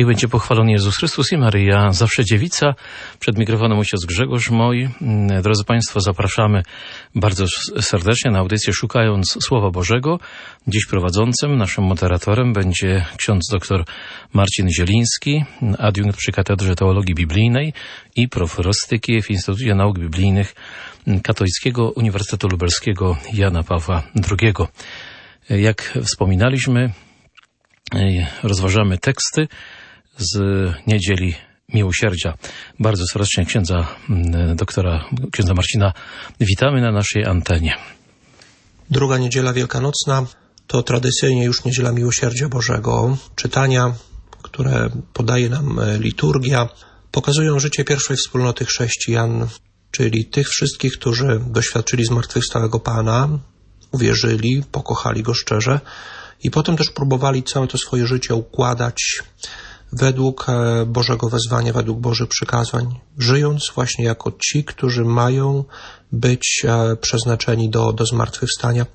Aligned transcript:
Niech 0.00 0.06
będzie 0.06 0.28
pochwalony 0.28 0.72
Jezus 0.72 0.96
Chrystus 0.96 1.32
i 1.32 1.38
Maryja, 1.38 1.92
zawsze 1.92 2.24
dziewica. 2.24 2.74
Przed 3.18 3.38
mikrofonem 3.38 3.78
ojciec 3.78 4.04
Grzegorz 4.04 4.50
Moj. 4.50 4.88
Drodzy 5.42 5.64
Państwo, 5.64 6.00
zapraszamy 6.00 6.62
bardzo 7.14 7.44
serdecznie 7.80 8.30
na 8.30 8.38
audycję 8.38 8.72
Szukając 8.72 9.38
Słowa 9.46 9.70
Bożego. 9.70 10.18
Dziś 10.66 10.86
prowadzącym, 10.86 11.56
naszym 11.56 11.84
moderatorem 11.84 12.52
będzie 12.52 13.06
ksiądz 13.16 13.42
dr 13.50 13.84
Marcin 14.32 14.68
Zieliński, 14.68 15.44
adiunkt 15.78 16.16
przy 16.16 16.32
Katedrze 16.32 16.74
Teologii 16.74 17.14
Biblijnej 17.14 17.72
i 18.16 18.28
proforostyki 18.28 19.22
w 19.22 19.30
Instytucie 19.30 19.74
Nauk 19.74 19.98
Biblijnych 19.98 20.54
Katolickiego 21.22 21.90
Uniwersytetu 21.90 22.48
Lubelskiego 22.48 23.16
Jana 23.32 23.62
Pawła 23.62 24.02
II. 24.30 24.54
Jak 25.50 25.98
wspominaliśmy, 26.04 26.90
rozważamy 28.42 28.98
teksty 28.98 29.48
z 30.20 30.38
niedzieli 30.86 31.34
miłosierdzia. 31.74 32.34
Bardzo 32.78 33.04
serdecznie 33.12 33.46
księdza 33.46 33.86
doktora, 34.54 35.04
księdza 35.32 35.54
Marcina 35.54 35.92
witamy 36.40 36.80
na 36.80 36.92
naszej 36.92 37.26
antenie. 37.26 37.76
Druga 38.90 39.18
niedziela 39.18 39.52
wielkanocna 39.52 40.26
to 40.66 40.82
tradycyjnie 40.82 41.44
już 41.44 41.64
niedziela 41.64 41.92
miłosierdzia 41.92 42.48
Bożego. 42.48 43.16
Czytania, 43.34 43.94
które 44.42 44.90
podaje 45.12 45.48
nam 45.48 45.80
liturgia, 45.98 46.68
pokazują 47.10 47.58
życie 47.58 47.84
pierwszej 47.84 48.16
wspólnoty 48.16 48.64
chrześcijan, 48.64 49.48
czyli 49.90 50.24
tych 50.24 50.48
wszystkich, 50.48 50.92
którzy 50.92 51.40
doświadczyli 51.46 52.04
zmartwychwstałego 52.04 52.80
Pana, 52.80 53.28
uwierzyli, 53.92 54.62
pokochali 54.72 55.22
Go 55.22 55.34
szczerze 55.34 55.80
i 56.42 56.50
potem 56.50 56.76
też 56.76 56.90
próbowali 56.90 57.42
całe 57.42 57.66
to 57.66 57.78
swoje 57.78 58.06
życie 58.06 58.34
układać 58.34 59.22
według 59.92 60.46
Bożego 60.86 61.28
wezwania, 61.28 61.72
według 61.72 61.98
Bożych 61.98 62.28
przykazań, 62.28 62.98
żyjąc 63.18 63.72
właśnie 63.74 64.04
jako 64.04 64.32
ci, 64.32 64.64
którzy 64.64 65.04
mają 65.04 65.64
być 66.12 66.66
przeznaczeni 67.00 67.70
do, 67.70 67.92
do 67.92 68.06
zmartwychwstania. 68.06 68.86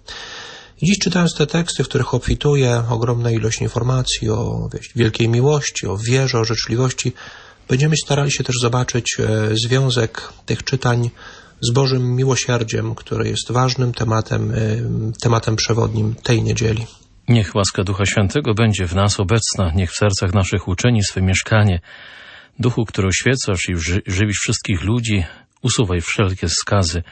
I 0.82 0.86
dziś 0.86 1.00
czytając 1.00 1.34
te 1.34 1.48
teksty, 1.48 1.84
w 1.84 1.88
których 1.88 2.14
obfituje 2.14 2.84
ogromna 2.90 3.32
ilość 3.32 3.62
informacji 3.62 4.30
o 4.30 4.70
wielkiej 4.96 5.30
miłości, 5.30 5.88
o 5.88 5.98
wierze, 5.98 6.40
o 6.40 6.46
życzliwości, 6.46 7.14
będziemy 7.68 7.96
starali 8.06 8.32
się 8.32 8.44
też 8.44 8.56
zobaczyć 8.62 9.18
związek 9.66 10.34
tych 10.46 10.64
czytań 10.64 11.10
z 11.62 11.72
Bożym 11.72 12.16
miłosierdziem, 12.16 12.96
które 12.96 13.30
jest 13.30 13.52
ważnym 13.52 13.94
tematem, 13.94 14.54
tematem 15.22 15.56
przewodnim 15.56 16.16
tej 16.16 16.44
niedzieli. 16.44 16.86
Niech 17.28 17.56
łaska 17.56 17.84
Ducha 17.84 18.06
Świętego 18.06 18.54
będzie 18.54 18.88
w 18.88 18.96
nas 18.96 19.20
obecna, 19.20 19.72
niech 19.76 19.92
w 19.92 19.96
sercach 19.96 20.34
naszych 20.34 20.68
uczyni 20.68 21.04
swe 21.04 21.22
mieszkanie. 21.22 21.80
Duchu, 22.60 22.86
który 22.86 23.08
oświecasz 23.08 23.70
i 23.70 23.76
żywisz 24.08 24.38
wszystkich 24.40 24.84
ludzi, 24.84 25.24
usuwaj 25.62 26.02
wszelkie 26.02 26.50
skazy 26.50 27.04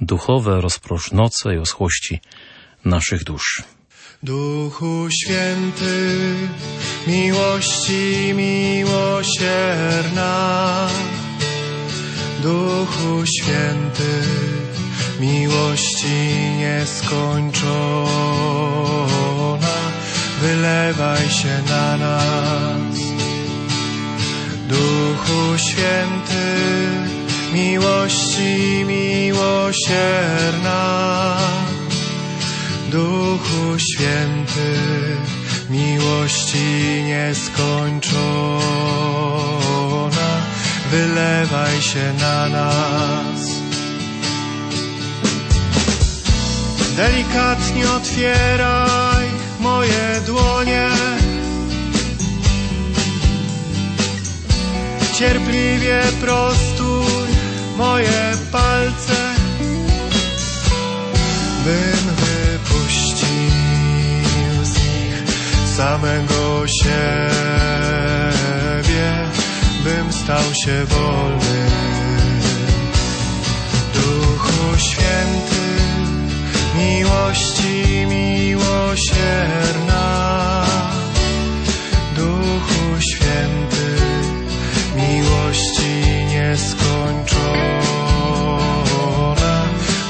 duchowe, 0.00 0.60
rozprosz 0.60 1.12
noce 1.12 1.54
i 1.54 1.58
oschłości 1.58 2.20
naszych 2.84 3.24
dusz. 3.24 3.62
Duchu 4.22 5.08
Święty, 5.10 6.34
miłości 7.06 8.34
miłosierna, 8.34 9.58
Duchu 12.42 13.26
Święty, 13.26 14.22
miłości 15.20 16.28
nieskończona, 16.58 18.08
wylewaj 20.40 21.30
się 21.30 21.62
na 21.68 21.96
nas. 21.96 22.98
Duchu 24.68 25.58
Święty, 25.58 26.56
miłości 27.52 28.84
miłosierna, 28.86 29.98
Duchu 32.90 33.78
Święty, 33.78 34.80
miłości 35.70 37.02
nieskończona, 37.06 38.18
wylewaj 40.90 41.82
się 41.82 42.12
na 42.20 42.48
nas. 42.48 43.48
Delikatnie 46.96 47.90
otwieraj 47.90 49.07
moje 49.60 50.20
dłonie. 50.26 50.88
Cierpliwie 55.18 56.02
prostuj 56.20 57.28
moje 57.76 58.32
palce, 58.52 59.34
bym 61.64 62.14
wypuścił 62.14 63.28
z 64.62 64.74
nich 64.74 65.22
samego 65.76 66.66
siebie, 66.66 66.98
bym 69.84 70.12
stał 70.12 70.54
się 70.64 70.84
wolny. 70.84 71.70
Duchu 73.94 74.78
Święty, 74.78 75.57
miłości 76.78 78.06
miłosierna, 78.06 78.64
Duchu 82.16 83.00
Święty, 83.00 83.96
miłości 84.96 86.24
nieskończona, 86.28 87.38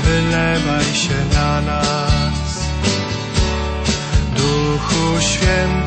wylewaj 0.04 0.84
się 0.94 1.18
na 1.34 1.60
nas. 1.60 2.68
Duchu 4.36 5.20
Święty, 5.20 5.77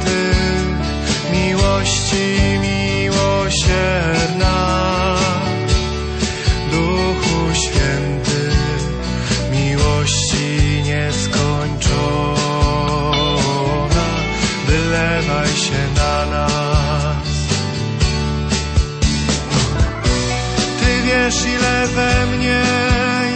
wiesz, 21.32 21.46
ile 21.46 21.88
we 21.88 22.26
mnie 22.26 22.64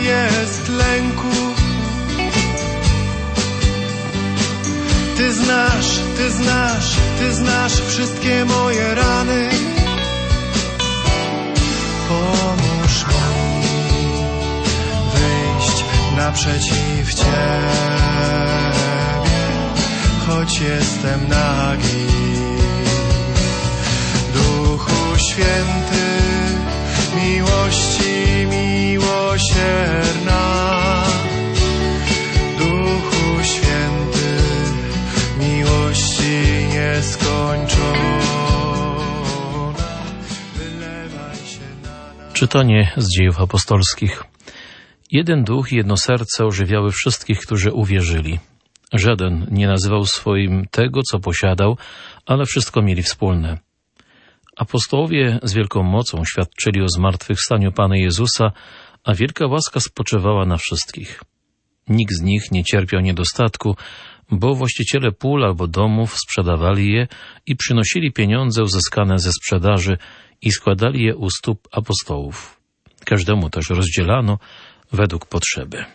jest 0.01 0.69
lęku. 0.69 1.35
Ty 5.17 5.33
znasz, 5.33 6.00
ty 6.17 6.31
znasz, 6.31 6.95
ty 7.19 7.34
znasz 7.34 7.81
wszystkie 7.88 8.45
moje 8.45 8.95
rany. 8.95 9.50
Pomóż 12.07 13.05
mi 13.07 13.67
wyjść 15.13 15.84
naprzeciw 16.17 17.13
Ciebie, 17.13 18.72
choć 20.28 20.59
jestem 20.59 21.28
nagi. 21.28 22.07
Duchu 24.34 25.17
Święty, 25.31 26.15
miłości 27.16 28.48
miłosierna, 28.50 30.44
Duchu 32.59 33.44
Święty, 33.44 34.30
miłości 35.40 36.46
wylewaj 40.56 41.38
się 41.38 41.67
na. 41.84 42.34
Czytanie 42.34 42.91
z 42.97 43.18
dziejów 43.18 43.40
apostolskich. 43.41 44.23
Jeden 45.11 45.44
duch 45.44 45.72
i 45.72 45.76
jedno 45.76 45.97
serce 45.97 46.46
ożywiały 46.46 46.91
wszystkich, 46.91 47.40
którzy 47.40 47.72
uwierzyli. 47.72 48.40
Żaden 48.94 49.47
nie 49.52 49.68
nazywał 49.68 50.06
swoim 50.06 50.66
tego, 50.72 51.02
co 51.11 51.20
posiadał, 51.20 51.78
ale 52.26 52.46
wszystko 52.46 52.82
mieli 52.82 53.03
wspólne. 53.03 53.58
Apostołowie 54.55 55.40
z 55.43 55.53
wielką 55.53 55.84
mocą 55.84 56.25
świadczyli 56.25 56.81
o 56.81 56.90
zmartwychwstaniu 56.90 57.72
Pana 57.72 57.97
Jezusa, 57.97 58.52
a 59.03 59.13
wielka 59.13 59.47
łaska 59.47 59.79
spoczywała 59.79 60.46
na 60.46 60.57
wszystkich. 60.57 61.23
Nikt 61.87 62.13
z 62.13 62.22
nich 62.22 62.52
nie 62.52 62.63
cierpiał 62.63 63.02
niedostatku, 63.02 63.75
bo 64.31 64.55
właściciele 64.55 65.11
pól 65.11 65.43
albo 65.43 65.67
domów 65.67 66.17
sprzedawali 66.17 66.93
je 66.93 67.07
i 67.46 67.55
przynosili 67.55 68.11
pieniądze 68.11 68.63
uzyskane 68.63 69.19
ze 69.19 69.31
sprzedaży 69.31 69.97
i 70.41 70.52
składali 70.52 71.03
je 71.03 71.16
u 71.16 71.29
stóp 71.29 71.67
apostołów. 71.72 72.61
Każdemu 73.05 73.49
też 73.49 73.69
rozdzielano 73.69 74.40
według 74.91 75.25
potrzeby. 75.25 75.85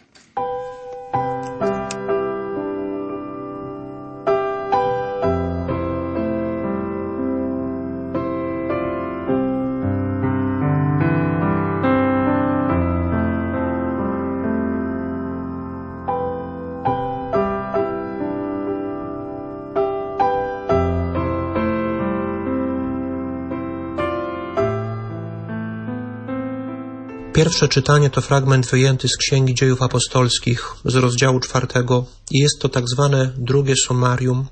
Pierwsze 27.41 27.69
czytanie 27.69 28.11
to 28.11 28.21
fragment 28.21 28.67
wyjęty 28.67 29.09
z 29.09 29.17
Księgi 29.17 29.55
Dziejów 29.55 29.83
Apostolskich 29.83 30.75
z 30.85 30.95
rozdziału 30.95 31.41
czwartego 31.41 32.07
i 32.31 32.39
jest 32.39 32.59
to 32.61 32.69
tak 32.69 32.85
zwane 32.89 33.33
drugie 33.37 33.75
summarium. 33.87 34.47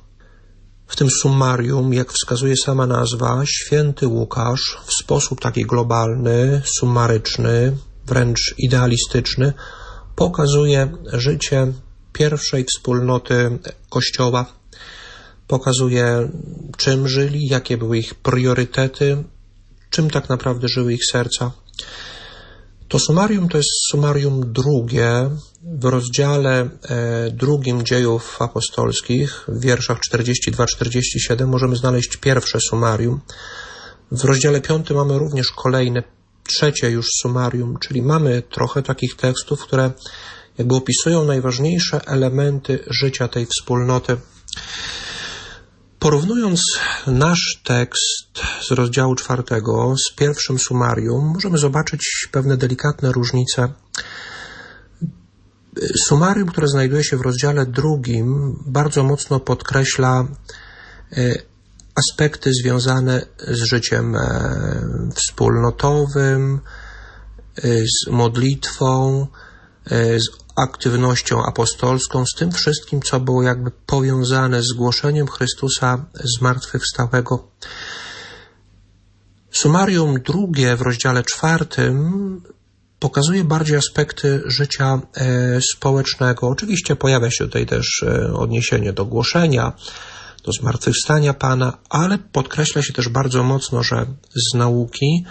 W 0.86 0.96
tym 0.96 1.08
summarium, 1.10 1.94
jak 1.94 2.12
wskazuje 2.12 2.54
sama 2.64 2.86
nazwa, 2.86 3.42
święty 3.46 4.06
Łukasz 4.06 4.78
w 4.86 4.92
sposób 4.92 5.40
taki 5.40 5.62
globalny, 5.62 6.62
sumaryczny, 6.64 7.76
wręcz 8.06 8.54
idealistyczny, 8.58 9.52
pokazuje 10.16 10.92
życie 11.12 11.72
pierwszej 12.12 12.64
wspólnoty 12.64 13.58
Kościoła, 13.90 14.46
pokazuje 15.46 16.28
czym 16.76 17.08
żyli, 17.08 17.46
jakie 17.46 17.76
były 17.76 17.98
ich 17.98 18.14
priorytety, 18.14 19.24
czym 19.90 20.10
tak 20.10 20.28
naprawdę 20.28 20.68
żyły 20.68 20.92
ich 20.92 21.06
serca. 21.12 21.52
To 22.88 22.98
sumarium 22.98 23.48
to 23.48 23.56
jest 23.56 23.70
sumarium 23.90 24.52
drugie 24.52 25.30
w 25.62 25.84
rozdziale 25.84 26.60
e, 26.60 27.30
drugim 27.30 27.84
dziejów 27.84 28.42
apostolskich, 28.42 29.44
w 29.48 29.60
wierszach 29.60 29.98
42-47 30.12 31.46
możemy 31.46 31.76
znaleźć 31.76 32.16
pierwsze 32.16 32.58
sumarium. 32.60 33.20
W 34.12 34.24
rozdziale 34.24 34.60
piątym 34.60 34.96
mamy 34.96 35.18
również 35.18 35.52
kolejne, 35.52 36.02
trzecie 36.46 36.90
już 36.90 37.06
sumarium, 37.22 37.78
czyli 37.78 38.02
mamy 38.02 38.42
trochę 38.42 38.82
takich 38.82 39.16
tekstów, 39.16 39.62
które 39.62 39.90
jakby 40.58 40.74
opisują 40.74 41.24
najważniejsze 41.24 42.00
elementy 42.06 42.84
życia 42.90 43.28
tej 43.28 43.46
wspólnoty. 43.46 44.16
Porównując 45.98 46.60
nasz 47.06 47.60
tekst 47.64 48.28
z 48.68 48.70
rozdziału 48.70 49.14
czwartego 49.14 49.94
z 49.96 50.14
pierwszym 50.14 50.58
sumarium, 50.58 51.32
możemy 51.34 51.58
zobaczyć 51.58 52.28
pewne 52.32 52.56
delikatne 52.56 53.12
różnice. 53.12 53.72
Sumarium, 56.06 56.48
które 56.48 56.68
znajduje 56.68 57.04
się 57.04 57.16
w 57.16 57.20
rozdziale 57.20 57.66
drugim, 57.66 58.56
bardzo 58.66 59.02
mocno 59.02 59.40
podkreśla 59.40 60.24
e, 61.12 61.34
aspekty 61.94 62.50
związane 62.62 63.26
z 63.38 63.62
życiem 63.62 64.16
e, 64.16 64.20
wspólnotowym, 65.14 66.60
e, 67.56 67.62
z 67.78 68.10
modlitwą, 68.10 69.26
z 69.90 70.47
aktywnością 70.58 71.42
apostolską, 71.46 72.24
z 72.26 72.38
tym 72.38 72.52
wszystkim, 72.52 73.02
co 73.02 73.20
było 73.20 73.42
jakby 73.42 73.70
powiązane 73.70 74.62
z 74.62 74.72
głoszeniem 74.72 75.26
Chrystusa 75.26 76.04
zmartwychwstałego. 76.38 77.48
Sumarium 79.50 80.20
drugie 80.22 80.76
w 80.76 80.82
rozdziale 80.82 81.22
czwartym 81.22 82.42
pokazuje 82.98 83.44
bardziej 83.44 83.76
aspekty 83.76 84.42
życia 84.46 85.00
e, 85.14 85.60
społecznego. 85.76 86.48
Oczywiście 86.48 86.96
pojawia 86.96 87.30
się 87.30 87.44
tutaj 87.44 87.66
też 87.66 88.02
e, 88.02 88.32
odniesienie 88.32 88.92
do 88.92 89.04
głoszenia, 89.04 89.72
do 90.44 90.52
zmartwychwstania 90.52 91.34
Pana, 91.34 91.78
ale 91.90 92.18
podkreśla 92.18 92.82
się 92.82 92.92
też 92.92 93.08
bardzo 93.08 93.42
mocno, 93.42 93.82
że 93.82 94.06
z 94.50 94.54
nauki 94.54 95.24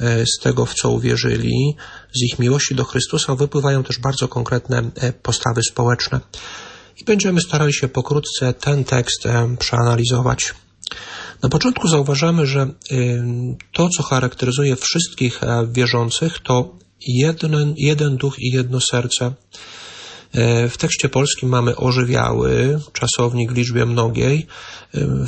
E, 0.00 0.26
z 0.26 0.38
tego, 0.42 0.66
w 0.66 0.74
co 0.74 0.90
uwierzyli, 0.90 1.76
z 2.12 2.22
ich 2.22 2.38
miłości 2.38 2.74
do 2.74 2.84
Chrystusa 2.84 3.34
wypływają 3.34 3.84
też 3.84 3.98
bardzo 3.98 4.28
konkretne 4.28 4.90
e, 4.94 5.12
postawy 5.12 5.62
społeczne. 5.62 6.20
I 7.00 7.04
będziemy 7.04 7.40
starali 7.40 7.72
się 7.74 7.88
pokrótce 7.88 8.52
ten 8.52 8.84
tekst 8.84 9.26
e, 9.26 9.56
przeanalizować. 9.58 10.54
Na 11.42 11.48
początku 11.48 11.88
zauważamy, 11.88 12.46
że 12.46 12.66
to, 13.72 13.88
co 13.88 14.02
charakteryzuje 14.02 14.76
wszystkich 14.76 15.40
wierzących, 15.72 16.38
to 16.38 16.74
jeden, 17.06 17.74
jeden 17.76 18.16
duch 18.16 18.38
i 18.38 18.50
jedno 18.52 18.80
serce. 18.80 19.32
W 20.70 20.74
tekście 20.78 21.08
polskim 21.08 21.48
mamy 21.48 21.76
ożywiały, 21.76 22.80
czasownik 22.92 23.52
w 23.52 23.56
liczbie 23.56 23.86
mnogiej. 23.86 24.46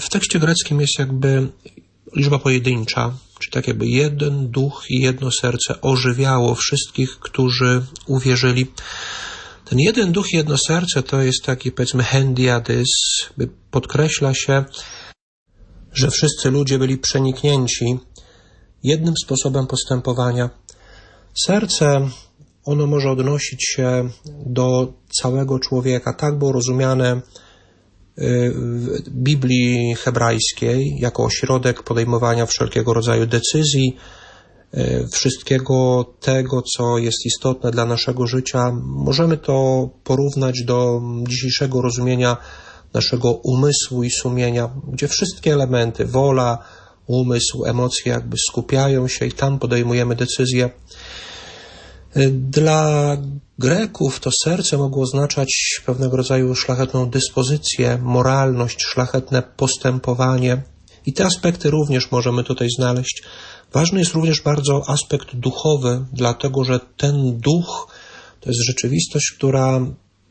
W 0.00 0.08
tekście 0.10 0.38
greckim 0.38 0.80
jest 0.80 0.98
jakby 0.98 1.48
liczba 2.16 2.38
pojedyncza, 2.38 3.12
czy 3.40 3.50
tak 3.50 3.68
jakby 3.68 3.86
jeden 3.86 4.50
duch 4.50 4.84
i 4.90 5.00
jedno 5.00 5.30
serce 5.30 5.80
ożywiało 5.80 6.54
wszystkich, 6.54 7.18
którzy 7.20 7.82
uwierzyli. 8.06 8.66
Ten 9.64 9.78
jeden 9.78 10.12
duch 10.12 10.32
i 10.32 10.36
jedno 10.36 10.56
serce 10.58 11.02
to 11.02 11.22
jest 11.22 11.44
taki, 11.44 11.72
powiedzmy, 11.72 12.02
hendiadys, 12.02 12.88
podkreśla 13.70 14.34
się, 14.34 14.64
że 15.92 16.10
wszyscy 16.10 16.50
ludzie 16.50 16.78
byli 16.78 16.98
przeniknięci 16.98 17.84
jednym 18.82 19.14
sposobem 19.24 19.66
postępowania. 19.66 20.50
Serce, 21.44 22.08
ono 22.64 22.86
może 22.86 23.10
odnosić 23.10 23.64
się 23.68 24.10
do 24.46 24.92
całego 25.20 25.58
człowieka. 25.58 26.14
Tak 26.14 26.38
było 26.38 26.52
rozumiane 26.52 27.20
Biblii 29.10 29.94
hebrajskiej 29.94 30.96
jako 30.98 31.24
ośrodek 31.24 31.82
podejmowania 31.82 32.46
wszelkiego 32.46 32.94
rodzaju 32.94 33.26
decyzji, 33.26 33.96
e, 34.72 35.08
wszystkiego 35.08 36.04
tego, 36.20 36.62
co 36.62 36.98
jest 36.98 37.26
istotne 37.26 37.70
dla 37.70 37.84
naszego 37.84 38.26
życia. 38.26 38.72
Możemy 38.84 39.36
to 39.36 39.88
porównać 40.04 40.62
do 40.64 41.02
dzisiejszego 41.28 41.82
rozumienia 41.82 42.36
naszego 42.94 43.32
umysłu 43.32 44.02
i 44.02 44.10
sumienia, 44.10 44.70
gdzie 44.92 45.08
wszystkie 45.08 45.52
elementy, 45.52 46.04
wola, 46.04 46.58
umysł, 47.06 47.64
emocje 47.64 48.12
jakby 48.12 48.36
skupiają 48.48 49.08
się 49.08 49.26
i 49.26 49.32
tam 49.32 49.58
podejmujemy 49.58 50.16
decyzje. 50.16 50.70
Dla 52.30 53.16
Greków 53.60 54.20
to 54.20 54.30
serce 54.44 54.78
mogło 54.78 55.02
oznaczać 55.02 55.80
pewnego 55.86 56.16
rodzaju 56.16 56.54
szlachetną 56.54 57.10
dyspozycję, 57.10 57.98
moralność, 58.02 58.82
szlachetne 58.82 59.42
postępowanie. 59.56 60.62
I 61.06 61.12
te 61.12 61.24
aspekty 61.24 61.70
również 61.70 62.10
możemy 62.10 62.44
tutaj 62.44 62.68
znaleźć. 62.76 63.22
Ważny 63.72 63.98
jest 63.98 64.12
również 64.12 64.42
bardzo 64.42 64.82
aspekt 64.86 65.36
duchowy, 65.36 66.04
dlatego 66.12 66.64
że 66.64 66.80
ten 66.96 67.38
duch 67.38 67.88
to 68.40 68.50
jest 68.50 68.60
rzeczywistość, 68.66 69.32
która 69.36 69.80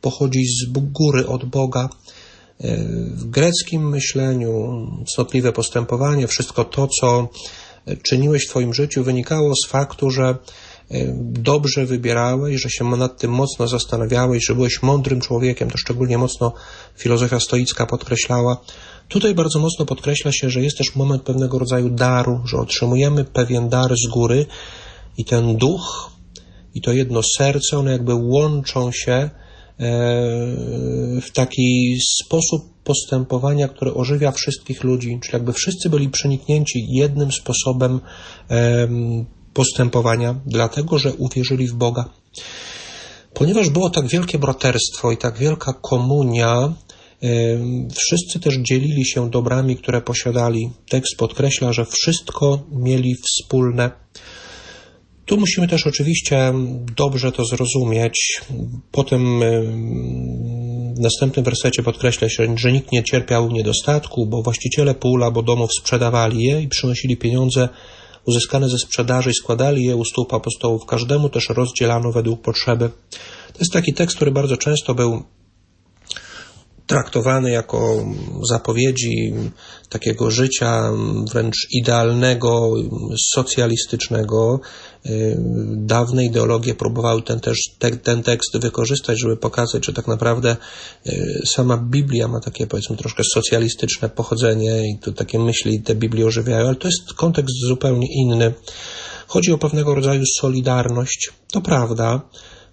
pochodzi 0.00 0.44
z 0.44 0.72
góry, 0.72 1.26
od 1.26 1.44
Boga. 1.44 1.88
W 3.14 3.30
greckim 3.30 3.88
myśleniu 3.88 4.86
cnotliwe 5.14 5.52
postępowanie, 5.52 6.26
wszystko 6.26 6.64
to, 6.64 6.88
co 7.00 7.28
czyniłeś 8.02 8.46
w 8.46 8.48
Twoim 8.48 8.74
życiu, 8.74 9.04
wynikało 9.04 9.54
z 9.54 9.68
faktu, 9.68 10.10
że 10.10 10.38
dobrze 11.22 11.86
wybierałeś, 11.86 12.62
że 12.62 12.70
się 12.70 12.84
nad 12.84 13.18
tym 13.18 13.30
mocno 13.30 13.68
zastanawiałeś, 13.68 14.46
że 14.46 14.54
byłeś 14.54 14.82
mądrym 14.82 15.20
człowiekiem, 15.20 15.70
to 15.70 15.78
szczególnie 15.78 16.18
mocno 16.18 16.52
filozofia 16.96 17.40
stoicka 17.40 17.86
podkreślała. 17.86 18.60
Tutaj 19.08 19.34
bardzo 19.34 19.58
mocno 19.58 19.86
podkreśla 19.86 20.32
się, 20.32 20.50
że 20.50 20.60
jest 20.60 20.78
też 20.78 20.96
moment 20.96 21.22
pewnego 21.22 21.58
rodzaju 21.58 21.90
daru, 21.90 22.40
że 22.44 22.56
otrzymujemy 22.56 23.24
pewien 23.24 23.68
dar 23.68 23.94
z 23.94 24.10
góry 24.10 24.46
i 25.18 25.24
ten 25.24 25.56
duch 25.56 26.10
i 26.74 26.80
to 26.80 26.92
jedno 26.92 27.20
serce, 27.38 27.78
one 27.78 27.92
jakby 27.92 28.14
łączą 28.14 28.92
się 28.92 29.12
e, 29.12 29.30
w 31.20 31.30
taki 31.34 31.98
sposób 32.20 32.62
postępowania, 32.84 33.68
który 33.68 33.94
ożywia 33.94 34.32
wszystkich 34.32 34.84
ludzi, 34.84 35.18
czyli 35.22 35.32
jakby 35.32 35.52
wszyscy 35.52 35.90
byli 35.90 36.08
przeniknięci 36.08 36.86
jednym 36.88 37.32
sposobem 37.32 38.00
postępowania, 39.54 40.34
dlatego 40.46 40.98
że 40.98 41.14
uwierzyli 41.14 41.68
w 41.68 41.74
Boga. 41.74 42.04
Ponieważ 43.34 43.70
było 43.70 43.90
tak 43.90 44.06
wielkie 44.06 44.38
braterstwo 44.38 45.12
i 45.12 45.16
tak 45.16 45.38
wielka 45.38 45.72
komunia, 45.72 46.72
wszyscy 47.94 48.40
też 48.40 48.56
dzielili 48.56 49.06
się 49.06 49.30
dobrami, 49.30 49.76
które 49.76 50.00
posiadali. 50.00 50.70
Tekst 50.88 51.16
podkreśla, 51.16 51.72
że 51.72 51.84
wszystko 51.84 52.62
mieli 52.72 53.14
wspólne. 53.14 53.90
Tu 55.26 55.36
musimy 55.36 55.68
też 55.68 55.86
oczywiście 55.86 56.52
dobrze 56.96 57.32
to 57.32 57.44
zrozumieć. 57.44 58.40
Potem 58.92 59.40
w 60.96 61.00
następnym 61.00 61.44
wersecie 61.44 61.82
podkreśla 61.82 62.28
się, 62.28 62.56
że 62.56 62.72
nikt 62.72 62.92
nie 62.92 63.02
cierpiał 63.02 63.50
niedostatku, 63.50 64.26
bo 64.26 64.42
właściciele 64.42 64.94
pól 64.94 65.24
albo 65.24 65.42
domów 65.42 65.70
sprzedawali 65.80 66.42
je 66.42 66.62
i 66.62 66.68
przynosili 66.68 67.16
pieniądze 67.16 67.68
uzyskane 68.26 68.68
ze 68.68 68.78
sprzedaży 68.78 69.30
i 69.30 69.34
składali 69.34 69.84
je 69.84 69.96
u 69.96 70.04
stóp 70.04 70.34
apostołów. 70.34 70.86
Każdemu 70.86 71.28
też 71.28 71.48
rozdzielano 71.48 72.12
według 72.12 72.40
potrzeby. 72.40 72.90
To 73.52 73.58
jest 73.58 73.72
taki 73.72 73.94
tekst, 73.94 74.16
który 74.16 74.30
bardzo 74.30 74.56
często 74.56 74.94
był 74.94 75.22
traktowany 76.86 77.50
jako 77.50 78.04
zapowiedzi 78.48 79.34
takiego 79.88 80.30
życia 80.30 80.90
wręcz 81.32 81.56
idealnego, 81.70 82.70
socjalistycznego. 83.34 84.60
Y, 85.06 85.36
dawne 85.76 86.24
ideologie 86.24 86.74
próbowały 86.74 87.22
ten, 87.22 87.40
też, 87.40 87.58
te, 87.78 87.90
ten 87.90 88.22
tekst 88.22 88.58
wykorzystać, 88.58 89.20
żeby 89.20 89.36
pokazać, 89.36 89.86
że 89.86 89.92
tak 89.92 90.08
naprawdę 90.08 90.56
y, 91.06 91.42
sama 91.46 91.76
Biblia 91.76 92.28
ma 92.28 92.40
takie 92.40 92.66
powiedzmy 92.66 92.96
troszkę 92.96 93.22
socjalistyczne 93.34 94.08
pochodzenie 94.08 94.90
i 94.90 94.98
tu 94.98 95.12
takie 95.12 95.38
myśli 95.38 95.82
te 95.82 95.94
Biblii 95.94 96.24
ożywiają, 96.24 96.66
ale 96.66 96.76
to 96.76 96.88
jest 96.88 97.14
kontekst 97.14 97.56
zupełnie 97.68 98.06
inny. 98.10 98.54
Chodzi 99.26 99.52
o 99.52 99.58
pewnego 99.58 99.94
rodzaju 99.94 100.22
solidarność. 100.40 101.32
To 101.52 101.60
prawda, 101.60 102.20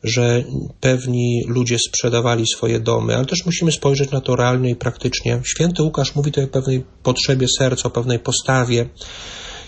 że 0.04 0.44
pewni 0.80 1.44
ludzie 1.48 1.78
sprzedawali 1.80 2.48
swoje 2.48 2.80
domy, 2.80 3.16
ale 3.16 3.26
też 3.26 3.46
musimy 3.46 3.72
spojrzeć 3.72 4.12
na 4.12 4.22
to 4.22 4.36
realnie 4.36 4.70
i 4.70 4.76
praktycznie. 4.76 5.42
Święty 5.46 5.84
Łukasz 5.84 6.16
mówi 6.16 6.32
tutaj 6.32 6.46
o 6.46 6.48
pewnej 6.48 6.84
potrzebie 7.04 7.48
serca, 7.58 7.88
o 7.88 7.92
pewnej 7.92 8.20
postawie. 8.20 8.90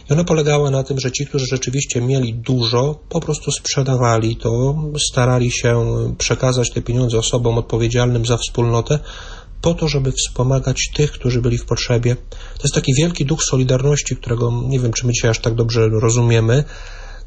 I 0.09 0.13
ona 0.13 0.23
polegała 0.23 0.71
na 0.71 0.83
tym, 0.83 0.99
że 0.99 1.11
ci, 1.11 1.25
którzy 1.25 1.45
rzeczywiście 1.45 2.01
mieli 2.01 2.33
dużo, 2.33 2.99
po 3.09 3.19
prostu 3.19 3.51
sprzedawali 3.51 4.35
to, 4.35 4.75
starali 5.11 5.51
się 5.51 5.85
przekazać 6.17 6.69
te 6.69 6.81
pieniądze 6.81 7.17
osobom 7.17 7.57
odpowiedzialnym 7.57 8.25
za 8.25 8.37
wspólnotę, 8.37 8.99
po 9.61 9.73
to, 9.73 9.87
żeby 9.87 10.11
wspomagać 10.11 10.89
tych, 10.95 11.11
którzy 11.11 11.41
byli 11.41 11.57
w 11.57 11.65
potrzebie. 11.65 12.15
To 12.29 12.63
jest 12.63 12.75
taki 12.75 12.93
wielki 12.97 13.25
duch 13.25 13.43
solidarności, 13.43 14.15
którego 14.15 14.63
nie 14.67 14.79
wiem, 14.79 14.93
czy 14.93 15.07
my 15.07 15.13
dzisiaj 15.13 15.31
aż 15.31 15.39
tak 15.39 15.55
dobrze 15.55 15.89
rozumiemy, 15.89 16.63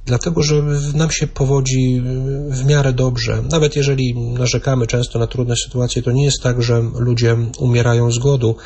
dlatego 0.06 0.42
że 0.42 0.62
nam 0.94 1.10
się 1.10 1.26
powodzi 1.26 2.02
w 2.48 2.64
miarę 2.64 2.92
dobrze. 2.92 3.42
Nawet 3.50 3.76
jeżeli 3.76 4.14
narzekamy 4.14 4.86
często 4.86 5.18
na 5.18 5.26
trudne 5.26 5.54
sytuacje, 5.56 6.02
to 6.02 6.12
nie 6.12 6.24
jest 6.24 6.42
tak, 6.42 6.62
że 6.62 6.82
ludzie 6.98 7.36
umierają 7.58 8.12
z 8.12 8.18
głodu 8.18 8.56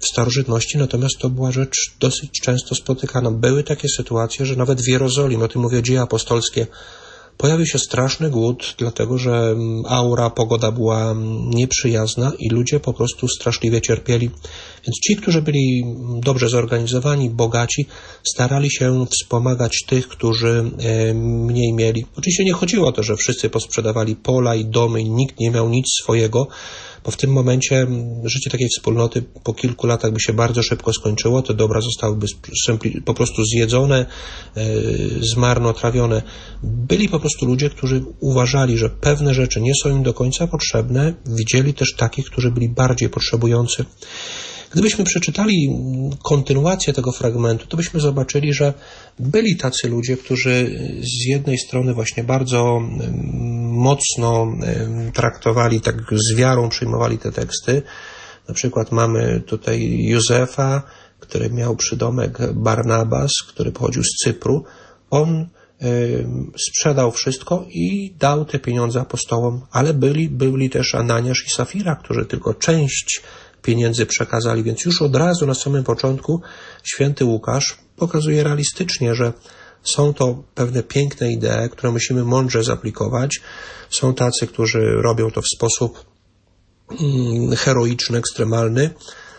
w 0.00 0.06
starożytności, 0.06 0.78
natomiast 0.78 1.18
to 1.18 1.30
była 1.30 1.52
rzecz 1.52 1.94
dosyć 2.00 2.40
często 2.40 2.74
spotykana. 2.74 3.30
Były 3.30 3.64
takie 3.64 3.88
sytuacje, 3.88 4.46
że 4.46 4.56
nawet 4.56 4.80
w 4.82 4.88
Jerozolimie, 4.88 5.44
o 5.44 5.48
tym 5.48 5.62
mówię 5.62 5.82
dzieje 5.82 6.00
apostolskie, 6.00 6.66
pojawił 7.38 7.66
się 7.66 7.78
straszny 7.78 8.30
głód, 8.30 8.74
dlatego 8.78 9.18
że 9.18 9.30
mm, 9.30 9.82
aura, 9.88 10.30
pogoda 10.30 10.72
była 10.72 11.14
nieprzyjazna 11.46 12.32
i 12.38 12.48
ludzie 12.48 12.80
po 12.80 12.92
prostu 12.92 13.28
straszliwie 13.28 13.80
cierpieli. 13.80 14.30
Więc 14.86 14.96
ci, 15.06 15.16
którzy 15.16 15.42
byli 15.42 15.82
mm, 15.84 16.20
dobrze 16.20 16.48
zorganizowani, 16.48 17.30
bogaci, 17.30 17.86
starali 18.22 18.70
się 18.70 19.06
wspomagać 19.10 19.78
tych, 19.86 20.08
którzy 20.08 20.70
e, 20.78 21.14
mniej 21.14 21.72
mieli. 21.72 22.06
Oczywiście 22.16 22.44
nie 22.44 22.52
chodziło 22.52 22.88
o 22.88 22.92
to, 22.92 23.02
że 23.02 23.16
wszyscy 23.16 23.50
posprzedawali 23.50 24.16
pola 24.16 24.54
i 24.54 24.64
domy 24.64 25.00
i 25.00 25.10
nikt 25.10 25.40
nie 25.40 25.50
miał 25.50 25.68
nic 25.68 25.84
swojego, 26.02 26.48
bo 27.04 27.10
w 27.10 27.16
tym 27.16 27.32
momencie 27.32 27.86
życie 28.24 28.50
takiej 28.50 28.68
wspólnoty 28.68 29.22
po 29.44 29.54
kilku 29.54 29.86
latach 29.86 30.12
by 30.12 30.20
się 30.20 30.32
bardzo 30.32 30.62
szybko 30.62 30.92
skończyło, 30.92 31.42
te 31.42 31.54
dobra 31.54 31.80
zostałyby 31.80 32.26
po 33.04 33.14
prostu 33.14 33.44
zjedzone, 33.44 34.06
e, 34.56 34.64
zmarnotrawione. 35.20 36.22
Byli 36.62 37.08
po 37.08 37.20
prostu 37.20 37.46
ludzie, 37.46 37.70
którzy 37.70 38.04
uważali, 38.20 38.78
że 38.78 38.90
pewne 38.90 39.34
rzeczy 39.34 39.60
nie 39.60 39.72
są 39.82 39.90
im 39.90 40.02
do 40.02 40.14
końca 40.14 40.46
potrzebne, 40.46 41.14
widzieli 41.26 41.74
też 41.74 41.94
takich, 41.96 42.26
którzy 42.26 42.50
byli 42.50 42.68
bardziej 42.68 43.08
potrzebujący. 43.08 43.84
Gdybyśmy 44.72 45.04
przeczytali 45.04 45.68
kontynuację 46.24 46.92
tego 46.92 47.12
fragmentu, 47.12 47.66
to 47.66 47.76
byśmy 47.76 48.00
zobaczyli, 48.00 48.54
że 48.54 48.74
byli 49.18 49.56
tacy 49.56 49.88
ludzie, 49.88 50.16
którzy 50.16 50.80
z 51.00 51.28
jednej 51.28 51.58
strony 51.58 51.94
właśnie 51.94 52.24
bardzo 52.24 52.80
mocno 53.62 54.46
traktowali, 55.14 55.80
tak 55.80 55.96
z 56.12 56.36
wiarą 56.36 56.68
przyjmowali 56.68 57.18
te 57.18 57.32
teksty. 57.32 57.82
Na 58.48 58.54
przykład 58.54 58.92
mamy 58.92 59.42
tutaj 59.46 59.98
Józefa, 60.04 60.82
który 61.20 61.50
miał 61.50 61.76
przydomek 61.76 62.38
Barnabas, 62.54 63.30
który 63.48 63.72
pochodził 63.72 64.02
z 64.04 64.24
Cypru. 64.24 64.64
On 65.10 65.48
sprzedał 66.68 67.12
wszystko 67.12 67.66
i 67.68 68.14
dał 68.18 68.44
te 68.44 68.58
pieniądze 68.58 69.00
apostołom, 69.00 69.60
ale 69.70 69.94
byli, 69.94 70.28
byli 70.28 70.70
też 70.70 70.94
Ananiasz 70.94 71.44
i 71.46 71.50
Safira, 71.50 71.96
którzy 71.96 72.26
tylko 72.26 72.54
część 72.54 73.22
pieniędzy 73.62 74.06
przekazali, 74.06 74.62
więc 74.62 74.84
już 74.84 75.02
od 75.02 75.16
razu 75.16 75.46
na 75.46 75.54
samym 75.54 75.84
początku 75.84 76.40
święty 76.82 77.24
Łukasz 77.24 77.78
pokazuje 77.96 78.44
realistycznie, 78.44 79.14
że 79.14 79.32
są 79.82 80.14
to 80.14 80.42
pewne 80.54 80.82
piękne 80.82 81.32
idee, 81.32 81.68
które 81.70 81.92
musimy 81.92 82.24
mądrze 82.24 82.64
zaplikować. 82.64 83.40
Są 83.90 84.14
tacy, 84.14 84.46
którzy 84.46 84.80
robią 84.80 85.30
to 85.30 85.42
w 85.42 85.48
sposób 85.56 86.04
mm, 87.00 87.56
heroiczny, 87.56 88.18
ekstremalny. 88.18 88.90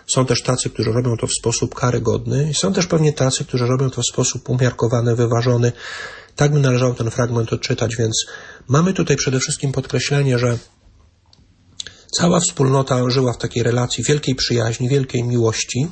Są 0.07 0.25
też 0.25 0.43
tacy, 0.43 0.69
którzy 0.69 0.91
robią 0.91 1.17
to 1.17 1.27
w 1.27 1.33
sposób 1.33 1.75
karygodny. 1.75 2.51
Są 2.61 2.73
też 2.73 2.87
pewnie 2.87 3.13
tacy, 3.13 3.45
którzy 3.45 3.67
robią 3.67 3.89
to 3.89 4.01
w 4.01 4.05
sposób 4.05 4.49
umiarkowany, 4.49 5.15
wyważony. 5.15 5.71
Tak 6.35 6.51
by 6.51 6.59
należało 6.59 6.93
ten 6.93 7.11
fragment 7.11 7.53
odczytać, 7.53 7.91
więc 7.99 8.25
mamy 8.67 8.93
tutaj 8.93 9.17
przede 9.17 9.39
wszystkim 9.39 9.71
podkreślenie, 9.71 10.39
że 10.39 10.57
Cała 12.13 12.39
wspólnota 12.39 13.09
żyła 13.09 13.33
w 13.33 13.37
takiej 13.37 13.63
relacji 13.63 14.03
wielkiej 14.03 14.35
przyjaźni, 14.35 14.89
wielkiej 14.89 15.23
miłości 15.23 15.87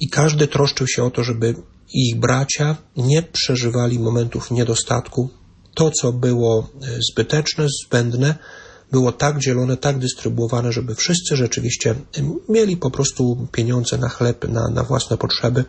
i 0.00 0.08
każdy 0.08 0.46
troszczył 0.46 0.86
się 0.88 1.04
o 1.04 1.10
to, 1.10 1.24
żeby 1.24 1.54
ich 1.94 2.20
bracia 2.20 2.76
nie 2.96 3.22
przeżywali 3.22 3.98
momentów 3.98 4.50
niedostatku. 4.50 5.30
To, 5.74 5.90
co 5.90 6.12
było 6.12 6.70
e, 6.82 6.86
zbyteczne, 7.12 7.66
zbędne, 7.86 8.34
było 8.92 9.12
tak 9.12 9.38
dzielone, 9.38 9.76
tak 9.76 9.98
dystrybuowane, 9.98 10.72
żeby 10.72 10.94
wszyscy 10.94 11.36
rzeczywiście 11.36 11.94
mieli 12.48 12.76
po 12.76 12.90
prostu 12.90 13.48
pieniądze 13.52 13.98
na 13.98 14.08
chleb, 14.08 14.48
na, 14.48 14.68
na 14.68 14.82
własne 14.82 15.16
potrzeby. 15.16 15.64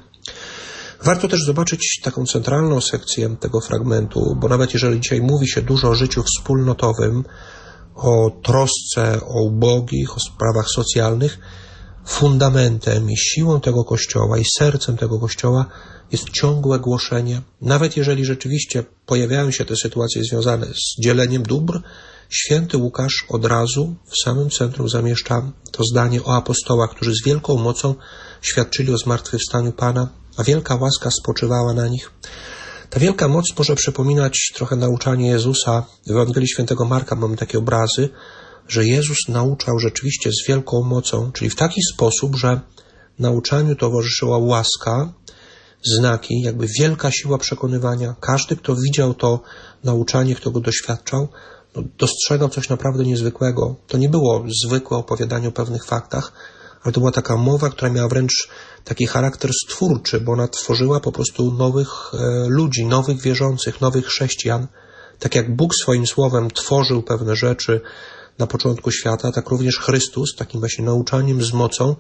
Warto 1.03 1.27
też 1.27 1.39
zobaczyć 1.45 1.99
taką 2.03 2.25
centralną 2.25 2.81
sekcję 2.81 3.35
tego 3.39 3.61
fragmentu, 3.61 4.35
bo 4.41 4.47
nawet 4.47 4.73
jeżeli 4.73 4.99
dzisiaj 4.99 5.21
mówi 5.21 5.47
się 5.47 5.61
dużo 5.61 5.89
o 5.89 5.95
życiu 5.95 6.23
wspólnotowym, 6.23 7.23
o 8.01 8.31
trosce 8.43 9.19
o 9.25 9.43
ubogich, 9.43 10.17
o 10.17 10.19
sprawach 10.19 10.69
socjalnych, 10.75 11.39
fundamentem 12.05 13.11
i 13.11 13.17
siłą 13.17 13.61
tego 13.61 13.83
Kościoła 13.83 14.37
i 14.37 14.43
sercem 14.57 14.97
tego 14.97 15.19
Kościoła 15.19 15.65
jest 16.11 16.29
ciągłe 16.29 16.79
głoszenie. 16.79 17.41
Nawet 17.61 17.97
jeżeli 17.97 18.25
rzeczywiście 18.25 18.83
pojawiają 19.05 19.51
się 19.51 19.65
te 19.65 19.75
sytuacje 19.75 20.23
związane 20.23 20.65
z 20.65 21.01
dzieleniem 21.03 21.43
dóbr, 21.43 21.81
święty 22.29 22.77
Łukasz 22.77 23.25
od 23.29 23.45
razu 23.45 23.95
w 24.05 24.23
samym 24.23 24.49
centrum 24.49 24.89
zamieszcza 24.89 25.51
to 25.71 25.83
zdanie 25.91 26.23
o 26.23 26.35
apostołach, 26.35 26.89
którzy 26.89 27.11
z 27.13 27.25
wielką 27.25 27.57
mocą 27.57 27.95
świadczyli 28.41 28.93
o 28.93 28.97
zmartwychwstaniu 28.97 29.71
Pana, 29.71 30.09
a 30.37 30.43
wielka 30.43 30.75
łaska 30.75 31.11
spoczywała 31.11 31.73
na 31.73 31.87
nich. 31.87 32.11
Ta 32.89 32.99
wielka 32.99 33.27
moc 33.27 33.45
może 33.57 33.75
przypominać 33.75 34.51
trochę 34.55 34.75
nauczanie 34.75 35.29
Jezusa. 35.29 35.85
W 36.07 36.11
Ewangelii 36.11 36.49
Świętego 36.49 36.85
Marka 36.85 37.15
mamy 37.15 37.37
takie 37.37 37.57
obrazy, 37.57 38.09
że 38.67 38.85
Jezus 38.85 39.17
nauczał 39.27 39.79
rzeczywiście 39.79 40.31
z 40.31 40.47
wielką 40.47 40.83
mocą, 40.83 41.31
czyli 41.31 41.49
w 41.49 41.55
taki 41.55 41.81
sposób, 41.93 42.35
że 42.35 42.59
nauczaniu 43.19 43.75
towarzyszyła 43.75 44.37
łaska, 44.37 45.13
znaki, 45.83 46.41
jakby 46.41 46.67
wielka 46.79 47.11
siła 47.11 47.37
przekonywania. 47.37 48.15
Każdy, 48.19 48.55
kto 48.55 48.75
widział 48.75 49.13
to 49.13 49.41
nauczanie, 49.83 50.35
kto 50.35 50.51
go 50.51 50.59
doświadczał, 50.59 51.27
no, 51.75 51.83
dostrzegał 51.97 52.49
coś 52.49 52.69
naprawdę 52.69 53.03
niezwykłego. 53.03 53.75
To 53.87 53.97
nie 53.97 54.09
było 54.09 54.43
zwykłe 54.65 54.97
opowiadanie 54.97 55.47
o 55.47 55.51
pewnych 55.51 55.85
faktach, 55.85 56.31
ale 56.83 56.93
to 56.93 56.99
była 56.99 57.11
taka 57.11 57.37
mowa, 57.37 57.69
która 57.69 57.91
miała 57.91 58.07
wręcz 58.07 58.49
taki 58.83 59.05
charakter 59.07 59.51
stwórczy, 59.65 60.19
bo 60.19 60.31
ona 60.31 60.47
tworzyła 60.47 60.99
po 60.99 61.11
prostu 61.11 61.53
nowych 61.53 61.89
e, 62.13 62.17
ludzi, 62.47 62.85
nowych 62.85 63.21
wierzących, 63.21 63.81
nowych 63.81 64.05
chrześcijan. 64.05 64.67
Tak 65.19 65.35
jak 65.35 65.55
Bóg 65.55 65.75
swoim 65.75 66.07
słowem 66.07 66.51
tworzył 66.51 67.03
pewne 67.03 67.35
rzeczy 67.35 67.81
na 68.39 68.47
początku 68.47 68.91
świata, 68.91 69.31
tak 69.31 69.49
również 69.49 69.77
Chrystus, 69.77 70.35
takim 70.35 70.59
właśnie 70.59 70.85
nauczaniem 70.85 71.43
z 71.43 71.53
mocą, 71.53 71.95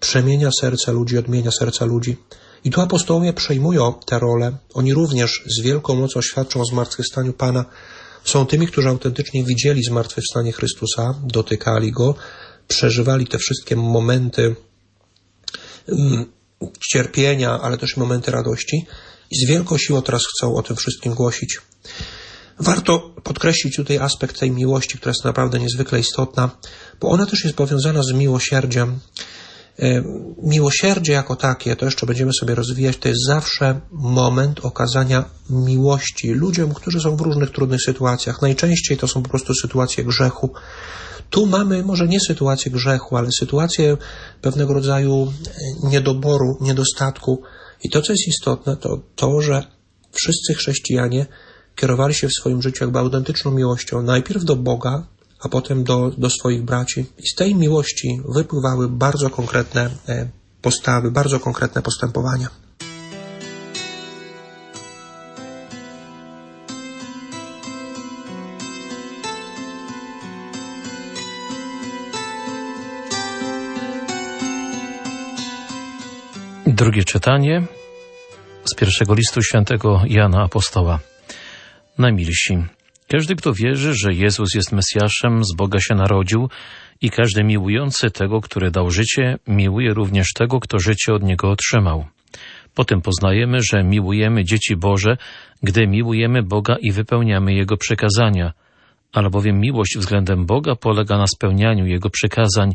przemienia 0.00 0.50
serca 0.60 0.92
ludzi, 0.92 1.18
odmienia 1.18 1.50
serca 1.50 1.84
ludzi. 1.84 2.16
I 2.64 2.70
tu 2.70 2.80
apostołowie 2.80 3.32
przejmują 3.32 3.94
tę 4.06 4.18
rolę. 4.18 4.56
Oni 4.74 4.94
również 4.94 5.42
z 5.46 5.62
wielką 5.62 5.94
mocą 5.94 6.22
świadczą 6.22 6.60
o 6.60 6.64
zmartwychwstaniu 6.64 7.32
Pana. 7.32 7.64
Są 8.24 8.46
tymi, 8.46 8.66
którzy 8.66 8.88
autentycznie 8.88 9.44
widzieli 9.44 9.82
zmartwychwstanie 9.82 10.52
Chrystusa, 10.52 11.14
dotykali 11.22 11.92
Go, 11.92 12.14
przeżywali 12.68 13.26
te 13.26 13.38
wszystkie 13.38 13.76
momenty 13.76 14.56
cierpienia, 16.92 17.60
ale 17.60 17.78
też 17.78 17.96
momenty 17.96 18.30
radości 18.30 18.86
i 19.30 19.36
z 19.36 19.48
wielką 19.48 19.78
siłą 19.78 20.02
teraz 20.02 20.22
chcą 20.26 20.56
o 20.56 20.62
tym 20.62 20.76
wszystkim 20.76 21.14
głosić. 21.14 21.60
Warto 22.58 23.14
podkreślić 23.22 23.76
tutaj 23.76 23.98
aspekt 23.98 24.40
tej 24.40 24.50
miłości, 24.50 24.98
która 24.98 25.10
jest 25.10 25.24
naprawdę 25.24 25.58
niezwykle 25.58 26.00
istotna, 26.00 26.50
bo 27.00 27.08
ona 27.08 27.26
też 27.26 27.44
jest 27.44 27.56
powiązana 27.56 28.02
z 28.02 28.12
miłosierdziem. 28.12 29.00
E, 29.78 30.02
miłosierdzie 30.42 31.12
jako 31.12 31.36
takie, 31.36 31.76
to 31.76 31.84
jeszcze 31.84 32.06
będziemy 32.06 32.32
sobie 32.32 32.54
rozwijać, 32.54 32.96
to 32.96 33.08
jest 33.08 33.26
zawsze 33.26 33.80
moment 33.90 34.60
okazania 34.60 35.24
miłości 35.50 36.30
ludziom, 36.30 36.74
którzy 36.74 37.00
są 37.00 37.16
w 37.16 37.20
różnych 37.20 37.50
trudnych 37.50 37.80
sytuacjach. 37.82 38.42
Najczęściej 38.42 38.96
to 38.96 39.08
są 39.08 39.22
po 39.22 39.28
prostu 39.28 39.54
sytuacje 39.54 40.04
grzechu. 40.04 40.54
Tu 41.30 41.46
mamy 41.46 41.82
może 41.82 42.08
nie 42.08 42.20
sytuację 42.20 42.72
grzechu, 42.72 43.16
ale 43.16 43.28
sytuację 43.38 43.96
pewnego 44.42 44.74
rodzaju 44.74 45.32
e, 45.84 45.88
niedoboru, 45.88 46.58
niedostatku. 46.60 47.42
I 47.84 47.90
to, 47.90 48.02
co 48.02 48.12
jest 48.12 48.28
istotne, 48.28 48.76
to 48.76 49.00
to, 49.16 49.40
że 49.40 49.62
wszyscy 50.12 50.54
chrześcijanie 50.54 51.26
kierowali 51.76 52.14
się 52.14 52.28
w 52.28 52.32
swoim 52.40 52.62
życiu 52.62 52.84
jakby 52.84 52.98
autentyczną 52.98 53.50
miłością, 53.50 54.02
najpierw 54.02 54.44
do 54.44 54.56
Boga, 54.56 55.06
a 55.40 55.48
potem 55.48 55.84
do, 55.84 56.10
do 56.18 56.30
swoich 56.30 56.62
braci. 56.62 57.06
I 57.18 57.28
z 57.28 57.34
tej 57.34 57.54
miłości 57.54 58.20
wypływały 58.34 58.88
bardzo 58.88 59.30
konkretne 59.30 59.90
e, 60.08 60.28
postawy, 60.62 61.10
bardzo 61.10 61.40
konkretne 61.40 61.82
postępowania. 61.82 62.65
Drugie 76.76 77.04
czytanie 77.04 77.62
z 78.64 78.74
pierwszego 78.74 79.14
listu 79.14 79.42
świętego 79.42 80.02
Jana 80.06 80.42
Apostoła. 80.42 81.00
Najmilsi, 81.98 82.58
każdy, 83.08 83.36
kto 83.36 83.52
wierzy, 83.52 83.94
że 83.94 84.12
Jezus 84.12 84.54
jest 84.54 84.72
Mesjaszem, 84.72 85.44
z 85.44 85.56
Boga 85.56 85.78
się 85.80 85.94
narodził 85.94 86.48
i 87.00 87.10
każdy 87.10 87.44
miłujący 87.44 88.10
tego, 88.10 88.40
który 88.40 88.70
dał 88.70 88.90
życie, 88.90 89.38
miłuje 89.46 89.94
również 89.94 90.32
tego, 90.32 90.60
kto 90.60 90.78
życie 90.78 91.14
od 91.14 91.22
Niego 91.22 91.50
otrzymał. 91.50 92.04
Potem 92.74 93.02
poznajemy, 93.02 93.58
że 93.60 93.84
miłujemy 93.84 94.44
dzieci 94.44 94.76
Boże, 94.76 95.16
gdy 95.62 95.86
miłujemy 95.86 96.42
Boga 96.42 96.76
i 96.80 96.92
wypełniamy 96.92 97.54
Jego 97.54 97.76
przekazania, 97.76 98.52
albowiem 99.12 99.60
miłość 99.60 99.96
względem 99.98 100.46
Boga 100.46 100.74
polega 100.74 101.18
na 101.18 101.26
spełnianiu 101.26 101.86
Jego 101.86 102.10
przekazań, 102.10 102.74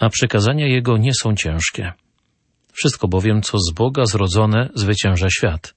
a 0.00 0.08
przekazania 0.08 0.66
Jego 0.66 0.96
nie 0.96 1.14
są 1.14 1.34
ciężkie. 1.34 1.92
Wszystko 2.78 3.08
bowiem, 3.08 3.42
co 3.42 3.58
z 3.58 3.72
Boga 3.74 4.06
zrodzone, 4.06 4.68
zwycięża 4.74 5.26
świat. 5.30 5.74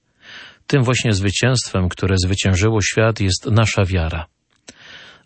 Tym 0.66 0.82
właśnie 0.82 1.12
zwycięstwem, 1.12 1.88
które 1.88 2.14
zwyciężyło 2.24 2.82
świat, 2.82 3.20
jest 3.20 3.46
nasza 3.46 3.84
wiara. 3.84 4.26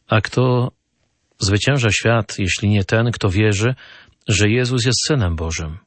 A 0.08 0.20
kto 0.20 0.72
zwycięża 1.38 1.90
świat, 1.90 2.38
jeśli 2.38 2.68
nie 2.68 2.84
ten, 2.84 3.10
kto 3.10 3.30
wierzy, 3.30 3.74
że 4.28 4.48
Jezus 4.48 4.86
jest 4.86 4.98
Synem 5.06 5.36
Bożym? 5.36 5.78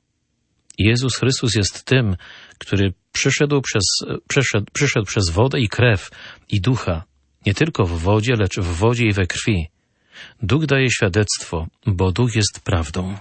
Jezus 0.78 1.16
Chrystus 1.16 1.56
jest 1.56 1.86
tym, 1.86 2.16
który 2.58 2.94
przyszedł 3.12 3.62
przez, 3.62 3.84
przyszedł, 4.28 4.66
przyszedł 4.74 5.06
przez 5.06 5.30
wodę 5.30 5.60
i 5.60 5.70
krew 5.70 6.10
i 6.50 6.62
ducha, 6.62 7.04
nie 7.46 7.54
tylko 7.54 7.86
w 7.86 8.00
wodzie, 8.00 8.36
lecz 8.36 8.60
w 8.60 8.78
wodzie 8.78 9.06
i 9.06 9.14
we 9.14 9.28
krwi. 9.28 9.68
Duch 10.42 10.66
daje 10.66 10.92
świadectwo, 10.92 11.68
bo 11.86 12.12
duch 12.12 12.36
jest 12.36 12.60
prawdą. 12.64 13.16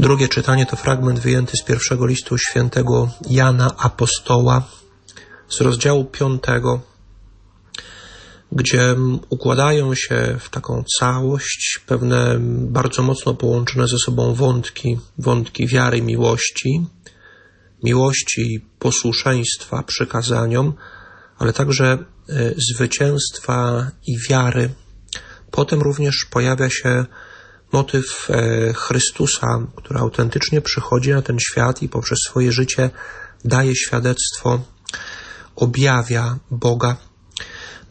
Drugie 0.00 0.28
czytanie 0.28 0.66
to 0.66 0.76
fragment 0.76 1.18
wyjęty 1.18 1.56
z 1.56 1.64
pierwszego 1.64 2.06
listu 2.06 2.38
świętego 2.38 3.10
Jana 3.30 3.76
Apostoła 3.76 4.62
z 5.48 5.60
rozdziału 5.60 6.04
piątego, 6.04 6.80
gdzie 8.52 8.96
układają 9.30 9.94
się 9.94 10.36
w 10.40 10.50
taką 10.50 10.84
całość 10.98 11.80
pewne 11.86 12.36
bardzo 12.50 13.02
mocno 13.02 13.34
połączone 13.34 13.88
ze 13.88 13.98
sobą 13.98 14.34
wątki, 14.34 14.98
wątki 15.18 15.66
wiary, 15.66 16.02
miłości, 16.02 16.86
miłości, 17.84 18.66
posłuszeństwa 18.78 19.82
przykazaniom, 19.82 20.74
ale 21.38 21.52
także 21.52 21.98
e, 22.28 22.52
zwycięstwa 22.56 23.90
i 24.06 24.18
wiary. 24.30 24.70
Potem 25.50 25.80
również 25.82 26.26
pojawia 26.30 26.70
się 26.70 27.06
motyw 27.72 28.28
e, 28.30 28.72
Chrystusa, 28.72 29.46
który 29.76 29.98
autentycznie 29.98 30.60
przychodzi 30.60 31.10
na 31.10 31.22
ten 31.22 31.36
świat 31.50 31.82
i 31.82 31.88
poprzez 31.88 32.18
swoje 32.28 32.52
życie 32.52 32.90
daje 33.44 33.76
świadectwo, 33.76 34.60
objawia 35.56 36.38
Boga. 36.50 36.96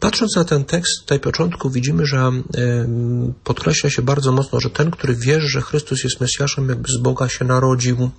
Patrząc 0.00 0.36
na 0.36 0.44
ten 0.44 0.64
tekst, 0.64 1.00
tutaj 1.00 1.20
początku 1.20 1.70
widzimy, 1.70 2.06
że 2.06 2.18
e, 2.18 2.32
podkreśla 3.44 3.90
się 3.90 4.02
bardzo 4.02 4.32
mocno, 4.32 4.60
że 4.60 4.70
ten, 4.70 4.90
który 4.90 5.14
wierzy, 5.16 5.48
że 5.48 5.62
Chrystus 5.62 6.04
jest 6.04 6.20
Mesjaszem, 6.20 6.68
jakby 6.68 6.88
z 6.92 7.02
Boga 7.02 7.28
się 7.28 7.44
narodził. 7.44 8.10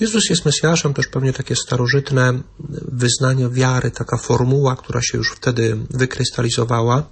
Jezus 0.00 0.30
jest 0.30 0.44
Mesjaszem, 0.44 0.94
też 0.94 1.06
pewnie 1.06 1.32
takie 1.32 1.56
starożytne 1.56 2.42
wyznanie 2.92 3.48
wiary, 3.48 3.90
taka 3.90 4.16
formuła, 4.16 4.76
która 4.76 5.00
się 5.02 5.18
już 5.18 5.32
wtedy 5.36 5.76
wykrystalizowała 5.90 7.02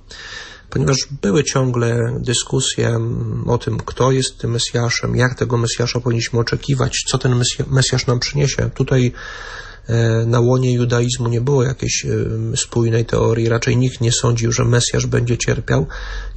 ponieważ 0.70 0.96
były 1.22 1.44
ciągle 1.44 2.16
dyskusje 2.20 2.98
o 3.46 3.59
tym, 3.59 3.79
kto 3.79 4.12
jest 4.12 4.38
tym 4.38 4.50
Mesjaszem, 4.50 5.16
jak 5.16 5.35
tego 5.35 5.57
Mesjasza 5.57 6.00
powinniśmy 6.00 6.38
oczekiwać, 6.38 7.05
co 7.09 7.18
ten 7.18 7.42
Mesjasz 7.70 8.07
nam 8.07 8.18
przyniesie. 8.18 8.70
Tutaj 8.74 9.12
e, 9.87 10.26
na 10.26 10.40
łonie 10.40 10.74
judaizmu 10.74 11.29
nie 11.29 11.40
było 11.40 11.62
jakiejś 11.62 12.07
e, 12.07 12.57
spójnej 12.57 13.05
teorii, 13.05 13.48
raczej 13.48 13.76
nikt 13.76 14.00
nie 14.00 14.12
sądził, 14.12 14.52
że 14.52 14.64
Mesjasz 14.64 15.07
będzie 15.07 15.38
cierpiał 15.38 15.87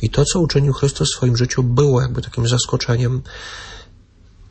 i 0.02 0.10
to, 0.10 0.26
co 0.26 0.40
uczynił 0.40 0.74
Chrystus 0.74 1.10
w 1.10 1.18
swoim 1.18 1.38
życiu, 1.38 1.64
było 1.64 2.02
jakby 2.02 2.22
takim 2.22 2.48
zaskoczeniem. 2.48 3.22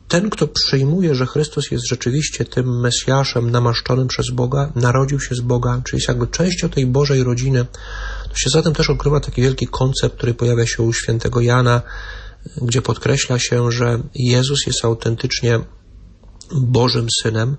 Ten, 0.09 0.29
kto 0.29 0.47
przyjmuje, 0.47 1.15
że 1.15 1.25
Chrystus 1.25 1.71
jest 1.71 1.87
rzeczywiście 1.87 2.45
tym 2.45 2.79
Mesjaszem 2.79 3.51
namaszczonym 3.51 4.07
przez 4.07 4.29
Boga, 4.31 4.71
narodził 4.75 5.19
się 5.19 5.35
z 5.35 5.41
Boga, 5.41 5.81
czyli 5.85 5.97
jest 5.97 6.07
jakby 6.07 6.27
częścią 6.27 6.69
tej 6.69 6.85
Bożej 6.85 7.23
rodziny, 7.23 7.65
to 8.29 8.35
się 8.35 8.49
zatem 8.49 8.73
też 8.73 8.89
odkrywa 8.89 9.19
taki 9.19 9.41
wielki 9.41 9.67
koncept, 9.67 10.15
który 10.15 10.33
pojawia 10.33 10.67
się 10.67 10.83
u 10.83 10.93
świętego 10.93 11.41
Jana, 11.41 11.81
gdzie 12.61 12.81
podkreśla 12.81 13.39
się, 13.39 13.71
że 13.71 13.99
Jezus 14.15 14.67
jest 14.67 14.85
autentycznie 14.85 15.59
Bożym 16.51 17.07
Synem, 17.21 17.57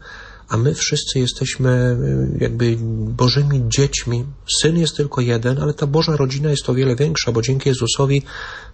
a 0.51 0.57
my 0.57 0.75
wszyscy 0.75 1.19
jesteśmy 1.19 1.97
y, 2.39 2.39
jakby 2.41 2.77
Bożymi 3.07 3.63
dziećmi. 3.69 4.25
Syn 4.63 4.79
jest 4.79 4.97
tylko 4.97 5.21
jeden, 5.21 5.59
ale 5.59 5.75
ta 5.75 5.87
Boża 5.87 6.17
rodzina 6.17 6.51
jest 6.51 6.71
o 6.71 6.75
wiele 6.75 6.97
większa, 6.97 7.33
bo 7.33 7.43
dzięki 7.43 7.69
Jezusowi 7.69 8.23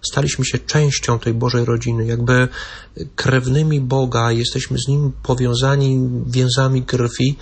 staliśmy 0.09 0.45
się 0.45 0.59
częścią 0.59 1.19
tej 1.19 1.33
Bożej 1.33 1.65
rodziny, 1.65 2.05
jakby 2.05 2.47
krewnymi 3.15 3.81
Boga, 3.81 4.31
jesteśmy 4.31 4.77
z 4.77 4.87
Nim 4.87 5.11
powiązani 5.23 6.09
więzami 6.27 6.83
krwi, 6.83 7.37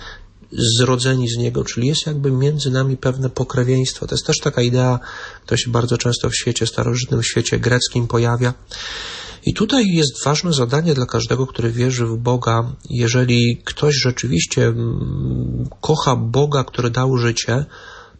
zrodzeni 0.78 1.28
z 1.28 1.36
Niego, 1.36 1.64
czyli 1.64 1.88
jest 1.88 2.06
jakby 2.06 2.30
między 2.30 2.70
nami 2.70 2.96
pewne 2.96 3.30
pokrewieństwo. 3.30 4.06
To 4.06 4.14
jest 4.14 4.26
też 4.26 4.38
taka 4.38 4.62
idea, 4.62 5.00
która 5.44 5.58
się 5.58 5.70
bardzo 5.70 5.98
często 5.98 6.30
w 6.30 6.36
świecie 6.36 6.66
starożytnym, 6.66 7.22
w 7.22 7.26
świecie 7.26 7.58
greckim 7.58 8.06
pojawia. 8.06 8.54
I 9.46 9.54
tutaj 9.54 9.84
jest 9.86 10.24
ważne 10.24 10.52
zadanie 10.52 10.94
dla 10.94 11.06
każdego, 11.06 11.46
który 11.46 11.70
wierzy 11.70 12.06
w 12.06 12.16
Boga. 12.16 12.72
Jeżeli 12.90 13.62
ktoś 13.64 13.94
rzeczywiście 13.94 14.66
mm, 14.66 15.68
kocha 15.80 16.16
Boga, 16.16 16.64
który 16.64 16.90
dał 16.90 17.16
życie, 17.16 17.64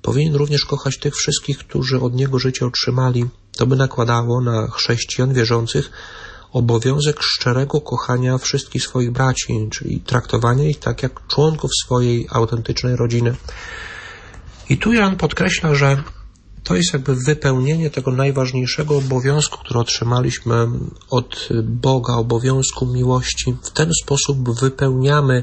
powinien 0.03 0.35
również 0.35 0.64
kochać 0.64 0.99
tych 0.99 1.16
wszystkich, 1.16 1.59
którzy 1.59 2.01
od 2.01 2.14
Niego 2.14 2.38
życie 2.38 2.66
otrzymali. 2.66 3.25
To 3.57 3.66
by 3.66 3.77
nakładało 3.77 4.40
na 4.40 4.68
chrześcijan 4.68 5.35
wierzących 5.35 5.90
obowiązek 6.52 7.22
szczerego 7.22 7.80
kochania 7.80 8.38
wszystkich 8.38 8.82
swoich 8.82 9.11
braci, 9.11 9.68
czyli 9.70 10.00
traktowania 10.00 10.68
ich 10.68 10.78
tak 10.78 11.02
jak 11.02 11.26
członków 11.26 11.70
swojej 11.85 12.26
autentycznej 12.30 12.96
rodziny. 12.96 13.35
I 14.68 14.78
tu 14.78 14.92
Jan 14.92 15.16
podkreśla, 15.16 15.74
że 15.74 16.02
to 16.66 16.76
jest 16.76 16.92
jakby 16.92 17.14
wypełnienie 17.26 17.90
tego 17.90 18.11
najważniejszego 18.11 18.96
obowiązku, 18.96 19.59
który 19.59 19.80
otrzymaliśmy 19.80 20.66
od 21.11 21.48
Boga, 21.62 22.14
obowiązku 22.14 22.87
miłości. 22.87 23.56
W 23.62 23.70
ten 23.70 23.90
sposób 24.02 24.61
wypełniamy 24.61 25.42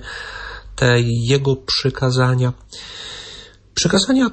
te 0.75 0.95
Jego 1.01 1.55
przykazania. 1.55 2.53
Przykazania, 3.75 4.29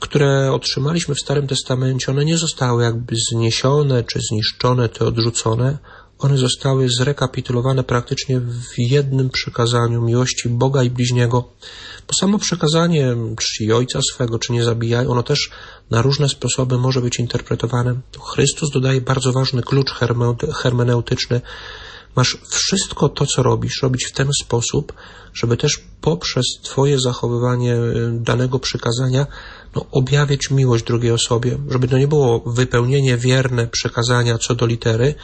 które 0.00 0.52
otrzymaliśmy 0.52 1.14
w 1.14 1.20
Starym 1.20 1.46
Testamencie, 1.46 2.12
one 2.12 2.24
nie 2.24 2.38
zostały 2.38 2.82
jakby 2.82 3.14
zniesione 3.32 4.04
czy 4.04 4.20
zniszczone, 4.30 4.88
te 4.88 5.04
odrzucone. 5.04 5.78
One 6.20 6.38
zostały 6.38 6.88
zrekapitulowane 6.98 7.84
praktycznie 7.84 8.40
w 8.40 8.78
jednym 8.78 9.30
przykazaniu 9.30 10.02
miłości 10.02 10.48
Boga 10.48 10.82
i 10.82 10.90
bliźniego. 10.90 11.48
Bo 12.06 12.14
samo 12.20 12.38
przekazanie 12.38 13.16
czci 13.38 13.72
ojca 13.72 14.00
swego, 14.12 14.38
czy 14.38 14.52
nie 14.52 14.64
zabijaj, 14.64 15.06
ono 15.06 15.22
też 15.22 15.50
na 15.90 16.02
różne 16.02 16.28
sposoby 16.28 16.78
może 16.78 17.00
być 17.00 17.18
interpretowane. 17.18 18.00
Chrystus 18.34 18.70
dodaje 18.70 19.00
bardzo 19.00 19.32
ważny 19.32 19.62
klucz 19.62 19.90
hermeneutyczny. 20.54 21.40
Masz 22.16 22.38
wszystko 22.50 23.08
to, 23.08 23.26
co 23.26 23.42
robisz, 23.42 23.82
robić 23.82 24.04
w 24.04 24.12
ten 24.12 24.28
sposób, 24.42 24.92
żeby 25.34 25.56
też 25.56 25.80
poprzez 26.00 26.44
Twoje 26.62 27.00
zachowywanie 27.00 27.74
y, 27.74 28.10
danego 28.12 28.58
przykazania 28.58 29.26
no, 29.76 29.86
objawiać 29.90 30.50
miłość 30.50 30.84
drugiej 30.84 31.12
osobie, 31.12 31.58
żeby 31.70 31.88
to 31.88 31.98
nie 31.98 32.08
było 32.08 32.40
wypełnienie 32.40 33.16
wierne 33.16 33.66
przekazania 33.66 34.38
co 34.38 34.54
do 34.54 34.66
litery, 34.66 35.14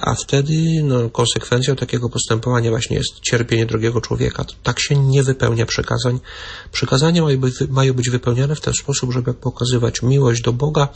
a 0.00 0.14
wtedy 0.14 0.82
no, 0.82 1.10
konsekwencją 1.10 1.76
takiego 1.76 2.08
postępowania 2.08 2.70
właśnie 2.70 2.96
jest 2.96 3.20
cierpienie 3.20 3.66
drugiego 3.66 4.00
człowieka. 4.00 4.44
Tak 4.62 4.80
się 4.80 4.96
nie 4.96 5.22
wypełnia 5.22 5.66
przekazań. 5.66 6.20
Przekazania 6.72 7.22
mają 7.22 7.40
być, 7.40 7.54
mają 7.68 7.94
być 7.94 8.10
wypełniane 8.10 8.54
w 8.54 8.60
ten 8.60 8.74
sposób, 8.74 9.12
żeby 9.12 9.34
pokazywać 9.34 10.02
miłość 10.02 10.42
do 10.42 10.52
Boga 10.52 10.88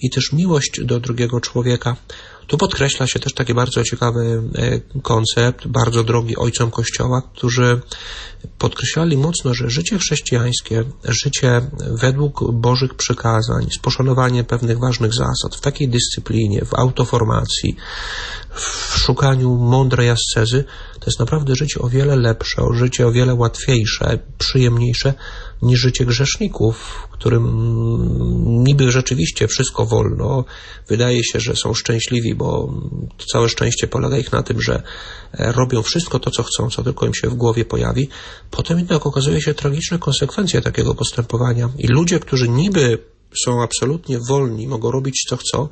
i 0.00 0.10
też 0.10 0.32
miłość 0.32 0.80
do 0.84 1.00
drugiego 1.00 1.40
człowieka. 1.40 1.96
Tu 2.46 2.58
podkreśla 2.58 3.06
się 3.06 3.20
też 3.20 3.34
taki 3.34 3.54
bardzo 3.54 3.84
ciekawy 3.84 4.42
e, 4.54 5.00
koncept, 5.00 5.66
bardzo 5.66 6.04
drogi 6.04 6.36
ojcom 6.36 6.70
Kościoła, 6.70 7.22
którzy 7.34 7.80
podkreślali 8.58 9.16
mocno, 9.16 9.54
że 9.54 9.70
życie 9.70 9.98
chrześcijańskie, 9.98 10.84
życie 11.04 11.60
według 11.90 12.52
Bożych 12.52 12.94
przykazań, 12.94 13.66
z 13.70 13.78
poszanowaniem 13.78 14.44
pewnych 14.44 14.78
ważnych 14.78 15.14
zasad, 15.14 15.56
w 15.56 15.60
takiej 15.60 15.88
dyscyplinie, 15.88 16.64
w 16.64 16.74
autoformacji, 16.74 17.76
w 18.54 18.98
szukaniu 18.98 19.54
mądrej 19.56 20.10
ascezy, 20.10 20.64
to 21.00 21.06
jest 21.06 21.20
naprawdę 21.20 21.54
życie 21.56 21.80
o 21.80 21.88
wiele 21.88 22.16
lepsze, 22.16 22.62
życie 22.74 23.06
o 23.06 23.12
wiele 23.12 23.34
łatwiejsze, 23.34 24.18
przyjemniejsze 24.38 25.14
niż 25.62 25.80
życie 25.80 26.04
grzeszników, 26.04 27.08
którym 27.10 27.44
niby 28.64 28.90
rzeczywiście 28.90 29.48
wszystko 29.48 29.86
wolno. 29.86 30.44
Wydaje 30.88 31.24
się, 31.24 31.40
że 31.40 31.56
są 31.56 31.74
szczęśliwi, 31.74 32.34
bo 32.34 32.74
całe 33.32 33.48
szczęście 33.48 33.86
polega 33.86 34.18
ich 34.18 34.32
na 34.32 34.42
tym, 34.42 34.62
że 34.62 34.82
robią 35.38 35.82
wszystko 35.82 36.18
to, 36.18 36.30
co 36.30 36.42
chcą, 36.42 36.70
co 36.70 36.82
tylko 36.82 37.06
im 37.06 37.14
się 37.14 37.28
w 37.28 37.34
głowie 37.34 37.64
pojawi. 37.64 38.08
Potem 38.50 38.78
jednak 38.78 39.06
okazuje 39.06 39.40
się 39.42 39.54
tragiczne 39.54 39.98
konsekwencje 39.98 40.60
takiego 40.60 40.94
postępowania. 40.94 41.68
I 41.78 41.86
ludzie, 41.86 42.20
którzy 42.20 42.48
niby 42.48 42.98
są 43.44 43.62
absolutnie 43.62 44.18
wolni, 44.28 44.68
mogą 44.68 44.90
robić 44.90 45.24
co 45.28 45.36
chcą, 45.36 45.68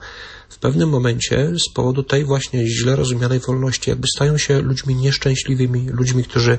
w 0.48 0.58
pewnym 0.58 0.88
momencie 0.88 1.52
z 1.68 1.72
powodu 1.74 2.02
tej 2.02 2.24
właśnie 2.24 2.66
źle 2.66 2.96
rozumianej 2.96 3.40
wolności 3.40 3.90
jakby 3.90 4.06
stają 4.14 4.38
się 4.38 4.60
ludźmi 4.60 4.94
nieszczęśliwymi, 4.94 5.88
ludźmi, 5.88 6.24
którzy 6.24 6.58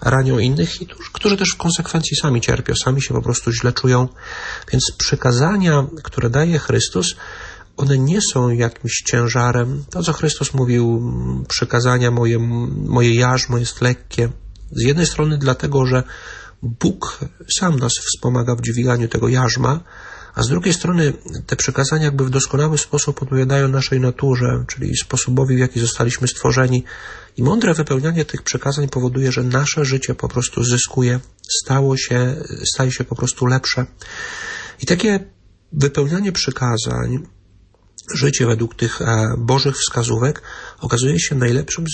ranią 0.00 0.38
innych 0.38 0.82
i 0.82 0.86
którzy 1.12 1.36
też 1.36 1.48
w 1.54 1.56
konsekwencji 1.56 2.16
sami 2.16 2.40
cierpią, 2.40 2.74
sami 2.74 3.02
się 3.02 3.14
po 3.14 3.22
prostu 3.22 3.52
źle 3.52 3.72
czują. 3.72 4.08
Więc 4.72 4.92
przykazania, 4.98 5.86
które 6.02 6.30
daje 6.30 6.58
Chrystus, 6.58 7.14
one 7.76 7.98
nie 7.98 8.18
są 8.32 8.48
jakimś 8.48 8.92
ciężarem. 9.06 9.84
To, 9.90 10.02
co 10.02 10.12
Chrystus 10.12 10.54
mówił, 10.54 11.12
przykazania 11.48 12.10
moje, 12.10 12.38
moje 12.86 13.14
jarzmo 13.14 13.58
jest 13.58 13.80
lekkie. 13.80 14.28
Z 14.70 14.82
jednej 14.82 15.06
strony 15.06 15.38
dlatego, 15.38 15.86
że 15.86 16.02
Bóg 16.62 17.18
sam 17.58 17.76
nas 17.76 17.92
wspomaga 17.92 18.54
w 18.54 18.60
dźwiganiu 18.60 19.08
tego 19.08 19.28
jarzma, 19.28 19.80
a 20.34 20.42
z 20.42 20.48
drugiej 20.48 20.74
strony 20.74 21.12
te 21.46 21.56
przekazania 21.56 22.04
jakby 22.04 22.24
w 22.24 22.30
doskonały 22.30 22.78
sposób 22.78 23.22
odpowiadają 23.22 23.68
naszej 23.68 24.00
naturze, 24.00 24.64
czyli 24.68 24.96
sposobowi, 24.96 25.56
w 25.56 25.58
jaki 25.58 25.80
zostaliśmy 25.80 26.28
stworzeni. 26.28 26.84
I 27.36 27.42
mądre 27.42 27.74
wypełnianie 27.74 28.24
tych 28.24 28.42
przekazań 28.42 28.88
powoduje, 28.88 29.32
że 29.32 29.42
nasze 29.42 29.84
życie 29.84 30.14
po 30.14 30.28
prostu 30.28 30.64
zyskuje, 30.64 31.20
stało 31.62 31.96
się, 31.96 32.36
staje 32.74 32.92
się 32.92 33.04
po 33.04 33.14
prostu 33.14 33.46
lepsze. 33.46 33.86
I 34.82 34.86
takie 34.86 35.20
wypełnianie 35.72 36.32
przykazań 36.32 37.26
życie 38.14 38.46
według 38.46 38.74
tych 38.74 39.02
e, 39.02 39.34
Bożych 39.38 39.76
wskazówek 39.76 40.42
okazuje 40.80 41.20
się 41.20 41.34
najlepszym 41.34 41.84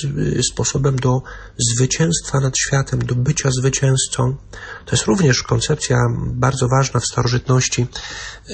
sposobem 0.53 0.97
do 0.97 1.23
zwycięstwa 1.59 2.41
nad 2.41 2.59
światem, 2.59 3.03
do 3.03 3.15
bycia 3.15 3.51
zwycięzcą. 3.51 4.37
To 4.85 4.97
jest 4.97 5.05
również 5.05 5.43
koncepcja 5.43 5.97
bardzo 6.27 6.69
ważna 6.69 7.01
w 7.01 7.05
starożytności. 7.05 7.87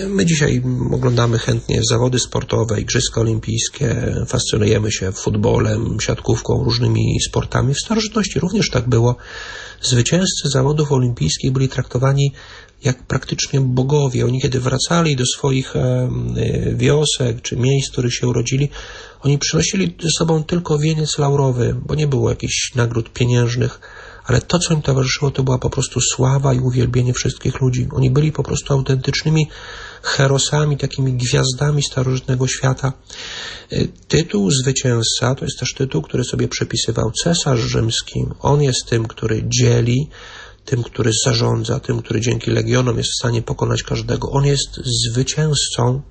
My 0.07 0.27
dzisiaj 0.27 0.63
oglądamy 0.93 1.39
chętnie 1.39 1.81
zawody 1.91 2.19
sportowe, 2.19 2.81
igrzyska 2.81 3.21
olimpijskie, 3.21 4.15
fascynujemy 4.27 4.93
się 4.93 5.13
futbolem, 5.13 6.01
siatkówką, 6.01 6.65
różnymi 6.65 7.21
sportami. 7.29 7.75
W 7.75 7.81
starożytności 7.81 8.41
również 8.41 8.71
tak 8.71 8.89
było. 8.89 9.17
Zwycięzcy 9.83 10.49
zawodów 10.49 10.93
olimpijskich 10.93 11.53
byli 11.53 11.69
traktowani 11.69 12.33
jak 12.85 13.07
praktycznie 13.07 13.61
bogowie. 13.61 14.25
Oni 14.25 14.41
kiedy 14.41 14.61
wracali 14.61 15.17
do 15.17 15.27
swoich 15.27 15.77
e, 15.77 16.09
wiosek 16.75 17.43
czy 17.43 17.57
miejsc, 17.57 17.89
w 17.89 17.93
których 17.93 18.15
się 18.15 18.29
urodzili, 18.29 18.69
oni 19.21 19.39
przynosili 19.39 19.97
ze 20.03 20.09
sobą 20.19 20.45
tylko 20.45 20.79
wieniec 20.79 21.19
laurowy, 21.19 21.77
bo 21.87 21.95
nie 21.95 22.07
było 22.07 22.31
jakichś 22.31 22.75
nagród 22.75 23.13
pieniężnych, 23.13 23.81
ale 24.25 24.41
to, 24.41 24.59
co 24.59 24.75
im 24.75 24.83
towarzyszyło, 24.83 25.31
to 25.31 25.43
była 25.43 25.59
po 25.59 25.71
prostu 25.71 26.01
sława 26.01 26.55
i 26.55 26.61
uwielbienie 26.61 27.13
wszystkich 27.13 27.61
ludzi. 27.61 27.89
Oni 27.93 28.11
byli 28.11 28.33
po 28.33 28.43
prostu 28.43 28.73
autentycznymi 28.73 29.49
herosami, 30.03 30.77
takimi 30.77 31.13
gwiazdami 31.13 31.83
starożytnego 31.83 32.47
świata. 32.49 32.93
E, 33.71 33.85
tytuł 34.09 34.51
zwycięzca 34.51 35.35
to 35.35 35.45
jest 35.45 35.59
też 35.59 35.75
tytuł, 35.75 36.03
który 36.03 36.25
sobie 36.25 36.49
przypisywał 36.49 37.11
cesarz 37.11 37.61
rzymski. 37.61 38.25
On 38.41 38.63
jest 38.63 38.87
tym, 38.89 39.07
który 39.09 39.43
dzieli, 39.47 40.09
tym, 40.65 40.83
który 40.83 41.11
zarządza, 41.25 41.81
tym, 41.81 42.03
który 42.03 42.21
dzięki 42.21 42.51
legionom 42.51 42.99
jest 42.99 43.11
w 43.11 43.19
stanie 43.19 43.43
pokonać 43.43 43.83
każdego. 43.83 44.31
On 44.31 44.45
jest 44.45 44.81
zwycięzcą. 45.11 46.03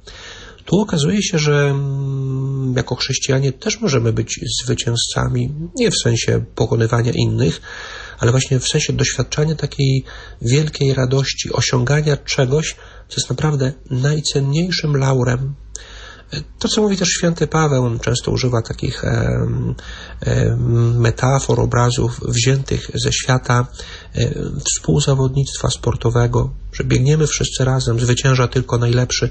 Tu 0.66 0.80
okazuje 0.80 1.24
się, 1.24 1.40
że 1.40 1.70
mm, 1.70 2.74
jako 2.78 2.96
chrześcijanie 2.96 3.52
też 3.52 3.82
możemy 3.82 4.14
być 4.14 4.40
zwycięzcami, 4.64 5.54
nie 5.76 5.92
w 5.92 5.98
sensie 6.04 6.46
pokonywania 6.56 7.12
innych, 7.16 7.62
ale 8.20 8.32
właśnie 8.32 8.60
w 8.60 8.68
sensie 8.68 8.94
doświadczania 8.94 9.56
takiej 9.56 10.04
wielkiej 10.42 10.94
radości, 10.94 11.54
osiągania 11.54 12.18
czegoś, 12.18 12.76
co 13.10 13.16
jest 13.18 13.30
naprawdę 13.30 13.74
najcenniejszym 13.90 14.98
laurem, 14.98 15.56
to, 16.60 16.68
co 16.68 16.82
mówi 16.82 16.98
też 16.98 17.10
święty 17.10 17.48
Paweł, 17.48 17.86
on 17.86 18.00
często 18.00 18.32
używa 18.32 18.62
takich 18.62 19.04
metafor, 20.96 21.60
obrazów 21.60 22.20
wziętych 22.28 22.92
ze 22.94 23.12
świata 23.14 23.68
e, 24.16 24.30
współzawodnictwa 24.66 25.70
sportowego, 25.70 26.54
że 26.74 26.84
biegniemy 26.84 27.28
wszyscy 27.28 27.66
razem, 27.66 28.00
zwycięża 28.00 28.48
tylko 28.48 28.78
najlepszy. 28.78 29.30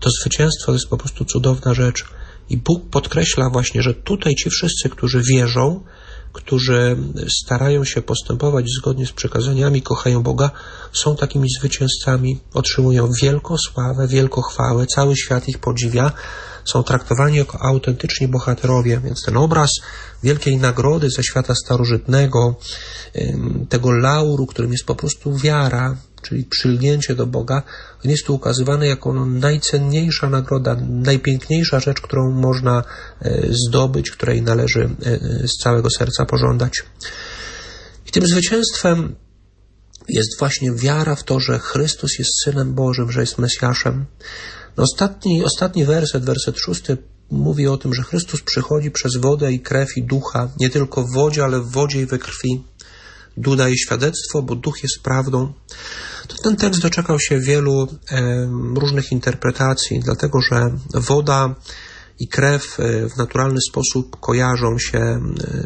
To 0.00 0.10
zwycięstwo 0.20 0.66
to 0.66 0.72
jest 0.72 0.88
po 0.88 0.96
prostu 0.96 1.24
cudowna 1.24 1.74
rzecz. 1.74 2.04
I 2.50 2.56
Bóg 2.56 2.90
podkreśla 2.90 3.50
właśnie, 3.50 3.82
że 3.82 3.94
tutaj 3.94 4.34
ci 4.34 4.50
wszyscy, 4.50 4.88
którzy 4.88 5.22
wierzą, 5.22 5.84
którzy 6.32 6.96
starają 7.42 7.84
się 7.84 8.02
postępować 8.02 8.66
zgodnie 8.80 9.06
z 9.06 9.12
przekazaniami, 9.12 9.82
kochają 9.82 10.22
Boga, 10.22 10.50
są 10.92 11.16
takimi 11.16 11.48
zwycięzcami, 11.58 12.40
otrzymują 12.54 13.08
wielką 13.22 13.56
sławę, 13.58 14.08
wielką 14.08 14.42
chwałę, 14.42 14.86
cały 14.86 15.16
świat 15.16 15.48
ich 15.48 15.58
podziwia, 15.58 16.12
są 16.64 16.82
traktowani 16.82 17.36
jako 17.36 17.58
autentyczni 17.62 18.28
bohaterowie, 18.28 19.00
więc 19.04 19.22
ten 19.22 19.36
obraz 19.36 19.70
wielkiej 20.22 20.56
nagrody 20.56 21.10
ze 21.10 21.22
świata 21.22 21.54
starożytnego, 21.54 22.54
tego 23.68 23.92
lauru, 23.92 24.46
którym 24.46 24.72
jest 24.72 24.86
po 24.86 24.94
prostu 24.94 25.36
wiara, 25.36 25.96
czyli 26.22 26.44
przylgnięcie 26.44 27.14
do 27.14 27.26
Boga, 27.26 27.62
jest 28.04 28.26
tu 28.26 28.34
ukazywany 28.34 28.86
jako 28.86 29.26
najcenniejsza 29.26 30.30
nagroda, 30.30 30.76
najpiękniejsza 30.88 31.80
rzecz, 31.80 32.00
którą 32.00 32.30
można 32.30 32.84
e, 33.20 33.42
zdobyć, 33.50 34.10
której 34.10 34.42
należy 34.42 34.90
e, 35.02 35.18
z 35.48 35.52
całego 35.62 35.88
serca 35.98 36.24
pożądać. 36.24 36.72
I 38.06 38.10
tym 38.10 38.26
zwycięstwem 38.26 39.14
jest 40.08 40.38
właśnie 40.38 40.72
wiara 40.72 41.14
w 41.14 41.24
to, 41.24 41.40
że 41.40 41.58
Chrystus 41.58 42.18
jest 42.18 42.30
Synem 42.44 42.74
Bożym, 42.74 43.12
że 43.12 43.20
jest 43.20 43.38
Mesjaszem. 43.38 44.06
No 44.76 44.82
ostatni, 44.82 45.44
ostatni 45.44 45.84
werset, 45.84 46.24
werset 46.24 46.58
szósty, 46.58 46.96
mówi 47.30 47.66
o 47.66 47.76
tym, 47.76 47.94
że 47.94 48.02
Chrystus 48.02 48.42
przychodzi 48.42 48.90
przez 48.90 49.16
wodę 49.16 49.52
i 49.52 49.60
krew 49.60 49.96
i 49.96 50.02
ducha, 50.02 50.48
nie 50.60 50.70
tylko 50.70 51.02
w 51.02 51.12
wodzie, 51.12 51.44
ale 51.44 51.60
w 51.60 51.70
wodzie 51.70 52.00
i 52.00 52.06
we 52.06 52.18
krwi. 52.18 52.64
Duch 53.36 53.56
daje 53.56 53.78
świadectwo, 53.78 54.42
bo 54.42 54.54
duch 54.54 54.82
jest 54.82 55.02
prawdą. 55.02 55.52
To 56.28 56.36
ten 56.42 56.56
tekst 56.56 56.80
doczekał 56.80 57.20
się 57.20 57.40
wielu 57.40 57.88
e, 58.10 58.48
różnych 58.74 59.12
interpretacji, 59.12 60.00
dlatego 60.00 60.40
że 60.40 60.70
woda 60.94 61.54
i 62.18 62.28
krew 62.28 62.80
e, 62.80 63.08
w 63.08 63.16
naturalny 63.16 63.60
sposób 63.68 64.20
kojarzą 64.20 64.78
się 64.78 64.98
e, 64.98 65.20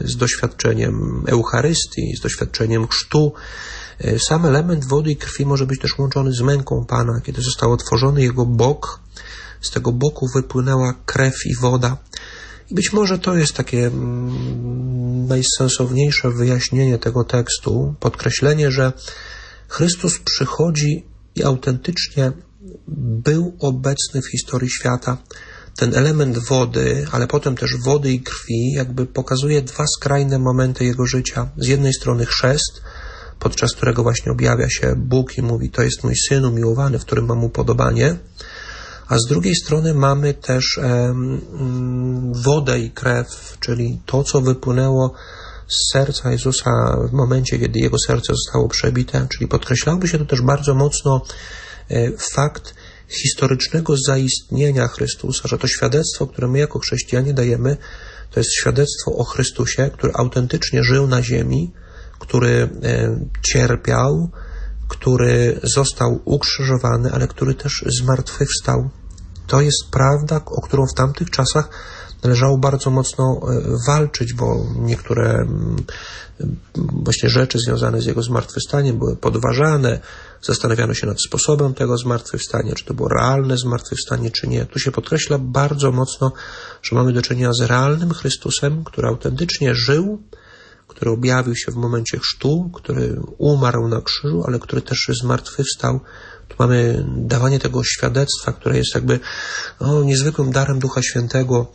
z 0.04 0.16
doświadczeniem 0.16 1.24
Eucharystii, 1.26 2.16
z 2.16 2.20
doświadczeniem 2.20 2.88
chrztu. 2.88 3.32
E, 3.98 4.18
sam 4.18 4.46
element 4.46 4.84
wody 4.88 5.10
i 5.10 5.16
krwi 5.16 5.46
może 5.46 5.66
być 5.66 5.80
też 5.80 5.98
łączony 5.98 6.32
z 6.32 6.40
męką 6.40 6.84
Pana. 6.88 7.20
Kiedy 7.24 7.42
został 7.42 7.72
otworzony 7.72 8.22
jego 8.22 8.46
bok, 8.46 9.00
z 9.60 9.70
tego 9.70 9.92
boku 9.92 10.26
wypłynęła 10.34 10.94
krew 11.06 11.34
i 11.46 11.56
woda. 11.60 11.96
Być 12.70 12.92
może 12.92 13.18
to 13.18 13.36
jest 13.36 13.52
takie 13.52 13.86
mm, 13.86 15.26
najsensowniejsze 15.26 16.30
wyjaśnienie 16.30 16.98
tego 16.98 17.24
tekstu, 17.24 17.94
podkreślenie, 18.00 18.70
że 18.70 18.92
Chrystus 19.68 20.18
przychodzi 20.18 21.04
i 21.34 21.44
autentycznie 21.44 22.32
był 23.24 23.56
obecny 23.60 24.22
w 24.22 24.30
historii 24.30 24.70
świata. 24.70 25.16
Ten 25.76 25.94
element 25.94 26.38
wody, 26.38 27.06
ale 27.12 27.26
potem 27.26 27.56
też 27.56 27.76
wody 27.76 28.12
i 28.12 28.20
krwi, 28.20 28.72
jakby 28.72 29.06
pokazuje 29.06 29.62
dwa 29.62 29.84
skrajne 29.96 30.38
momenty 30.38 30.84
jego 30.84 31.06
życia. 31.06 31.48
Z 31.56 31.66
jednej 31.66 31.92
strony 31.92 32.26
chrzest, 32.26 32.82
podczas 33.38 33.72
którego 33.76 34.02
właśnie 34.02 34.32
objawia 34.32 34.68
się 34.70 34.94
Bóg 34.96 35.38
i 35.38 35.42
mówi: 35.42 35.70
To 35.70 35.82
jest 35.82 36.04
mój 36.04 36.14
syn 36.28 36.44
umiłowany, 36.44 36.98
w 36.98 37.04
którym 37.04 37.26
mam 37.26 37.44
upodobanie 37.44 38.16
a 39.08 39.18
z 39.18 39.26
drugiej 39.28 39.54
strony 39.54 39.94
mamy 39.94 40.34
też 40.34 40.78
mm, 40.78 42.32
wodę 42.34 42.80
i 42.80 42.90
krew, 42.90 43.56
czyli 43.60 44.00
to, 44.06 44.24
co 44.24 44.40
wypłynęło 44.40 45.12
z 45.68 45.92
serca 45.92 46.32
Jezusa 46.32 46.70
w 47.10 47.12
momencie, 47.12 47.58
kiedy 47.58 47.78
jego 47.78 47.96
serce 48.06 48.34
zostało 48.34 48.68
przebite, 48.68 49.26
czyli 49.30 49.48
podkreślałby 49.48 50.08
się 50.08 50.18
tu 50.18 50.26
też 50.26 50.42
bardzo 50.42 50.74
mocno 50.74 51.22
e, 51.90 52.10
fakt 52.34 52.74
historycznego 53.08 53.94
zaistnienia 54.06 54.88
Chrystusa, 54.88 55.48
że 55.48 55.58
to 55.58 55.66
świadectwo, 55.66 56.26
które 56.26 56.48
my 56.48 56.58
jako 56.58 56.78
chrześcijanie 56.78 57.34
dajemy, 57.34 57.76
to 58.30 58.40
jest 58.40 58.52
świadectwo 58.52 59.12
o 59.16 59.24
Chrystusie, 59.24 59.90
który 59.92 60.12
autentycznie 60.14 60.84
żył 60.84 61.06
na 61.06 61.22
ziemi, 61.22 61.72
który 62.18 62.68
e, 62.82 63.20
cierpiał, 63.42 64.30
który 64.88 65.60
został 65.62 66.20
ukrzyżowany, 66.24 67.12
ale 67.12 67.28
który 67.28 67.54
też 67.54 67.84
zmartwychwstał. 68.00 68.90
To 69.46 69.60
jest 69.60 69.90
prawda, 69.90 70.40
o 70.46 70.60
którą 70.60 70.82
w 70.86 70.96
tamtych 70.96 71.30
czasach 71.30 71.68
należało 72.22 72.58
bardzo 72.58 72.90
mocno 72.90 73.40
walczyć, 73.86 74.34
bo 74.34 74.66
niektóre 74.78 75.30
mm, 75.30 75.76
właśnie 76.76 77.28
rzeczy 77.28 77.58
związane 77.58 78.00
z 78.00 78.06
jego 78.06 78.22
zmartwychwstaniem 78.22 78.98
były 78.98 79.16
podważane, 79.16 80.00
zastanawiano 80.42 80.94
się 80.94 81.06
nad 81.06 81.22
sposobem 81.22 81.74
tego 81.74 81.98
zmartwychwstania, 81.98 82.74
czy 82.74 82.84
to 82.84 82.94
było 82.94 83.08
realne 83.08 83.56
zmartwychwstanie, 83.56 84.30
czy 84.30 84.48
nie. 84.48 84.66
Tu 84.66 84.78
się 84.78 84.92
podkreśla 84.92 85.38
bardzo 85.38 85.92
mocno, 85.92 86.32
że 86.82 86.96
mamy 86.96 87.12
do 87.12 87.22
czynienia 87.22 87.52
z 87.52 87.60
realnym 87.60 88.14
Chrystusem, 88.14 88.84
który 88.84 89.08
autentycznie 89.08 89.74
żył, 89.74 90.22
który 90.88 91.10
objawił 91.10 91.56
się 91.56 91.72
w 91.72 91.76
momencie 91.76 92.18
chrztu, 92.18 92.70
który 92.74 93.20
umarł 93.38 93.88
na 93.88 94.00
krzyżu, 94.00 94.44
ale 94.46 94.58
który 94.58 94.82
też 94.82 95.10
zmartwychwstał. 95.22 96.00
Tu 96.48 96.56
mamy 96.58 97.06
dawanie 97.16 97.58
tego 97.58 97.84
świadectwa, 97.84 98.52
które 98.52 98.78
jest 98.78 98.94
jakby 98.94 99.20
no, 99.80 100.02
niezwykłym 100.02 100.50
darem 100.50 100.78
Ducha 100.78 101.02
Świętego, 101.02 101.72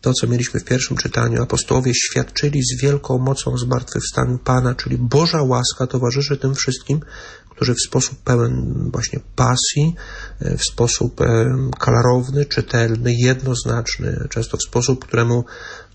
to, 0.00 0.12
co 0.12 0.26
mieliśmy 0.26 0.60
w 0.60 0.64
pierwszym 0.64 0.96
czytaniu, 0.96 1.42
apostołowie 1.42 1.92
świadczyli 1.94 2.60
z 2.62 2.82
wielką 2.82 3.18
mocą 3.18 3.58
zmartwychwstaniu 3.58 4.38
Pana, 4.38 4.74
czyli 4.74 4.98
Boża 4.98 5.42
łaska 5.42 5.86
towarzyszy 5.86 6.36
tym 6.36 6.54
wszystkim, 6.54 7.00
którzy 7.50 7.74
w 7.74 7.86
sposób 7.86 8.18
pełen 8.22 8.74
właśnie 8.92 9.20
pasji, 9.36 9.94
e, 10.40 10.56
w 10.56 10.64
sposób 10.64 11.20
e, 11.20 11.56
klarowny, 11.78 12.44
czytelny, 12.44 13.14
jednoznaczny, 13.18 14.26
często 14.30 14.56
w 14.56 14.62
sposób, 14.62 15.04
któremu 15.04 15.44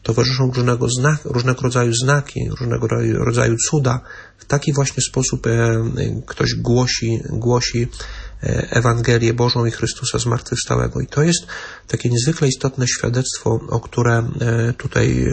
towarzyszą 0.04 0.52
różnego, 0.56 0.88
znak, 0.90 1.20
różnego 1.26 1.62
rodzaju 1.62 1.94
znaki, 1.94 2.50
różnego 2.60 2.88
rodzaju 3.26 3.56
cuda. 3.70 4.00
W 4.38 4.46
taki 4.46 4.74
właśnie 4.74 5.04
sposób 5.04 5.48
e, 5.48 5.84
ktoś 6.28 6.56
głosi, 6.56 7.20
głosi 7.30 7.88
Ewangelię 8.70 9.34
Bożą 9.34 9.66
i 9.66 9.72
Chrystusa 9.72 10.20
zmartwychwstałego. 10.20 11.02
I 11.02 11.08
to 11.08 11.24
jest 11.24 11.48
takie 11.88 12.10
niezwykle 12.10 12.48
istotne 12.48 12.88
świadectwo, 12.88 13.60
o 13.70 13.80
które 13.80 14.30
tutaj 14.78 15.26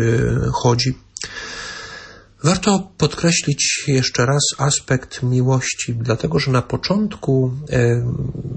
chodzi. 0.53 0.99
Warto 2.45 2.93
podkreślić 2.99 3.85
jeszcze 3.87 4.27
raz 4.27 4.43
aspekt 4.59 5.23
miłości, 5.23 5.95
dlatego 5.95 6.39
że 6.39 6.51
na 6.51 6.63
początku 6.63 7.53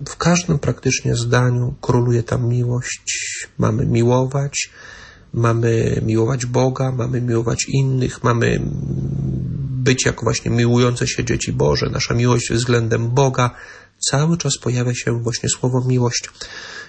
w 0.10 0.18
każdym 0.18 0.60
praktycznie 0.60 1.16
zdaniu 1.16 1.76
króluje 1.82 2.24
tam 2.24 2.48
miłość. 2.48 3.48
Mamy 3.58 3.86
miłować, 3.86 4.70
mamy 5.34 6.02
miłować 6.06 6.46
Boga, 6.46 6.92
mamy 6.92 7.22
miłować 7.22 7.66
innych, 7.68 8.24
mamy 8.24 8.62
być 9.84 10.06
jako 10.06 10.24
właśnie 10.24 10.52
miłujące 10.52 11.08
się 11.08 11.26
dzieci 11.26 11.54
Boże. 11.54 11.90
Nasza 11.90 12.14
miłość 12.14 12.52
względem 12.52 13.10
Boga 13.10 13.52
cały 14.10 14.38
czas 14.38 14.54
pojawia 14.62 14.94
się 14.94 15.24
właśnie 15.24 15.50
słowo 15.50 15.84
miłość. 15.88 16.30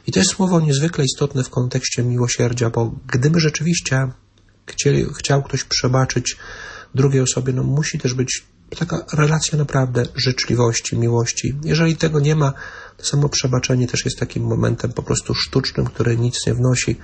I 0.07 0.13
to 0.13 0.19
jest 0.19 0.31
słowo 0.31 0.61
niezwykle 0.61 1.05
istotne 1.05 1.45
w 1.45 1.51
kontekście 1.51 2.03
miłosierdzia, 2.03 2.71
bo 2.71 2.95
gdyby 3.07 3.41
rzeczywiście 3.41 4.09
chcieli, 4.67 5.07
chciał 5.19 5.43
ktoś 5.43 5.65
przebaczyć 5.65 6.37
drugiej 6.95 7.23
osobie, 7.23 7.53
no 7.53 7.63
musi 7.63 7.99
też 7.99 8.15
być 8.15 8.45
taka 8.79 9.05
relacja 9.13 9.59
naprawdę 9.59 10.05
życzliwości, 10.17 10.99
miłości. 10.99 11.55
Jeżeli 11.65 11.97
tego 11.97 12.21
nie 12.21 12.37
ma, 12.37 12.53
to 12.97 13.05
samo 13.05 13.29
przebaczenie 13.29 13.87
też 13.87 14.05
jest 14.05 14.19
takim 14.19 14.45
momentem 14.45 14.93
po 14.93 15.03
prostu 15.03 15.35
sztucznym, 15.35 15.87
który 15.87 16.17
nic 16.17 16.47
nie 16.47 16.55
wnosi. 16.55 16.97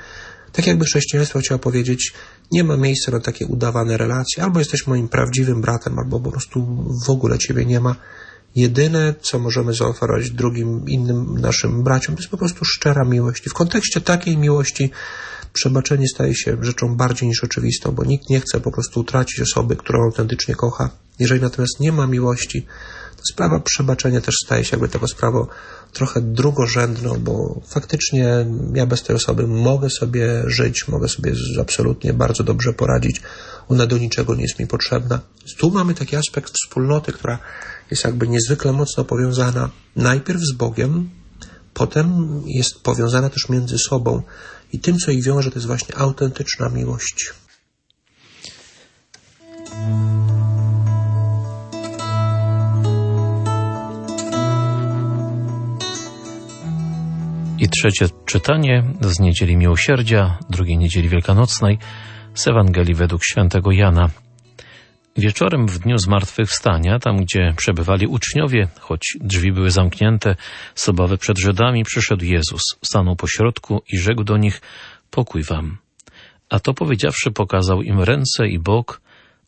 Tak 0.52 0.66
jakby 0.66 0.84
chrześcijaństwo 0.84 1.38
chciało 1.38 1.58
powiedzieć, 1.58 2.12
nie 2.52 2.64
ma 2.64 2.76
miejsca 2.76 3.12
na 3.12 3.20
takie 3.20 3.46
udawane 3.46 3.96
relacje, 3.96 4.42
albo 4.42 4.58
jesteś 4.58 4.87
moim 4.87 5.08
prawdziwym 5.08 5.61
bratem, 5.61 5.98
albo 5.98 6.20
po 6.20 6.30
prostu 6.30 6.87
w 7.06 7.11
ogóle 7.11 7.38
ciebie 7.38 7.64
nie 7.64 7.80
ma. 7.80 7.96
Jedyne, 8.56 9.14
co 9.20 9.38
możemy 9.38 9.74
zaoferować 9.74 10.30
drugim, 10.30 10.88
innym 10.88 11.38
naszym 11.40 11.82
braciom, 11.82 12.16
to 12.16 12.22
jest 12.22 12.30
po 12.30 12.38
prostu 12.38 12.64
szczera 12.64 13.04
miłość. 13.04 13.46
I 13.46 13.50
w 13.50 13.54
kontekście 13.54 14.00
takiej 14.00 14.37
miłości 14.37 14.90
przebaczenie 15.52 16.08
staje 16.08 16.34
się 16.34 16.56
rzeczą 16.61 16.96
bardziej 16.96 17.28
niż 17.28 17.44
oczywistą, 17.44 17.92
bo 17.92 18.04
nikt 18.04 18.30
nie 18.30 18.40
chce 18.40 18.61
po 18.61 18.72
prostu 18.72 19.00
utracić 19.00 19.40
osoby, 19.40 19.76
którą 19.76 20.04
autentycznie 20.04 20.54
kocha. 20.54 20.90
Jeżeli 21.18 21.40
natomiast 21.40 21.80
nie 21.80 21.92
ma 21.92 22.06
miłości, 22.06 22.66
sprawa 23.33 23.61
przebaczenia 23.61 24.20
też 24.20 24.35
staje 24.44 24.64
się 24.64 24.70
jakby 24.72 24.88
tego 24.88 25.09
sprawą 25.09 25.46
trochę 25.92 26.20
drugorzędną, 26.20 27.18
bo 27.18 27.61
faktycznie 27.68 28.46
ja 28.74 28.87
bez 28.87 29.02
tej 29.02 29.16
osoby 29.16 29.46
mogę 29.46 29.90
sobie 29.90 30.42
żyć, 30.46 30.88
mogę 30.88 31.09
sobie 31.09 31.33
absolutnie 31.61 32.12
bardzo 32.12 32.44
dobrze 32.44 32.72
poradzić. 32.72 33.22
Ona 33.68 33.87
do 33.87 33.98
niczego 33.98 34.35
nie 34.35 34.42
jest 34.42 34.59
mi 34.59 34.66
potrzebna. 34.66 35.20
Tu 35.59 35.70
mamy 35.70 35.94
taki 35.94 36.16
aspekt 36.16 36.52
wspólnoty, 36.52 37.12
która 37.12 37.38
jest 37.90 38.04
jakby 38.04 38.28
niezwykle 38.28 38.72
mocno 38.72 39.04
powiązana 39.04 39.70
najpierw 39.96 40.40
z 40.40 40.57
Bogiem, 40.57 41.11
potem 41.74 42.42
jest 42.46 42.81
powiązana 42.83 43.31
też 43.31 43.48
między 43.48 43.78
sobą. 43.78 44.22
I 44.72 44.81
tym, 44.81 44.96
co 44.96 45.11
ich 45.11 45.24
wiąże, 45.24 45.50
to 45.50 45.57
jest 45.57 45.66
właśnie 45.66 45.96
autentyczna 45.96 46.68
miłość. 46.68 47.35
I 57.61 57.68
trzecie 57.68 58.14
czytanie 58.27 58.85
z 59.01 59.21
niedzieli 59.21 59.57
miłosierdzia, 59.57 60.38
drugiej 60.51 60.79
niedzieli 60.79 61.09
wielkanocnej 61.09 61.79
z 62.35 62.49
Ewangelii 62.49 62.94
według 62.94 63.25
świętego 63.25 63.73
Jana. 63.73 64.09
Wieczorem 65.16 65.66
w 65.66 65.79
dniu 65.79 65.99
zmartwychwstania, 65.99 66.99
tam 66.99 67.16
gdzie 67.16 67.55
przebywali 67.57 68.07
uczniowie, 68.07 68.68
choć 68.81 69.16
drzwi 69.21 69.53
były 69.53 69.71
zamknięte, 69.71 70.37
sobowe 70.75 71.18
przed 71.18 71.38
Żydami, 71.38 71.85
przyszedł 71.85 72.25
Jezus, 72.25 72.62
stanął 72.85 73.16
pośrodku 73.16 73.83
i 73.92 73.99
rzekł 73.99 74.25
do 74.25 74.37
nich, 74.37 74.61
pokój 75.11 75.42
wam. 75.42 75.79
A 76.51 76.61
to 76.61 76.75
powiedziawszy 76.75 77.31
pokazał 77.31 77.83
im 77.83 78.01
ręce 78.01 78.49
i 78.49 78.59
bok, 78.59 79.01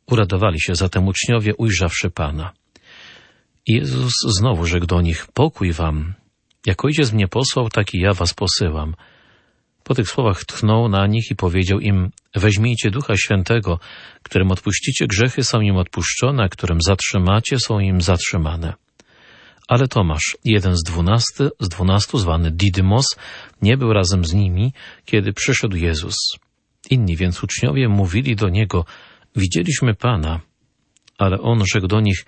uradowali 0.07 0.61
się 0.61 0.75
zatem 0.75 1.09
uczniowie, 1.09 1.55
ujrzawszy 1.55 2.11
Pana. 2.11 2.53
Jezus 3.67 4.13
znowu 4.39 4.67
rzekł 4.67 4.87
do 4.87 5.01
nich, 5.01 5.27
pokój 5.35 5.73
wam. 5.73 6.15
Jak 6.67 6.85
ojciec 6.85 7.13
mnie 7.13 7.29
posłał, 7.29 7.69
tak 7.69 7.95
i 7.95 8.01
ja 8.01 8.13
was 8.13 8.35
posyłam. 8.35 8.95
Po 9.85 9.95
tych 9.95 10.09
słowach 10.09 10.45
tchnął 10.45 10.89
na 10.89 11.07
nich 11.07 11.31
i 11.31 11.37
powiedział 11.37 11.81
im, 11.81 12.11
weźmijcie 12.35 12.91
Ducha 12.91 13.17
Świętego, 13.17 13.79
którym 14.23 14.51
odpuścicie 14.51 15.07
grzechy, 15.07 15.45
są 15.45 15.61
im 15.61 15.77
odpuszczone, 15.77 16.43
a 16.45 16.49
którym 16.49 16.79
zatrzymacie, 16.81 17.59
są 17.59 17.79
im 17.79 18.01
zatrzymane. 18.01 18.75
Ale 19.69 19.89
Tomasz, 19.89 20.37
jeden 20.45 20.77
z 20.77 20.83
dwunasty, 20.83 21.51
z 21.61 21.69
dwunastu 21.69 22.19
zwany 22.19 22.51
Didymos, 22.51 23.07
nie 23.63 23.77
był 23.77 23.93
razem 23.93 24.25
z 24.25 24.35
nimi, 24.35 24.73
kiedy 25.05 25.33
przyszedł 25.33 25.77
Jezus. 25.77 26.17
Inni 26.91 27.17
więc 27.17 27.43
uczniowie 27.43 27.89
mówili 27.89 28.37
do 28.37 28.49
niego, 28.49 28.85
widzieliśmy 29.37 29.95
Pana. 29.95 30.41
Ale 31.19 31.41
on 31.41 31.63
rzekł 31.73 31.87
do 31.87 32.01
nich, 32.01 32.25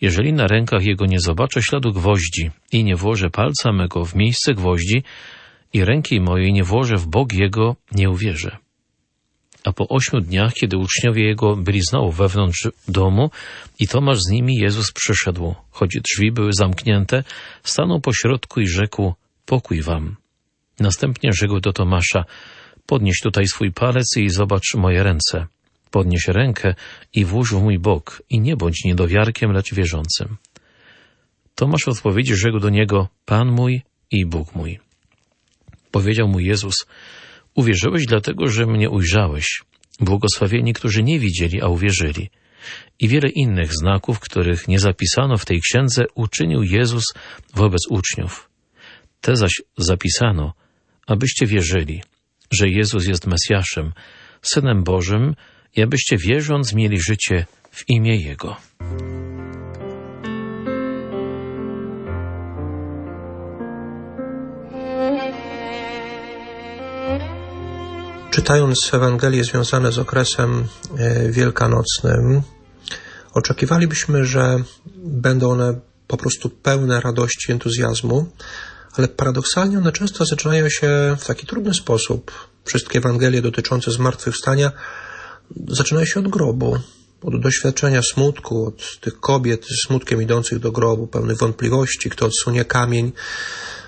jeżeli 0.00 0.32
na 0.32 0.46
rękach 0.46 0.84
jego 0.84 1.06
nie 1.06 1.20
zobaczę 1.20 1.62
śladu 1.62 1.92
gwoździ 1.92 2.50
i 2.72 2.84
nie 2.84 2.96
włożę 2.96 3.30
palca 3.30 3.72
mego 3.72 4.04
w 4.04 4.14
miejsce 4.14 4.54
gwoździ, 4.54 5.02
i 5.72 5.84
ręki 5.84 6.20
mojej 6.20 6.52
nie 6.52 6.64
włożę 6.64 6.96
w 6.96 7.06
bok 7.06 7.32
Jego, 7.32 7.76
nie 7.92 8.10
uwierzę. 8.10 8.56
A 9.64 9.72
po 9.72 9.88
ośmiu 9.88 10.20
dniach, 10.20 10.54
kiedy 10.54 10.76
uczniowie 10.76 11.24
Jego 11.24 11.56
byli 11.56 11.80
znowu 11.90 12.12
wewnątrz 12.12 12.68
domu 12.88 13.30
i 13.78 13.88
Tomasz 13.88 14.18
z 14.18 14.30
nimi, 14.30 14.54
Jezus 14.54 14.92
przyszedł, 14.92 15.54
choć 15.70 15.90
drzwi 15.90 16.32
były 16.32 16.50
zamknięte, 16.52 17.24
stanął 17.62 18.00
po 18.00 18.12
środku 18.12 18.60
i 18.60 18.66
rzekł, 18.66 19.14
pokój 19.46 19.82
wam. 19.82 20.16
Następnie 20.80 21.32
rzekł 21.32 21.60
do 21.60 21.72
Tomasza, 21.72 22.24
podnieś 22.86 23.20
tutaj 23.22 23.46
swój 23.46 23.72
palec 23.72 24.16
i 24.16 24.30
zobacz 24.30 24.74
moje 24.74 25.02
ręce. 25.02 25.46
Podnieś 25.90 26.28
rękę 26.28 26.74
i 27.14 27.24
włóż 27.24 27.54
w 27.54 27.62
mój 27.62 27.78
bok 27.78 28.22
i 28.30 28.40
nie 28.40 28.56
bądź 28.56 28.84
niedowiarkiem, 28.84 29.52
lecz 29.52 29.74
wierzącym. 29.74 30.36
Tomasz 31.54 31.88
odpowiedzi 31.88 32.36
rzekł 32.36 32.58
do 32.58 32.70
niego, 32.70 33.08
Pan 33.24 33.48
mój 33.52 33.82
i 34.10 34.26
Bóg 34.26 34.54
mój. 34.54 34.78
Powiedział 35.90 36.28
mu 36.28 36.40
Jezus, 36.40 36.86
uwierzyłeś 37.54 38.06
dlatego, 38.06 38.46
że 38.46 38.66
mnie 38.66 38.90
ujrzałeś. 38.90 39.62
Błogosławieni, 40.00 40.72
którzy 40.72 41.02
nie 41.02 41.18
widzieli, 41.18 41.62
a 41.62 41.66
uwierzyli. 41.66 42.30
I 43.00 43.08
wiele 43.08 43.28
innych 43.28 43.74
znaków, 43.74 44.20
których 44.20 44.68
nie 44.68 44.78
zapisano 44.78 45.36
w 45.36 45.44
tej 45.44 45.60
księdze, 45.60 46.04
uczynił 46.14 46.62
Jezus 46.62 47.04
wobec 47.54 47.80
uczniów. 47.90 48.50
Te 49.20 49.36
zaś 49.36 49.62
zapisano, 49.76 50.52
abyście 51.06 51.46
wierzyli, 51.46 52.02
że 52.50 52.68
Jezus 52.68 53.06
jest 53.06 53.26
Mesjaszem, 53.26 53.92
Synem 54.42 54.84
Bożym 54.84 55.34
i 55.76 55.82
abyście 55.82 56.16
wierząc 56.16 56.74
mieli 56.74 57.00
życie 57.00 57.46
w 57.70 57.84
imię 57.88 58.16
Jego. 58.16 58.56
Czytając 68.30 68.90
Ewangelie 68.92 69.44
związane 69.44 69.92
z 69.92 69.98
okresem 69.98 70.64
e, 70.98 71.30
wielkanocnym, 71.32 72.42
oczekiwalibyśmy, 73.34 74.24
że 74.24 74.62
będą 74.96 75.50
one 75.50 75.80
po 76.06 76.16
prostu 76.16 76.50
pełne 76.50 77.00
radości, 77.00 77.52
entuzjazmu, 77.52 78.26
ale 78.96 79.08
paradoksalnie 79.08 79.78
one 79.78 79.92
często 79.92 80.24
zaczynają 80.24 80.68
się 80.68 81.16
w 81.18 81.26
taki 81.26 81.46
trudny 81.46 81.74
sposób. 81.74 82.48
Wszystkie 82.64 82.98
Ewangelie 82.98 83.42
dotyczące 83.42 83.90
zmartwychwstania 83.90 84.72
zaczynają 85.68 86.06
się 86.06 86.20
od 86.20 86.28
grobu, 86.28 86.78
od 87.22 87.40
doświadczenia 87.40 88.02
smutku, 88.02 88.66
od 88.66 89.00
tych 89.00 89.20
kobiet 89.20 89.64
z 89.64 89.86
smutkiem 89.86 90.22
idących 90.22 90.58
do 90.58 90.72
grobu, 90.72 91.06
pełnych 91.06 91.38
wątpliwości, 91.38 92.10
kto 92.10 92.26
odsunie 92.26 92.64
kamień. 92.64 93.12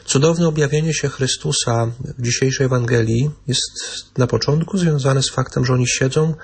Cudowne 0.04 0.48
objawienie 0.48 0.94
się 0.94 1.08
Chrystusa 1.08 1.92
w 2.18 2.22
dzisiejszej 2.22 2.66
Ewangelii 2.66 3.30
jest 3.46 3.70
na 4.18 4.26
początku 4.26 4.78
związane 4.78 5.22
z 5.22 5.30
faktem, 5.30 5.64
że 5.64 5.72
oni 5.72 5.88
siedzą 5.88 6.34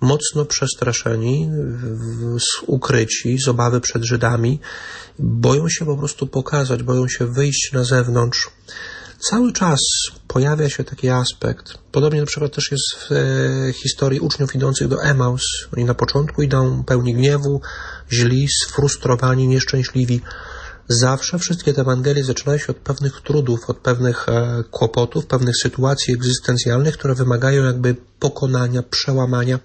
mocno 0.00 0.44
przestraszeni, 0.44 1.50
ukryci 2.66 3.38
z 3.38 3.48
obawy 3.48 3.80
przed 3.80 4.04
Żydami, 4.04 4.60
boją 5.18 5.68
się 5.68 5.84
po 5.84 5.96
prostu 5.96 6.26
pokazać, 6.26 6.82
boją 6.82 7.08
się 7.08 7.26
wyjść 7.26 7.72
na 7.72 7.84
zewnątrz. 7.84 8.50
Cały 9.30 9.52
czas 9.52 9.80
pojawia 10.32 10.68
się 10.68 10.84
taki 10.84 11.08
aspekt. 11.08 11.74
Podobnie 11.92 12.20
na 12.20 12.26
przykład 12.26 12.54
też 12.54 12.70
jest 12.72 12.94
w 12.94 13.12
e, 13.12 13.72
historii 13.72 14.20
uczniów 14.20 14.54
idących 14.54 14.88
do 14.88 15.02
Emaus. 15.02 15.42
Oni 15.76 15.84
na 15.84 15.94
początku 15.94 16.42
idą 16.42 16.84
pełni 16.84 17.14
gniewu, 17.14 17.60
źli, 18.12 18.48
sfrustrowani, 18.48 19.48
nieszczęśliwi. 19.48 20.20
Zawsze 20.88 21.38
wszystkie 21.38 21.72
te 21.74 21.80
Ewangelie 21.80 22.24
zaczynają 22.24 22.58
się 22.58 22.66
od 22.68 22.76
pewnych 22.76 23.20
trudów, 23.20 23.60
od 23.70 23.78
pewnych 23.78 24.28
e, 24.28 24.64
kłopotów, 24.70 25.26
pewnych 25.26 25.54
sytuacji 25.62 26.14
egzystencjalnych, 26.14 26.98
które 26.98 27.14
wymagają 27.14 27.64
jakby 27.64 27.96
pokonania, 28.18 28.82
przełamania. 28.82 29.58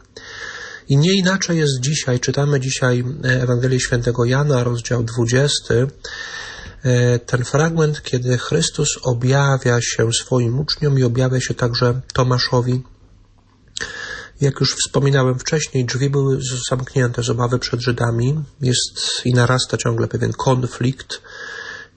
I 0.89 0.97
nie 0.97 1.13
inaczej 1.13 1.57
jest 1.57 1.79
dzisiaj. 1.79 2.19
Czytamy 2.19 2.59
dzisiaj 2.59 3.03
e, 3.23 3.41
Ewangelię 3.41 3.79
Świętego 3.79 4.25
Jana, 4.25 4.63
rozdział 4.63 5.03
20. 5.03 5.73
E, 6.85 7.19
ten 7.19 7.43
fragment, 7.43 8.01
kiedy 8.01 8.37
Chrystus 8.37 8.89
objawia 9.03 9.79
się 9.81 10.13
swoim 10.13 10.59
uczniom 10.59 10.99
i 10.99 11.03
objawia 11.03 11.39
się 11.41 11.53
także 11.53 12.01
Tomaszowi. 12.13 12.83
Jak 14.41 14.59
już 14.59 14.75
wspominałem 14.75 15.39
wcześniej, 15.39 15.85
drzwi 15.85 16.09
były 16.09 16.39
zamknięte 16.69 17.23
z 17.23 17.29
obawy 17.29 17.59
przed 17.59 17.79
Żydami. 17.79 18.43
Jest 18.61 19.25
i 19.25 19.33
narasta 19.33 19.77
ciągle 19.77 20.07
pewien 20.07 20.31
konflikt. 20.33 21.21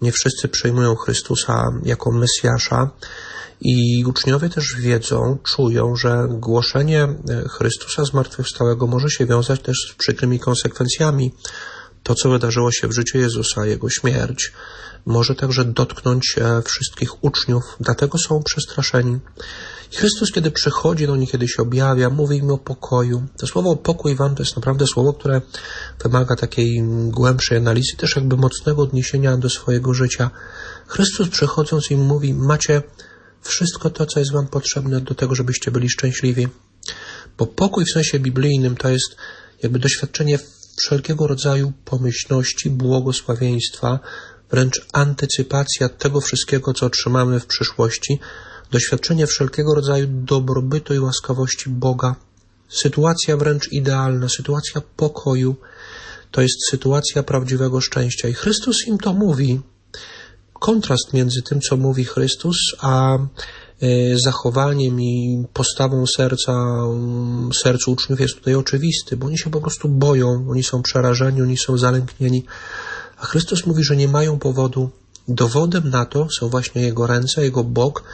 Nie 0.03 0.13
wszyscy 0.13 0.49
przyjmują 0.49 0.95
Chrystusa 0.95 1.65
jako 1.85 2.13
Mesjasza. 2.13 2.91
I 3.61 4.05
uczniowie 4.07 4.49
też 4.49 4.77
wiedzą, 4.79 5.39
czują, 5.43 5.97
że 5.97 6.27
głoszenie 6.31 7.09
Chrystusa 7.51 8.05
zmartwychwstałego 8.05 8.87
może 8.87 9.11
się 9.11 9.27
wiązać 9.27 9.61
też 9.61 9.77
z 9.91 9.95
przykrymi 9.95 10.39
konsekwencjami. 10.39 11.33
To, 12.03 12.15
co 12.15 12.31
wydarzyło 12.31 12.73
się 12.73 12.89
w 12.89 12.93
życiu 12.93 13.19
Jezusa, 13.19 13.67
Jego 13.67 13.91
śmierć, 13.91 14.53
może 15.07 15.35
także 15.35 15.65
dotknąć 15.65 16.35
e, 16.39 16.63
wszystkich 16.63 17.25
uczniów, 17.25 17.63
dlatego 17.81 18.19
są 18.19 18.43
przestraszeni. 18.43 19.19
I 19.93 19.97
Chrystus, 19.97 20.33
kiedy 20.33 20.51
przychodzi 20.51 21.07
do 21.07 21.17
nich, 21.17 21.31
kiedy 21.31 21.49
się 21.49 21.63
objawia, 21.63 22.11
mówi 22.11 22.37
im 22.37 22.51
o 22.51 22.59
pokoju. 22.59 23.27
To 23.39 23.47
słowo 23.47 23.77
pokój 23.77 24.17
wam 24.17 24.35
to 24.35 24.43
jest 24.43 24.57
naprawdę 24.57 24.87
słowo, 24.87 25.13
które 25.13 25.41
wymaga 26.03 26.37
takiej 26.37 26.83
głębszej 27.07 27.59
analizy, 27.59 27.97
też 27.97 28.17
jakby 28.17 28.37
mocnego 28.37 28.83
odniesienia 28.83 29.37
do 29.37 29.51
swojego 29.51 29.95
życia. 29.95 30.31
Chrystus 30.87 31.29
przychodząc 31.29 31.91
im 31.91 32.01
mówi, 32.01 32.35
macie 32.35 32.83
wszystko 33.43 33.91
to, 33.91 34.07
co 34.07 34.21
jest 34.21 34.33
wam 34.33 34.47
potrzebne 34.47 35.01
do 35.01 35.15
tego, 35.15 35.35
żebyście 35.35 35.71
byli 35.71 35.91
szczęśliwi. 35.91 36.49
Bo 37.39 37.47
pokój 37.47 37.85
w 37.85 37.93
sensie 37.93 38.19
biblijnym 38.19 38.77
to 38.77 38.89
jest 38.89 39.17
jakby 39.63 39.79
doświadczenie 39.79 40.39
wszelkiego 40.79 41.27
rodzaju 41.27 41.73
pomyślności, 41.85 42.71
błogosławieństwa, 42.71 44.01
wręcz 44.51 44.87
antycypacja 44.93 45.89
tego 45.89 46.21
wszystkiego, 46.21 46.73
co 46.73 46.87
otrzymamy 46.87 47.41
w 47.41 47.47
przyszłości, 47.47 48.19
doświadczenie 48.71 49.27
wszelkiego 49.27 49.75
rodzaju 49.75 50.07
dobrobytu 50.09 50.95
i 50.95 50.99
łaskawości 50.99 51.71
Boga, 51.71 52.15
sytuacja 52.69 53.37
wręcz 53.37 53.73
idealna, 53.73 54.29
sytuacja 54.29 54.81
pokoju, 54.97 55.57
to 56.31 56.43
jest 56.43 56.69
sytuacja 56.71 57.23
prawdziwego 57.23 57.81
szczęścia. 57.81 58.29
I 58.29 58.35
Chrystus 58.35 58.87
im 58.87 58.99
to 58.99 59.13
mówi. 59.13 59.61
Kontrast 60.53 61.13
między 61.13 61.43
tym, 61.43 61.61
co 61.61 61.77
mówi 61.77 62.05
Chrystus, 62.05 62.57
a 62.81 63.19
zachowaniem 64.25 65.01
i 65.01 65.45
postawą 65.53 66.05
serca, 66.07 66.53
sercu 67.63 67.93
uczniów 67.93 68.21
jest 68.21 68.35
tutaj 68.35 68.55
oczywisty, 68.55 69.17
bo 69.17 69.27
oni 69.27 69.39
się 69.39 69.51
po 69.51 69.61
prostu 69.61 69.89
boją, 69.89 70.47
oni 70.51 70.63
są 70.63 70.83
przerażeni, 70.83 71.43
oni 71.43 71.59
są 71.59 71.79
zalęknieni. 71.79 72.45
A 73.19 73.27
Chrystus 73.27 73.67
mówi, 73.67 73.85
że 73.85 73.97
nie 73.97 74.09
mają 74.09 74.39
powodu. 74.39 74.91
Dowodem 75.29 75.91
na 75.91 76.07
to 76.07 76.27
są 76.39 76.49
właśnie 76.49 76.83
Jego 76.83 77.07
ręce, 77.07 77.43
Jego 77.43 77.65
bok, 77.65 78.05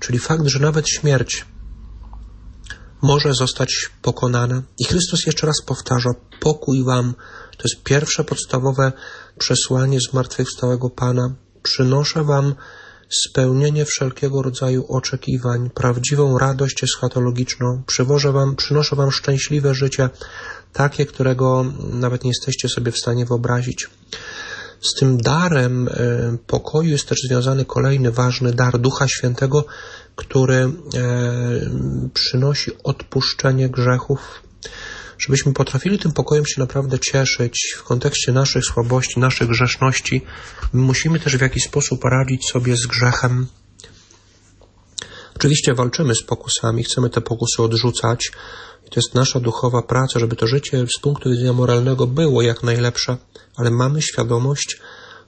czyli 0.00 0.18
fakt, 0.18 0.46
że 0.46 0.58
nawet 0.58 0.88
śmierć 0.88 1.46
może 3.02 3.34
zostać 3.34 3.90
pokonana. 4.02 4.62
I 4.78 4.84
Chrystus 4.84 5.26
jeszcze 5.26 5.46
raz 5.46 5.62
powtarza: 5.66 6.10
pokój 6.40 6.84
wam. 6.84 7.14
To 7.56 7.68
jest 7.68 7.82
pierwsze 7.82 8.24
podstawowe 8.24 8.92
przesłanie 9.38 10.00
zmartwychwstałego 10.00 10.90
Pana. 10.90 11.34
Przynoszę 11.62 12.24
wam 12.24 12.54
spełnienie 13.12 13.84
wszelkiego 13.84 14.42
rodzaju 14.42 14.84
oczekiwań, 14.88 15.70
prawdziwą 15.70 16.38
radość 16.38 16.84
eschatologiczną. 16.84 17.82
Przywożę 17.86 18.32
wam, 18.32 18.56
przynoszę 18.56 18.96
wam 18.96 19.10
szczęśliwe 19.10 19.74
życie, 19.74 20.08
takie, 20.72 21.06
którego 21.06 21.64
nawet 21.92 22.24
nie 22.24 22.30
jesteście 22.30 22.68
sobie 22.68 22.92
w 22.92 22.98
stanie 22.98 23.26
wyobrazić. 23.26 23.88
Z 24.80 24.94
tym 24.94 25.18
darem 25.18 25.88
e, 25.88 25.92
pokoju 26.46 26.88
jest 26.88 27.08
też 27.08 27.18
związany 27.28 27.64
kolejny 27.64 28.10
ważny 28.10 28.52
dar 28.52 28.78
Ducha 28.78 29.08
Świętego, 29.08 29.64
który 30.16 30.56
e, 30.56 30.70
przynosi 32.14 32.70
odpuszczenie 32.84 33.68
grzechów. 33.68 34.42
Żebyśmy 35.26 35.52
potrafili 35.52 35.98
tym 35.98 36.12
pokojem 36.12 36.46
się 36.46 36.60
naprawdę 36.60 36.98
cieszyć 36.98 37.74
w 37.78 37.82
kontekście 37.82 38.32
naszych 38.32 38.64
słabości, 38.64 39.20
naszych 39.20 39.48
grzeszności, 39.48 40.22
musimy 40.72 41.20
też 41.20 41.36
w 41.36 41.40
jakiś 41.40 41.64
sposób 41.64 42.04
radzić 42.04 42.48
sobie 42.48 42.76
z 42.76 42.86
grzechem. 42.86 43.46
Oczywiście 45.36 45.74
walczymy 45.74 46.14
z 46.14 46.22
pokusami, 46.22 46.84
chcemy 46.84 47.10
te 47.10 47.20
pokusy 47.20 47.62
odrzucać, 47.62 48.32
to 48.90 49.00
jest 49.00 49.14
nasza 49.14 49.40
duchowa 49.40 49.82
praca, 49.82 50.18
żeby 50.18 50.36
to 50.36 50.46
życie 50.46 50.86
z 50.96 51.00
punktu 51.00 51.30
widzenia 51.30 51.52
moralnego 51.52 52.06
było 52.06 52.42
jak 52.42 52.62
najlepsze, 52.62 53.16
ale 53.56 53.70
mamy 53.70 54.02
świadomość, 54.02 54.80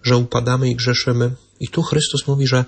że 0.03 0.17
upadamy 0.17 0.71
i 0.71 0.77
grzeszymy. 0.77 1.31
I 1.61 1.69
tu 1.69 1.83
Chrystus 1.83 2.27
mówi, 2.27 2.47
że 2.47 2.65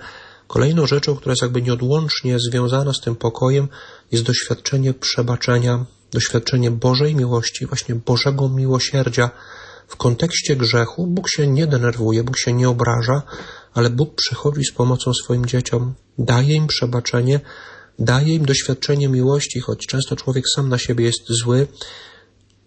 kolejną 0.46 0.86
rzeczą, 0.86 1.16
która 1.16 1.32
jest 1.32 1.42
jakby 1.42 1.62
nieodłącznie 1.62 2.36
związana 2.50 2.92
z 2.92 3.00
tym 3.00 3.16
pokojem, 3.16 3.68
jest 4.12 4.24
doświadczenie 4.24 4.94
przebaczenia, 4.94 5.86
doświadczenie 6.12 6.70
Bożej 6.70 7.14
miłości, 7.14 7.66
właśnie 7.66 7.94
Bożego 7.94 8.48
miłosierdzia. 8.48 9.30
W 9.88 9.96
kontekście 9.96 10.56
grzechu 10.56 11.06
Bóg 11.06 11.28
się 11.28 11.46
nie 11.46 11.66
denerwuje, 11.66 12.24
Bóg 12.24 12.38
się 12.38 12.52
nie 12.52 12.68
obraża, 12.68 13.22
ale 13.74 13.90
Bóg 13.90 14.14
przychodzi 14.14 14.64
z 14.64 14.72
pomocą 14.72 15.14
swoim 15.14 15.46
dzieciom, 15.46 15.94
daje 16.18 16.54
im 16.54 16.66
przebaczenie, 16.66 17.40
daje 17.98 18.34
im 18.34 18.44
doświadczenie 18.44 19.08
miłości, 19.08 19.60
choć 19.60 19.86
często 19.86 20.16
człowiek 20.16 20.44
sam 20.54 20.68
na 20.68 20.78
siebie 20.78 21.04
jest 21.04 21.22
zły, 21.28 21.66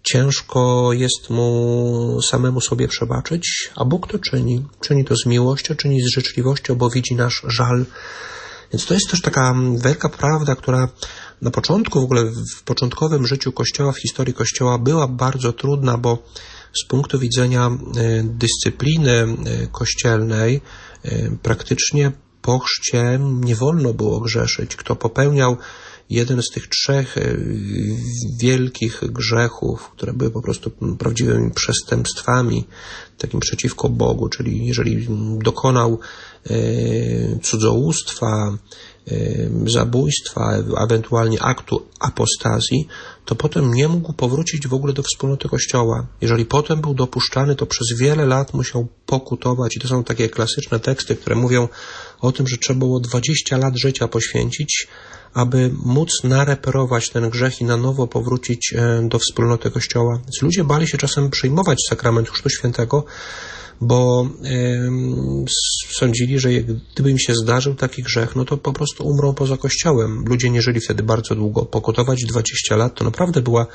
ciężko 0.02 0.92
jest 0.92 1.30
mu 1.30 2.18
samemu 2.22 2.60
sobie 2.60 2.88
przebaczyć, 2.88 3.70
a 3.76 3.84
Bóg 3.84 4.08
to 4.08 4.18
czyni. 4.18 4.64
Czyni 4.80 5.04
to 5.04 5.16
z 5.16 5.26
miłością, 5.26 5.74
czyni 5.74 6.02
z 6.02 6.14
życzliwością, 6.14 6.74
bo 6.74 6.90
widzi 6.90 7.14
nasz 7.14 7.42
żal. 7.48 7.86
Więc 8.72 8.86
to 8.86 8.94
jest 8.94 9.10
też 9.10 9.20
taka 9.20 9.54
wielka 9.84 10.08
prawda, 10.08 10.54
która 10.54 10.88
na 11.42 11.50
początku, 11.50 12.00
w 12.00 12.04
ogóle 12.04 12.24
w 12.56 12.62
początkowym 12.62 13.26
życiu 13.26 13.52
Kościoła, 13.52 13.92
w 13.92 14.00
historii 14.00 14.34
Kościoła 14.34 14.78
była 14.78 15.08
bardzo 15.08 15.52
trudna, 15.52 15.98
bo 15.98 16.18
z 16.72 16.84
punktu 16.84 17.18
widzenia 17.18 17.66
e, 17.66 18.22
dyscypliny 18.22 19.12
e, 19.12 19.66
kościelnej 19.66 20.60
e, 21.02 21.30
praktycznie 21.42 22.12
po 22.42 22.58
chrzcie 22.58 23.18
nie 23.20 23.56
wolno 23.56 23.94
było 23.94 24.20
grzeszyć. 24.20 24.76
Kto 24.76 24.96
popełniał 24.96 25.56
jeden 26.10 26.42
z 26.42 26.50
tych 26.50 26.68
trzech 26.68 27.18
e, 27.18 27.36
wielkich 28.38 29.00
grzechów, 29.02 29.90
które 29.90 30.12
były 30.12 30.30
po 30.30 30.42
prostu 30.42 30.70
prawdziwymi 30.98 31.50
przestępstwami, 31.50 32.64
takim 33.18 33.40
przeciwko 33.40 33.88
Bogu, 33.88 34.28
czyli 34.28 34.66
jeżeli 34.66 35.08
dokonał 35.42 35.98
e, 36.50 36.54
cudzołóstwa, 37.42 38.56
e, 39.08 39.14
zabójstwa, 39.66 40.52
ewentualnie 40.84 41.42
aktu 41.42 41.86
apostazji, 42.00 42.88
to 43.24 43.34
potem 43.34 43.74
nie 43.74 43.88
mógł 43.88 44.12
powrócić 44.12 44.68
w 44.68 44.74
ogóle 44.74 44.92
do 44.92 45.02
wspólnoty 45.02 45.48
Kościoła. 45.48 46.06
Jeżeli 46.20 46.44
potem 46.44 46.80
był 46.80 46.94
dopuszczany, 46.94 47.56
to 47.56 47.66
przez 47.66 47.88
wiele 47.98 48.26
lat 48.26 48.54
musiał 48.54 48.88
pokutować. 49.06 49.76
I 49.76 49.80
to 49.80 49.88
są 49.88 50.04
takie 50.04 50.28
klasyczne 50.28 50.80
teksty, 50.80 51.16
które 51.16 51.36
mówią 51.36 51.68
o 52.20 52.32
tym, 52.32 52.48
że 52.48 52.56
trzeba 52.56 52.78
było 52.78 53.00
20 53.00 53.56
lat 53.56 53.76
życia 53.76 54.08
poświęcić, 54.08 54.88
aby 55.34 55.70
móc 55.84 56.08
nareperować 56.24 57.10
ten 57.10 57.30
grzech 57.30 57.60
i 57.60 57.64
na 57.64 57.76
nowo 57.76 58.06
powrócić 58.06 58.74
e, 58.76 59.02
do 59.08 59.18
wspólnoty 59.18 59.70
Kościoła. 59.70 60.18
Więc 60.24 60.42
ludzie 60.42 60.64
bali 60.64 60.88
się 60.88 60.98
czasem 60.98 61.30
przyjmować 61.30 61.78
sakrament 61.88 62.30
Chrztu 62.30 62.50
Świętego, 62.50 63.04
bo 63.80 64.28
sądzili, 65.90 66.38
że 66.38 66.48
gdyby 66.94 67.10
im 67.10 67.18
się 67.18 67.34
zdarzył 67.34 67.74
taki 67.74 68.02
grzech, 68.02 68.36
no 68.36 68.44
to 68.44 68.56
po 68.56 68.72
prostu 68.72 69.06
umrą 69.06 69.34
poza 69.34 69.56
kościołem. 69.56 70.24
Ludzie 70.26 70.50
nie 70.50 70.62
żyli 70.62 70.80
wtedy 70.80 71.02
bardzo 71.02 71.34
długo. 71.34 71.64
Pokutować 71.64 72.24
20 72.24 72.76
lat 72.76 72.94
to 72.94 73.04
naprawdę 73.04 73.42
była 73.42 73.66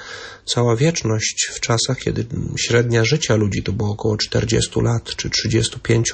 cała 0.46 0.76
wieczność 0.76 1.50
w 1.54 1.60
czasach, 1.60 2.00
kiedy 2.00 2.26
średnia 2.58 3.06
życia 3.06 3.36
ludzi 3.36 3.64
to 3.64 3.72
było 3.72 3.92
około 3.92 4.18
40 4.18 4.82
lat 4.82 5.16
czy 5.16 5.30
35. 5.30 6.12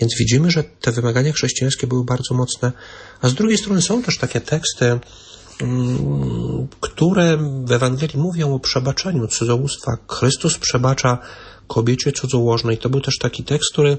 Więc 0.00 0.12
widzimy, 0.18 0.50
że 0.50 0.64
te 0.64 0.92
wymagania 0.92 1.32
chrześcijańskie 1.32 1.86
były 1.86 2.04
bardzo 2.04 2.34
mocne. 2.34 2.72
A 3.20 3.28
z 3.28 3.34
drugiej 3.34 3.58
strony 3.58 3.82
są 3.82 4.02
też 4.02 4.18
takie 4.18 4.40
teksty, 4.40 4.98
mm, 5.60 6.68
które 6.80 7.38
w 7.64 7.72
Ewangelii 7.72 8.18
mówią 8.18 8.54
o 8.54 8.60
przebaczeniu 8.60 9.26
cudzołóstwa. 9.26 9.92
Chrystus 10.08 10.58
przebacza 10.58 11.18
kobiecie 11.70 12.12
cudzołożnej. 12.12 12.78
To 12.78 12.88
był 12.88 13.00
też 13.00 13.18
taki 13.18 13.44
tekst, 13.44 13.72
który 13.72 13.98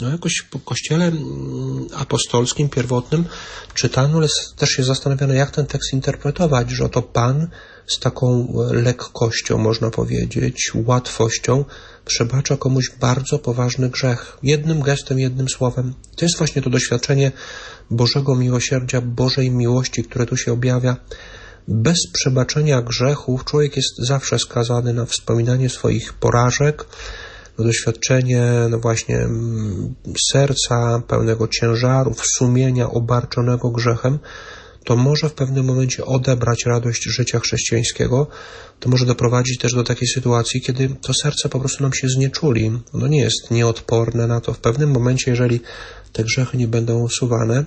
no 0.00 0.10
jakoś 0.10 0.42
po 0.50 0.58
kościele 0.58 1.04
mm, 1.04 1.86
apostolskim, 1.94 2.68
pierwotnym 2.68 3.24
czytano, 3.74 4.18
ale 4.18 4.28
też 4.56 4.70
się 4.70 4.84
zastanawiano, 4.84 5.34
jak 5.34 5.50
ten 5.50 5.66
tekst 5.66 5.92
interpretować, 5.92 6.70
że 6.70 6.84
oto 6.84 7.02
Pan 7.02 7.48
z 7.86 7.98
taką 7.98 8.54
lekkością, 8.70 9.58
można 9.58 9.90
powiedzieć, 9.90 10.70
łatwością 10.74 11.64
przebacza 12.04 12.56
komuś 12.56 12.90
bardzo 13.00 13.38
poważny 13.38 13.90
grzech. 13.90 14.38
Jednym 14.42 14.82
gestem, 14.82 15.18
jednym 15.18 15.48
słowem. 15.48 15.94
To 16.16 16.24
jest 16.24 16.38
właśnie 16.38 16.62
to 16.62 16.70
doświadczenie 16.70 17.32
Bożego 17.90 18.34
miłosierdzia, 18.34 19.00
Bożej 19.00 19.50
miłości, 19.50 20.04
które 20.04 20.26
tu 20.26 20.36
się 20.36 20.52
objawia. 20.52 20.96
Bez 21.68 21.98
przebaczenia 22.12 22.82
grzechów 22.82 23.44
człowiek 23.44 23.76
jest 23.76 23.94
zawsze 23.98 24.38
skazany 24.38 24.92
na 24.92 25.06
wspominanie 25.06 25.68
swoich 25.68 26.12
porażek, 26.12 26.86
na 27.58 27.64
doświadczenie 27.64 28.52
no 28.70 28.78
właśnie 28.78 29.16
mm, 29.16 29.94
serca 30.32 31.02
pełnego 31.08 31.48
ciężarów, 31.48 32.22
sumienia 32.38 32.90
obarczonego 32.90 33.70
grzechem, 33.70 34.18
to 34.86 34.96
może 34.96 35.28
w 35.28 35.34
pewnym 35.34 35.66
momencie 35.66 36.04
odebrać 36.04 36.66
radość 36.66 37.04
życia 37.04 37.40
chrześcijańskiego, 37.40 38.26
to 38.80 38.88
może 38.88 39.06
doprowadzić 39.06 39.58
też 39.58 39.74
do 39.74 39.84
takiej 39.84 40.08
sytuacji, 40.08 40.60
kiedy 40.60 40.88
to 40.88 41.14
serce 41.14 41.48
po 41.48 41.60
prostu 41.60 41.82
nam 41.82 41.92
się 41.92 42.08
znieczuli. 42.08 42.80
Ono 42.92 43.06
nie 43.06 43.20
jest 43.20 43.50
nieodporne 43.50 44.26
na 44.26 44.40
to. 44.40 44.52
W 44.52 44.58
pewnym 44.58 44.90
momencie, 44.90 45.30
jeżeli 45.30 45.60
te 46.12 46.24
grzechy 46.24 46.56
nie 46.56 46.68
będą 46.68 46.98
usuwane, 46.98 47.64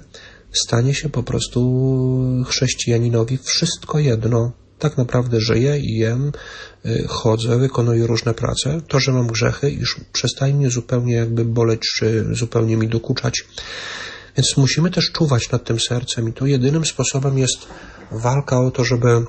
stanie 0.54 0.94
się 0.94 1.10
po 1.10 1.24
prostu 1.24 2.44
chrześcijaninowi 2.48 3.38
wszystko 3.38 4.00
jedno. 4.00 4.52
Tak 4.80 4.98
naprawdę 4.98 5.42
żyję 5.42 5.80
i 5.80 5.98
jem, 5.98 6.32
y, 6.86 7.06
chodzę, 7.08 7.58
wykonuję 7.58 8.08
różne 8.08 8.34
prace. 8.34 8.82
To, 8.88 9.00
że 9.00 9.12
mam 9.12 9.28
grzechy, 9.28 9.72
już 9.72 10.00
przestaje 10.14 10.54
mnie 10.54 10.70
zupełnie 10.70 11.14
jakby 11.14 11.46
boleć, 11.46 11.82
czy 11.98 12.26
zupełnie 12.32 12.78
mi 12.78 12.88
dokuczać. 12.88 13.44
Więc 14.38 14.58
musimy 14.58 14.92
też 14.92 15.12
czuwać 15.12 15.52
nad 15.52 15.64
tym 15.64 15.80
sercem 15.80 16.30
i 16.30 16.34
tu 16.34 16.46
jedynym 16.46 16.86
sposobem 16.86 17.38
jest 17.38 17.68
walka 18.12 18.60
o 18.62 18.72
to, 18.72 18.86
żeby 18.86 19.26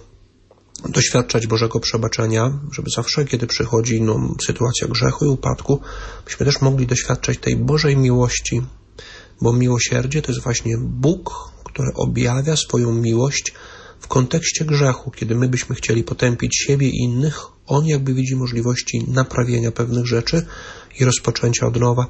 doświadczać 0.89 1.47
Bożego 1.47 1.81
przebaczenia, 1.81 2.59
żeby 2.73 2.91
zawsze, 2.97 3.25
kiedy 3.25 3.47
przychodzi 3.47 4.03
no, 4.03 4.35
sytuacja 4.47 4.89
grzechu 4.89 5.25
i 5.25 5.29
upadku, 5.29 5.81
byśmy 6.25 6.47
też 6.47 6.61
mogli 6.61 6.87
doświadczać 6.87 7.39
tej 7.39 7.57
Bożej 7.57 7.97
miłości, 7.97 8.63
bo 9.41 9.53
miłosierdzie 9.53 10.23
to 10.23 10.33
jest 10.33 10.45
właśnie 10.45 10.79
Bóg, 10.79 11.53
który 11.65 11.89
objawia 11.95 12.57
swoją 12.57 12.93
miłość 12.93 13.53
w 14.01 14.09
kontekście 14.09 14.65
grzechu, 14.65 15.11
kiedy 15.11 15.35
my 15.35 15.49
byśmy 15.49 15.75
chcieli 15.75 16.05
potępić 16.05 16.57
siebie 16.57 16.89
i 16.89 16.97
innych, 16.97 17.41
on 17.67 17.87
jakby 17.87 18.15
widzi 18.15 18.37
możliwości 18.37 19.05
naprawienia 19.09 19.73
pewnych 19.73 20.07
rzeczy 20.07 20.47
i 21.01 21.05
rozpoczęcia 21.05 21.67
od 21.67 21.81
nowa. 21.81 22.07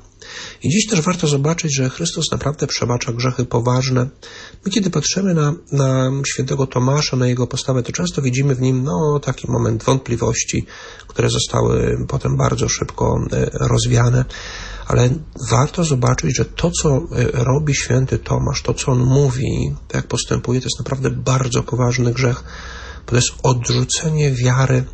I 0.63 0.69
dziś 0.69 0.87
też 0.87 1.01
warto 1.01 1.27
zobaczyć, 1.27 1.77
że 1.77 1.91
Chrystus 1.91 2.33
naprawdę 2.33 2.67
przebacza 2.67 3.13
grzechy 3.13 3.45
poważne. 3.45 4.09
My 4.65 4.71
kiedy 4.71 4.91
patrzymy 4.91 5.35
na, 5.35 5.55
na 5.73 6.11
świętego 6.33 6.67
Tomasza, 6.67 7.17
na 7.17 7.27
jego 7.27 7.47
postawę, 7.47 7.83
to 7.83 7.93
często 7.93 8.23
widzimy 8.23 8.55
w 8.55 8.61
nim 8.61 8.85
no, 8.85 9.21
taki 9.23 9.51
moment 9.51 9.85
wątpliwości, 9.85 10.67
które 11.07 11.29
zostały 11.31 12.05
potem 12.09 12.37
bardzo 12.37 12.69
szybko 12.69 13.19
e, 13.33 13.51
rozwiane. 13.53 14.25
Ale 14.87 15.11
warto 15.51 15.85
zobaczyć, 15.85 16.37
że 16.37 16.45
to, 16.45 16.71
co 16.71 16.89
e, 16.97 17.01
robi 17.33 17.75
święty 17.75 18.19
Tomasz, 18.19 18.63
to, 18.63 18.75
co 18.75 18.93
on 18.93 18.99
mówi, 18.99 19.75
to 19.89 19.97
jak 19.97 20.07
postępuje, 20.07 20.61
to 20.61 20.67
jest 20.67 20.79
naprawdę 20.79 21.11
bardzo 21.11 21.63
poważny 21.63 22.13
grzech, 22.13 22.45
bo 23.07 23.11
to 23.11 23.17
jest 23.17 23.33
odrzucenie 23.43 24.31
wiary 24.31 24.85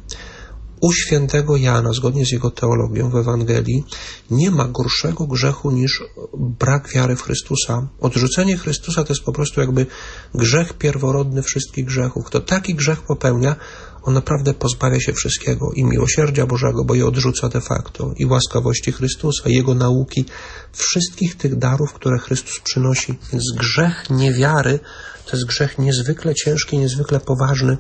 u 0.87 0.93
świętego 0.93 1.57
Jana, 1.57 1.93
zgodnie 1.93 2.27
z 2.27 2.33
jego 2.33 2.51
teologią 2.51 3.11
w 3.11 3.17
Ewangelii, 3.17 3.85
nie 4.31 4.51
ma 4.51 4.65
gorszego 4.69 5.27
grzechu 5.27 5.71
niż 5.71 6.03
brak 6.35 6.89
wiary 6.89 7.17
w 7.17 7.23
Chrystusa. 7.23 7.89
Odrzucenie 8.01 8.57
Chrystusa 8.57 9.05
to 9.05 9.13
jest 9.13 9.25
po 9.25 9.33
prostu 9.33 9.61
jakby 9.61 9.87
grzech 10.35 10.73
pierworodny 10.73 11.43
wszystkich 11.43 11.85
grzechów. 11.85 12.25
Kto 12.25 12.41
taki 12.41 12.75
grzech 12.75 13.03
popełnia, 13.03 13.57
on 14.03 14.15
naprawdę 14.15 14.55
pozbawia 14.55 15.01
się 15.01 15.13
wszystkiego 15.13 15.73
i 15.75 15.85
miłosierdzia 15.85 16.47
Bożego, 16.47 16.85
bo 16.85 16.95
je 16.95 17.07
odrzuca 17.07 17.49
de 17.49 17.61
facto, 17.61 18.13
i 18.17 18.27
łaskawości 18.27 18.93
Chrystusa, 18.93 19.43
Jego 19.47 19.75
nauki, 19.75 20.25
wszystkich 20.73 21.37
tych 21.37 21.59
darów, 21.59 21.93
które 21.93 22.19
Chrystus 22.19 22.61
przynosi. 22.61 23.19
Więc 23.33 23.45
grzech 23.57 24.11
niewiary 24.11 24.79
to 25.27 25.37
jest 25.37 25.49
grzech 25.49 25.79
niezwykle 25.79 26.35
ciężki, 26.35 26.79
niezwykle 26.79 27.21
poważny. 27.21 27.77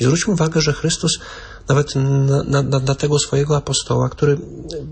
I 0.00 0.04
zwróćmy 0.04 0.32
uwagę, 0.32 0.60
że 0.60 0.72
Chrystus 0.72 1.18
nawet 1.68 1.94
na, 2.46 2.62
na, 2.62 2.78
na 2.78 2.94
tego 2.94 3.18
swojego 3.18 3.56
apostoła, 3.56 4.08
który 4.08 4.38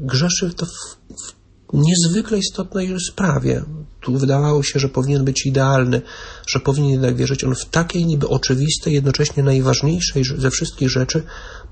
grzeszy 0.03 0.55
to 0.55 0.67
w, 0.67 0.71
w 0.71 1.37
niezwykle 1.73 2.39
istotnej 2.39 2.97
sprawie. 3.01 3.63
Tu 4.01 4.19
wydawało 4.19 4.63
się, 4.63 4.79
że 4.79 4.89
powinien 4.89 5.25
być 5.25 5.47
idealny, 5.47 6.03
że 6.47 6.61
powinien 6.61 6.91
jednak 6.91 7.17
wierzyć. 7.17 7.45
On 7.45 7.55
w 7.55 7.65
takiej 7.65 8.07
niby 8.07 8.29
oczywistej, 8.29 8.95
jednocześnie 8.95 9.43
najważniejszej 9.43 10.25
ze 10.39 10.51
wszystkich 10.51 10.91
rzeczy 10.91 11.23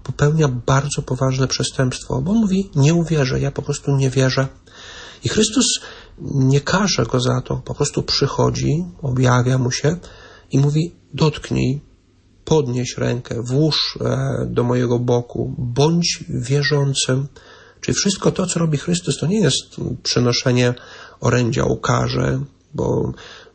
popełnia 0.02 0.48
bardzo 0.48 1.02
poważne 1.02 1.48
przestępstwo. 1.48 2.22
Bo 2.22 2.32
mówi, 2.32 2.70
nie 2.76 2.94
uwierzę, 2.94 3.40
ja 3.40 3.50
po 3.50 3.62
prostu 3.62 3.96
nie 3.96 4.10
wierzę. 4.10 4.48
I 5.24 5.28
Chrystus 5.28 5.66
nie 6.18 6.60
każe 6.60 7.06
go 7.06 7.20
za 7.20 7.40
to, 7.40 7.56
po 7.56 7.74
prostu 7.74 8.02
przychodzi, 8.02 8.84
objawia 9.02 9.58
mu 9.58 9.70
się 9.70 9.96
i 10.50 10.58
mówi, 10.58 10.94
dotknij, 11.14 11.80
podnieś 12.44 12.98
rękę, 12.98 13.42
włóż 13.42 13.98
e, 14.00 14.46
do 14.46 14.64
mojego 14.64 14.98
boku, 14.98 15.54
bądź 15.58 16.24
wierzącym. 16.28 17.28
Czyli 17.80 17.94
wszystko 17.94 18.32
to, 18.32 18.46
co 18.46 18.60
robi 18.60 18.78
Chrystus, 18.78 19.18
to 19.18 19.26
nie 19.26 19.40
jest 19.40 19.76
przynoszenie 20.02 20.74
orędzia 21.20 21.64
o 21.64 21.76
karze, 21.76 22.40
bo 22.74 23.12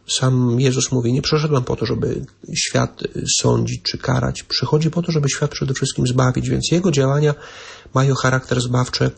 sam 0.07 0.59
Jezus 0.59 0.91
mówi, 0.91 1.13
nie 1.13 1.21
przyszedłem 1.21 1.63
po 1.63 1.75
to, 1.75 1.85
żeby 1.85 2.25
świat 2.55 3.03
sądzić 3.39 3.81
czy 3.83 3.97
karać. 3.97 4.43
Przychodzi 4.43 4.91
po 4.91 5.01
to, 5.01 5.11
żeby 5.11 5.29
świat 5.29 5.51
przede 5.51 5.73
wszystkim 5.73 6.07
zbawić, 6.07 6.49
więc 6.49 6.71
jego 6.71 6.91
działania 6.91 7.33
mają 7.93 8.15
charakter 8.15 8.61
zbawczy. 8.61 9.11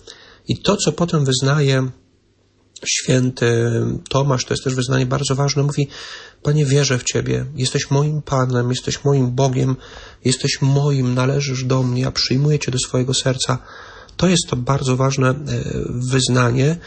I 0.48 0.62
to, 0.62 0.78
co 0.78 0.92
potem 0.92 1.26
wyznaje 1.26 1.90
święty 2.86 3.72
Tomasz, 4.10 4.46
to 4.46 4.54
jest 4.54 4.64
też 4.64 4.76
wyznanie 4.76 5.06
bardzo 5.06 5.36
ważne, 5.36 5.64
mówi, 5.64 5.88
Panie, 6.44 6.66
wierzę 6.66 7.00
w 7.00 7.04
Ciebie, 7.04 7.46
jesteś 7.56 7.92
moim 7.92 8.22
Panem, 8.22 8.70
jesteś 8.70 9.04
moim 9.04 9.32
Bogiem, 9.32 9.76
jesteś 10.26 10.62
moim, 10.62 11.14
należysz 11.14 11.64
do 11.64 11.84
mnie, 11.84 12.02
ja 12.02 12.12
przyjmuję 12.12 12.60
Cię 12.60 12.72
do 12.72 12.80
swojego 12.80 13.14
serca. 13.14 13.58
To 14.18 14.28
jest 14.28 14.48
to 14.50 14.56
bardzo 14.56 14.96
ważne 14.96 15.30
e, 15.30 15.36
wyznanie, 15.90 16.78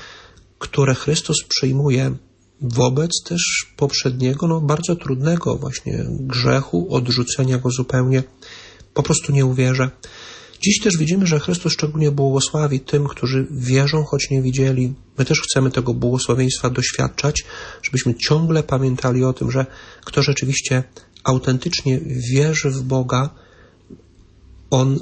które 0.58 0.94
Chrystus 0.94 1.36
przyjmuje 1.48 2.14
wobec 2.60 3.10
też 3.24 3.66
poprzedniego, 3.76 4.46
no 4.46 4.60
bardzo 4.60 4.96
trudnego 4.96 5.56
właśnie 5.56 6.04
grzechu, 6.08 6.94
odrzucenia 6.94 7.58
go 7.58 7.70
zupełnie. 7.70 8.22
Po 8.94 9.02
prostu 9.02 9.32
nie 9.32 9.46
uwierzę. 9.46 9.90
Dziś 10.64 10.80
też 10.80 10.96
widzimy, 10.98 11.26
że 11.26 11.40
Chrystus 11.40 11.72
szczególnie 11.72 12.10
błogosławi 12.10 12.80
tym, 12.80 13.08
którzy 13.08 13.46
wierzą, 13.50 14.04
choć 14.04 14.30
nie 14.30 14.42
widzieli. 14.42 14.94
My 15.18 15.24
też 15.24 15.40
chcemy 15.40 15.70
tego 15.70 15.94
błogosławieństwa 15.94 16.70
doświadczać, 16.70 17.44
żebyśmy 17.82 18.14
ciągle 18.14 18.62
pamiętali 18.62 19.24
o 19.24 19.32
tym, 19.32 19.50
że 19.50 19.66
kto 20.04 20.22
rzeczywiście 20.22 20.82
autentycznie 21.24 22.00
wierzy 22.32 22.70
w 22.70 22.82
Boga, 22.82 23.30
on 24.70 24.98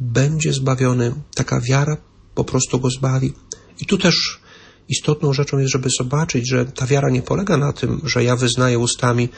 będzie 0.00 0.52
zbawiony. 0.52 1.14
Taka 1.34 1.60
wiara 1.60 1.96
po 2.34 2.44
prostu 2.44 2.80
go 2.80 2.90
zbawi. 2.90 3.32
I 3.80 3.86
tu 3.86 3.98
też 3.98 4.40
istotną 4.88 5.32
rzeczą 5.32 5.58
jest, 5.58 5.72
żeby 5.72 5.88
zobaczyć, 5.98 6.50
że 6.50 6.64
ta 6.64 6.86
wiara 6.86 7.10
nie 7.10 7.22
polega 7.22 7.56
na 7.56 7.72
tym, 7.72 8.00
że 8.04 8.24
ja 8.24 8.36
wyznaję 8.36 8.78
ustami, 8.78 9.28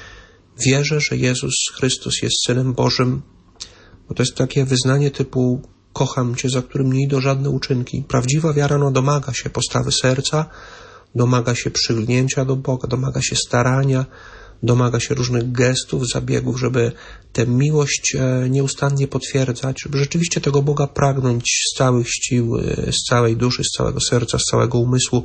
wierzę, 0.66 1.00
że 1.00 1.16
Jezus 1.16 1.54
Chrystus 1.74 2.22
jest 2.22 2.36
Synem 2.46 2.72
Bożym, 2.72 3.22
bo 4.08 4.14
to 4.14 4.22
jest 4.22 4.34
takie 4.34 4.64
wyznanie 4.64 5.10
typu 5.10 5.62
kocham 5.92 6.34
Cię, 6.34 6.48
za 6.48 6.62
którym 6.62 6.92
nie 6.92 7.04
idą 7.04 7.20
żadne 7.20 7.50
uczynki. 7.50 8.04
Prawdziwa 8.08 8.52
wiara 8.52 8.78
no, 8.78 8.90
domaga 8.90 9.32
się 9.34 9.50
postawy 9.50 9.92
serca, 9.92 10.46
domaga 11.14 11.54
się 11.54 11.70
przylgnięcia 11.70 12.44
do 12.44 12.56
Boga, 12.56 12.88
domaga 12.88 13.22
się 13.22 13.36
starania, 13.36 14.06
domaga 14.62 15.00
się 15.00 15.14
różnych 15.14 15.52
gestów, 15.52 16.08
zabiegów, 16.08 16.60
żeby 16.60 16.92
tę 17.32 17.46
miłość 17.46 18.14
e, 18.14 18.50
nieustannie 18.50 19.08
potwierdzać, 19.08 19.76
żeby 19.82 19.98
rzeczywiście 19.98 20.40
tego 20.40 20.62
Boga 20.62 20.86
pragnąć 20.86 21.44
z 21.70 21.78
całych 21.78 22.06
sił, 22.10 22.56
e, 22.56 22.92
z 22.92 23.02
całej 23.08 23.36
duszy, 23.36 23.64
z 23.64 23.76
całego 23.76 24.00
serca, 24.00 24.38
z 24.38 24.50
całego 24.50 24.78
umysłu. 24.78 25.24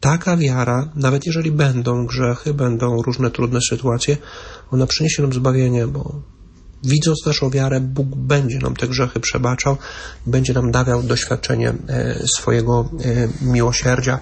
Taka 0.00 0.36
wiara, 0.36 0.92
nawet 0.94 1.26
jeżeli 1.26 1.52
będą 1.52 2.06
grzechy, 2.06 2.54
będą 2.54 3.02
różne 3.02 3.30
trudne 3.30 3.60
sytuacje, 3.70 4.16
ona 4.70 4.86
przyniesie 4.86 5.22
nam 5.22 5.32
zbawienie, 5.32 5.86
bo 5.86 6.22
widząc 6.86 7.26
naszą 7.26 7.50
wiarę, 7.50 7.80
Bóg 7.80 8.06
będzie 8.06 8.58
nam 8.58 8.76
te 8.76 8.88
grzechy 8.88 9.20
przebaczał, 9.20 9.76
będzie 10.26 10.52
nam 10.52 10.70
dawał 10.70 11.02
doświadczenie 11.02 11.74
e, 11.88 12.18
swojego 12.36 12.90
miłosierdzia. 13.40 14.20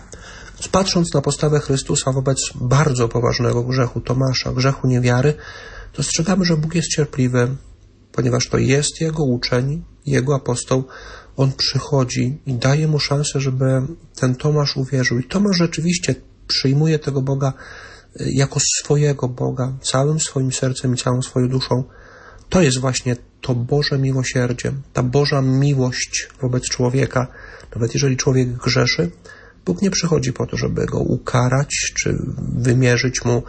Patrząc 0.72 1.14
na 1.14 1.20
postawę 1.20 1.60
Chrystusa 1.60 2.12
wobec 2.12 2.38
bardzo 2.54 3.08
poważnego 3.08 3.64
grzechu 3.64 4.00
Tomasza, 4.00 4.52
grzechu 4.52 4.86
niewiary, 4.88 5.34
dostrzegamy, 5.96 6.44
że 6.44 6.56
Bóg 6.56 6.74
jest 6.74 6.88
cierpliwy, 6.88 7.56
ponieważ 8.12 8.48
to 8.48 8.58
jest 8.58 9.00
Jego 9.00 9.24
uczeń, 9.24 9.84
Jego 10.06 10.34
apostoł. 10.34 10.84
On 11.36 11.52
przychodzi 11.52 12.38
i 12.46 12.54
daje 12.54 12.88
mu 12.88 12.98
szansę, 12.98 13.40
żeby 13.40 13.64
ten 14.16 14.34
Tomasz 14.34 14.76
uwierzył. 14.76 15.18
I 15.18 15.24
Tomasz 15.24 15.56
rzeczywiście 15.56 16.14
przyjmuje 16.46 16.98
tego 16.98 17.22
Boga 17.22 17.52
y, 18.20 18.30
jako 18.32 18.60
swojego 18.60 19.28
Boga, 19.28 19.72
całym 19.80 20.20
swoim 20.20 20.52
sercem 20.52 20.94
i 20.94 20.96
całą 20.96 21.22
swoją 21.22 21.48
duszą. 21.48 21.84
To 22.54 22.62
jest 22.62 22.80
właśnie 22.80 23.16
to 23.40 23.54
Boże 23.54 23.98
miłosierdzie, 23.98 24.72
ta 24.92 25.02
Boża 25.02 25.42
miłość 25.42 26.28
wobec 26.42 26.62
człowieka. 26.62 27.26
Nawet 27.74 27.94
jeżeli 27.94 28.16
człowiek 28.16 28.48
grzeszy, 28.48 29.10
Bóg 29.66 29.82
nie 29.82 29.90
przychodzi 29.90 30.32
po 30.32 30.46
to, 30.46 30.56
żeby 30.56 30.86
go 30.86 30.98
ukarać, 30.98 31.68
czy 31.94 32.18
wymierzyć 32.56 33.24
mu 33.24 33.42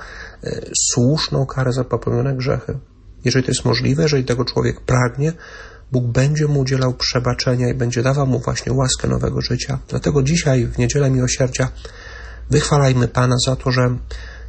e, 0.43 0.62
słuszną 0.91 1.45
karę 1.45 1.74
za 1.74 1.84
popełnione 1.84 2.36
grzechy. 2.36 2.78
Jeżeli 3.26 3.45
to 3.45 3.51
jest 3.51 3.66
możliwe, 3.66 4.03
jeżeli 4.03 4.26
tego 4.26 4.45
człowiek 4.45 4.82
pragnie, 4.82 5.34
Bóg 5.91 6.06
będzie 6.06 6.47
mu 6.47 6.60
udzielał 6.60 6.93
przebaczenia 6.93 7.70
i 7.70 7.74
będzie 7.74 8.03
dawał 8.03 8.28
mu 8.28 8.39
właśnie 8.39 8.74
łaskę 8.74 9.08
nowego 9.08 9.41
życia. 9.41 9.80
Dlatego 9.88 10.24
dzisiaj, 10.24 10.66
w 10.66 10.78
Niedzielę 10.78 11.12
Miłosierdzia, 11.12 11.72
wychwalajmy 12.49 13.08
Pana 13.08 13.36
za 13.47 13.56
to, 13.56 13.72
że 13.72 13.97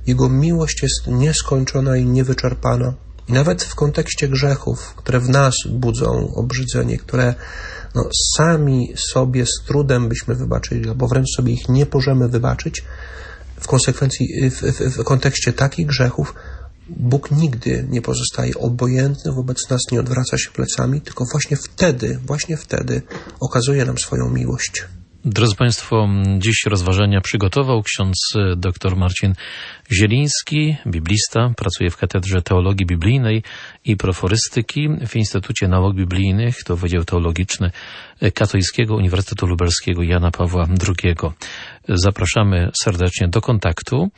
Jego 0.06 0.28
miłość 0.28 0.82
jest 0.82 1.06
nieskończona 1.06 1.96
i 1.96 2.06
niewyczerpana. 2.06 2.94
I 3.28 3.32
nawet 3.32 3.62
w 3.62 3.74
kontekście 3.74 4.28
grzechów, 4.28 4.94
które 4.94 5.20
w 5.20 5.28
nas 5.28 5.54
budzą 5.70 6.34
obrzydzenie, 6.34 6.98
które 6.98 7.34
no, 7.94 8.08
sami 8.36 8.92
sobie 9.12 9.46
z 9.46 9.64
trudem 9.66 10.08
byśmy 10.08 10.34
wybaczyli, 10.34 10.88
albo 10.88 11.08
wręcz 11.08 11.28
sobie 11.36 11.52
ich 11.52 11.68
nie 11.68 11.86
możemy 11.94 12.28
wybaczyć, 12.28 12.84
w 13.60 13.66
konsekwencji, 13.66 14.50
w, 14.50 14.54
w, 14.54 14.98
w 14.98 15.04
kontekście 15.04 15.52
takich 15.52 15.86
grzechów, 15.86 16.34
Bóg 16.88 17.30
nigdy 17.30 17.86
nie 17.88 18.02
pozostaje 18.02 18.54
obojętny 18.54 19.32
wobec 19.32 19.70
nas, 19.70 19.80
nie 19.92 20.00
odwraca 20.00 20.38
się 20.38 20.50
plecami, 20.50 21.00
tylko 21.00 21.24
właśnie 21.32 21.56
wtedy, 21.56 22.18
właśnie 22.26 22.56
wtedy 22.56 23.02
okazuje 23.40 23.84
nam 23.84 23.98
swoją 23.98 24.30
miłość. 24.30 24.84
Drodzy 25.28 25.56
Państwo, 25.56 26.08
dziś 26.38 26.64
rozważania 26.66 27.20
przygotował 27.20 27.82
ksiądz 27.82 28.18
e, 28.36 28.56
dr 28.56 28.96
Marcin 28.96 29.34
Zieliński, 29.92 30.76
biblista, 30.86 31.52
pracuje 31.56 31.90
w 31.90 31.96
Katedrze 31.96 32.42
Teologii 32.42 32.86
Biblijnej 32.86 33.42
i 33.84 33.96
Proforystyki 33.96 34.88
w 35.06 35.16
Instytucie 35.16 35.68
Nauk 35.68 35.96
Biblijnych, 35.96 36.64
to 36.64 36.76
Wydział 36.76 37.04
Teologiczny 37.04 37.70
Katolickiego 38.34 38.96
Uniwersytetu 38.96 39.46
Lubelskiego 39.46 40.02
Jana 40.02 40.30
Pawła 40.30 40.66
II. 41.04 41.14
Zapraszamy 41.88 42.70
serdecznie 42.82 43.28
do 43.28 43.40
kontaktu. 43.40 44.08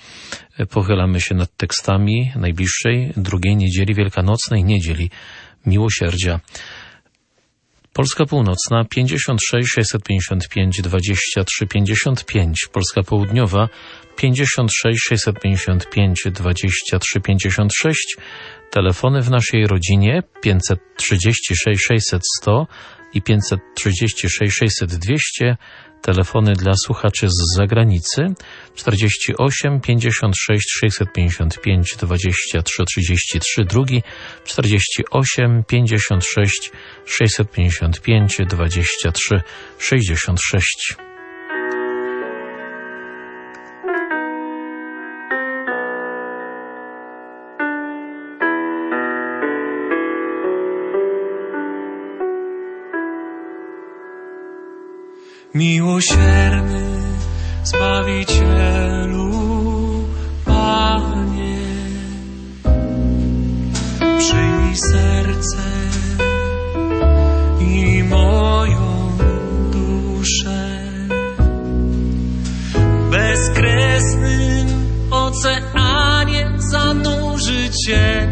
Pochylamy 0.70 1.20
się 1.20 1.34
nad 1.34 1.56
tekstami 1.56 2.32
najbliższej 2.36 3.12
drugiej 3.16 3.56
niedzieli 3.56 3.94
wielkanocnej, 3.94 4.64
niedzieli 4.64 5.10
miłosierdzia. 5.66 6.40
Polska 7.98 8.26
Północna 8.26 8.84
56 8.84 9.68
655 9.74 10.82
23 10.82 11.66
55, 11.66 12.66
Polska 12.72 13.02
Południowa 13.02 13.68
56 14.16 15.00
655 15.08 16.22
23 16.32 17.20
56, 17.20 18.16
telefony 18.70 19.22
w 19.22 19.30
naszej 19.30 19.66
rodzinie 19.66 20.22
536 20.42 21.86
600 21.86 22.22
100 22.40 22.66
i 23.14 23.22
536 23.22 24.58
600 24.58 24.94
200, 24.94 25.56
telefony 26.02 26.52
dla 26.52 26.72
słuchaczy 26.84 27.28
z 27.28 27.56
zagranicy 27.56 28.34
48 28.74 29.80
56 29.80 30.64
655 30.80 31.96
23 32.00 32.84
33, 32.84 33.64
drugi 33.64 34.02
48 34.44 35.64
56 35.64 36.70
655 37.06 38.36
23 38.48 39.42
66. 39.78 41.07
Miłosierny 55.54 56.98
Zbawicielu, 57.64 59.30
Panie, 60.44 61.58
przyjmij 64.18 64.76
serce 64.76 65.62
i 67.60 68.02
moją 68.02 69.12
duszę. 69.72 70.82
Bezkresnym 73.10 74.66
oceanie 75.10 76.50
zanurzyć 76.58 77.86
się 77.86 78.28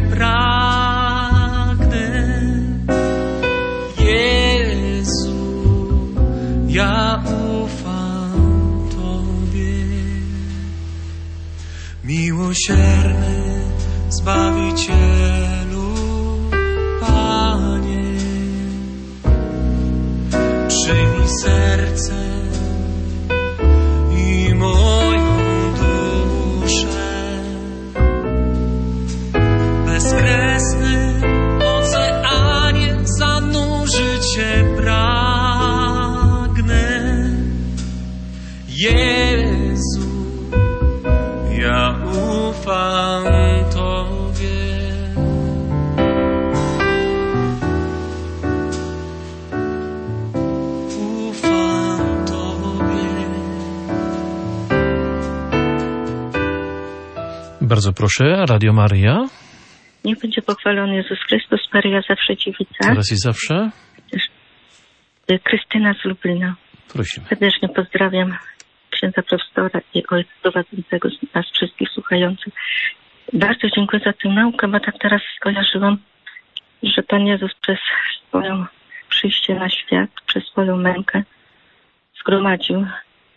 Miłosierny 12.67 13.61
Zbawicielu, 14.09 15.16
proszę, 58.07 58.45
Radio 58.49 58.73
Maria, 58.73 59.25
Niech 60.05 60.19
będzie 60.19 60.41
pochwalony 60.41 60.95
Jezus 60.95 61.19
Chrystus, 61.19 61.59
Maria 61.73 62.01
zawsze 62.09 62.37
dziewica. 62.37 62.75
teraz 62.79 63.11
i 63.11 63.15
zawsze. 63.17 63.69
Krystyna 65.43 65.93
z 65.93 66.05
Lublina. 66.05 66.55
Prosimy. 66.93 67.27
Serdecznie 67.27 67.69
pozdrawiam 67.69 68.37
księdza 68.89 69.21
profesora 69.21 69.81
i 69.93 70.03
ojca 70.11 70.29
prowadzącego 70.41 71.09
nas 71.35 71.45
wszystkich 71.53 71.89
słuchających. 71.89 72.53
Bardzo 73.33 73.67
dziękuję 73.75 74.01
za 74.05 74.13
tę 74.13 74.29
naukę, 74.29 74.67
bo 74.67 74.79
tak 74.79 74.95
teraz 75.01 75.21
skojarzyłam, 75.35 75.97
że 76.83 77.03
Pan 77.03 77.27
Jezus 77.27 77.51
przez 77.61 77.77
swoją 78.27 78.65
przyjście 79.09 79.55
na 79.55 79.69
świat, 79.69 80.09
przez 80.27 80.43
swoją 80.43 80.77
mękę 80.77 81.23
zgromadził 82.21 82.85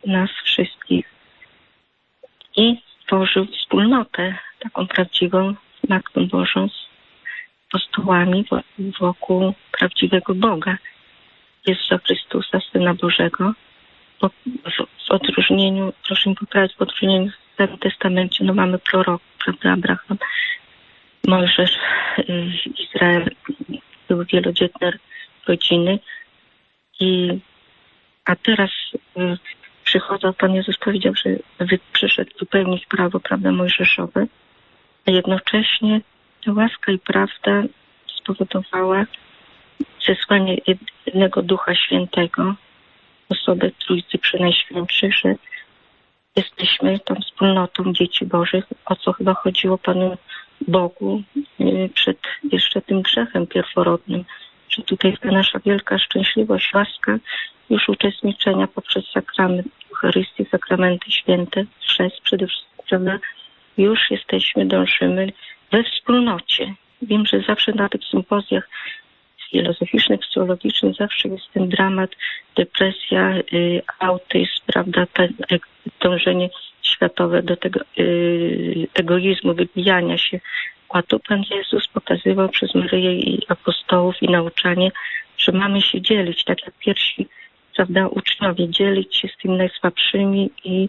nas 0.07 0.31
wszystkich 0.45 1.07
i 2.57 2.83
stworzył 3.03 3.47
wspólnotę 3.47 4.39
taką 4.61 4.87
prawdziwą 4.87 5.55
Matką 5.89 6.27
Bożą, 6.27 6.69
z 6.69 6.73
apostołami 7.69 8.45
wo- 8.51 8.63
wokół 9.01 9.55
prawdziwego 9.79 10.35
Boga. 10.35 10.79
Jezusa 11.67 11.99
Chrystusa, 11.99 12.59
Syna 12.73 12.95
Bożego, 12.95 13.53
bo 14.21 14.29
w, 14.29 15.11
odróżnieniu, 15.11 15.93
proszę 16.07 16.31
mi 16.31 16.37
poprawić, 16.37 16.77
w 16.77 16.83
odróżnieniu 16.83 17.31
w 17.31 17.53
Starym 17.55 17.79
Testamencie, 17.79 18.45
no 18.45 18.55
mamy 18.55 18.79
proroków, 18.79 19.27
prawda, 19.45 19.73
Abraham, 19.73 20.19
Mojżesz, 21.27 21.71
y, 22.19 22.53
Izrael, 22.79 23.31
były 24.09 24.25
wielodzietne 24.25 24.93
rodziny 25.49 25.99
i 27.01 27.39
a 28.25 28.37
teraz 28.37 28.71
y, 28.95 29.39
przychodzą, 29.85 30.33
Pan 30.33 30.55
Jezus 30.55 30.79
powiedział, 30.79 31.15
że 31.15 31.31
wy- 31.67 31.79
przyszedł 31.93 32.31
wypełnić 32.41 32.87
prawo, 32.87 33.21
prawda, 33.21 33.53
mojżeszowe, 33.53 34.27
jednocześnie 35.13 36.01
łaska 36.47 36.93
i 36.93 36.99
prawda 36.99 37.63
spowodowała 38.19 39.05
zesłanie 40.07 40.57
jednego 41.07 41.43
Ducha 41.43 41.75
Świętego, 41.75 42.55
osobę 43.29 43.71
Trójcy 43.71 44.19
Przenajświętszej, 44.19 45.13
że 45.13 45.35
jesteśmy 46.37 46.99
tą 46.99 47.15
wspólnotą 47.15 47.93
dzieci 47.93 48.27
Bożych, 48.27 48.65
o 48.87 48.97
co 48.97 49.13
chyba 49.13 49.35
chodziło 49.35 49.79
Panu 49.79 50.17
Bogu 50.69 51.23
y, 51.61 51.91
przed 51.95 52.19
jeszcze 52.53 52.83
tym 52.83 53.03
grzechem 53.03 53.47
pierworodnym, 53.47 54.25
że 54.69 54.83
tutaj 54.83 55.19
ta 55.19 55.31
nasza 55.31 55.59
wielka 55.59 55.99
szczęśliwość, 55.99 56.75
łaska 56.75 57.19
już 57.71 57.89
uczestniczenia 57.89 58.67
poprzez 58.67 59.05
sakrament 59.13 59.69
Eucharystii, 59.91 60.45
sakramenty 60.51 61.11
święte, 61.11 61.65
chrzest 61.81 62.21
przede 62.21 62.47
wszystkim, 62.47 62.85
prawda? 62.89 63.19
Już 63.81 64.11
jesteśmy, 64.11 64.67
dążymy 64.67 65.33
we 65.73 65.85
wspólnocie. 65.85 66.75
Wiem, 67.03 67.27
że 67.27 67.41
zawsze 67.41 67.73
na 67.73 67.89
tych 67.89 68.05
sympozjach 68.05 68.69
filozoficznych, 69.51 70.21
psychologicznych 70.21 70.97
zawsze 70.97 71.29
jest 71.29 71.45
ten 71.55 71.69
dramat, 71.69 72.11
depresja, 72.57 73.35
y, 73.53 73.83
autyzm, 73.99 74.61
prawda, 74.67 75.05
pe- 75.05 75.33
e- 75.53 75.59
dążenie 76.01 76.51
światowe 76.83 77.43
do 77.43 77.57
tego 77.57 77.81
y, 77.99 78.89
egoizmu, 78.95 79.55
wybijania 79.55 80.19
się. 80.19 80.41
A 80.89 81.03
tu 81.03 81.21
Pan 81.29 81.43
Jezus 81.51 81.89
pokazywał 81.89 82.49
przez 82.49 82.75
Maryję 82.75 83.13
i 83.15 83.43
apostołów 83.49 84.23
i 84.23 84.29
nauczanie, 84.29 84.91
że 85.39 85.53
mamy 85.53 85.81
się 85.81 86.01
dzielić, 86.01 86.45
tak 86.45 86.59
jak 86.67 86.75
pierwsi, 86.79 87.29
prawda, 87.77 88.09
uczniowie, 88.09 88.69
dzielić 88.69 89.17
się 89.17 89.29
z 89.29 89.37
tymi 89.43 89.57
najsłabszymi 89.57 90.51
i 90.65 90.89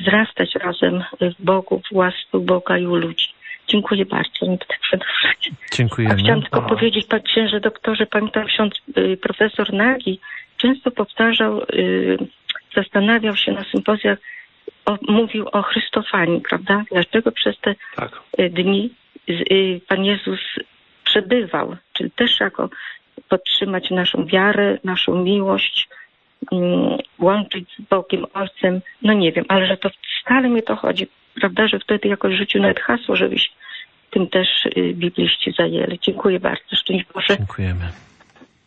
wzrastać 0.00 0.54
razem 0.54 1.04
w 1.20 1.44
Bogu, 1.44 1.82
w 1.90 1.96
łasce 1.96 2.38
Boga 2.38 2.78
i 2.78 2.86
u 2.86 2.96
ludzi. 2.96 3.26
Dziękuję 3.68 4.06
bardzo. 4.06 4.46
Nie 4.46 4.58
przedłużać. 4.80 5.50
A 6.10 6.14
chciałam 6.14 6.42
tylko 6.42 6.62
powiedzieć, 6.62 7.06
pan 7.06 7.22
księże 7.22 7.60
doktorze, 7.60 8.06
pamiętam 8.06 8.46
ksiądz 8.46 8.74
y, 8.98 9.16
profesor 9.16 9.72
Nagi 9.72 10.20
często 10.56 10.90
powtarzał, 10.90 11.60
y, 11.62 12.16
zastanawiał 12.76 13.36
się 13.36 13.52
na 13.52 13.64
sympozjach, 13.64 14.18
o, 14.86 14.98
mówił 15.08 15.48
o 15.52 15.62
Chrystofanii, 15.62 16.40
prawda? 16.40 16.84
Dlaczego 16.92 17.32
przez 17.32 17.58
te 17.60 17.74
Tak. 17.96 18.20
y, 18.38 18.50
dni 18.50 18.90
y, 19.28 19.80
Pan 19.88 20.04
Jezus 20.04 20.40
przebywał, 21.04 21.76
czyli 21.92 22.10
też 22.10 22.40
jako 22.40 22.68
podtrzymać 23.28 23.90
naszą 23.90 24.26
wiarę, 24.26 24.78
naszą 24.84 25.22
miłość, 25.22 25.88
łączyć 27.18 27.68
z 27.78 27.82
Bogiem 27.90 28.26
Ojcem, 28.34 28.80
no 29.02 29.12
nie 29.12 29.32
wiem, 29.32 29.44
ale 29.48 29.66
że 29.66 29.76
to 29.76 29.90
wcale 30.22 30.48
mi 30.48 30.62
to 30.62 30.76
chodzi, 30.76 31.06
prawda, 31.34 31.68
że 31.68 31.78
wtedy 31.78 32.08
jakoś 32.08 32.34
w 32.34 32.38
życiu 32.38 32.58
nawet 32.58 32.80
hasło, 32.80 33.16
żeby 33.16 33.38
się 33.38 33.48
tym 34.10 34.26
też 34.26 34.48
y, 34.76 34.94
bibliści 34.94 35.52
zajęli. 35.58 35.98
Dziękuję 36.02 36.40
bardzo. 36.40 36.76
Szczęść 36.76 37.04
Boże. 37.14 37.36
Dziękujemy. 37.36 37.84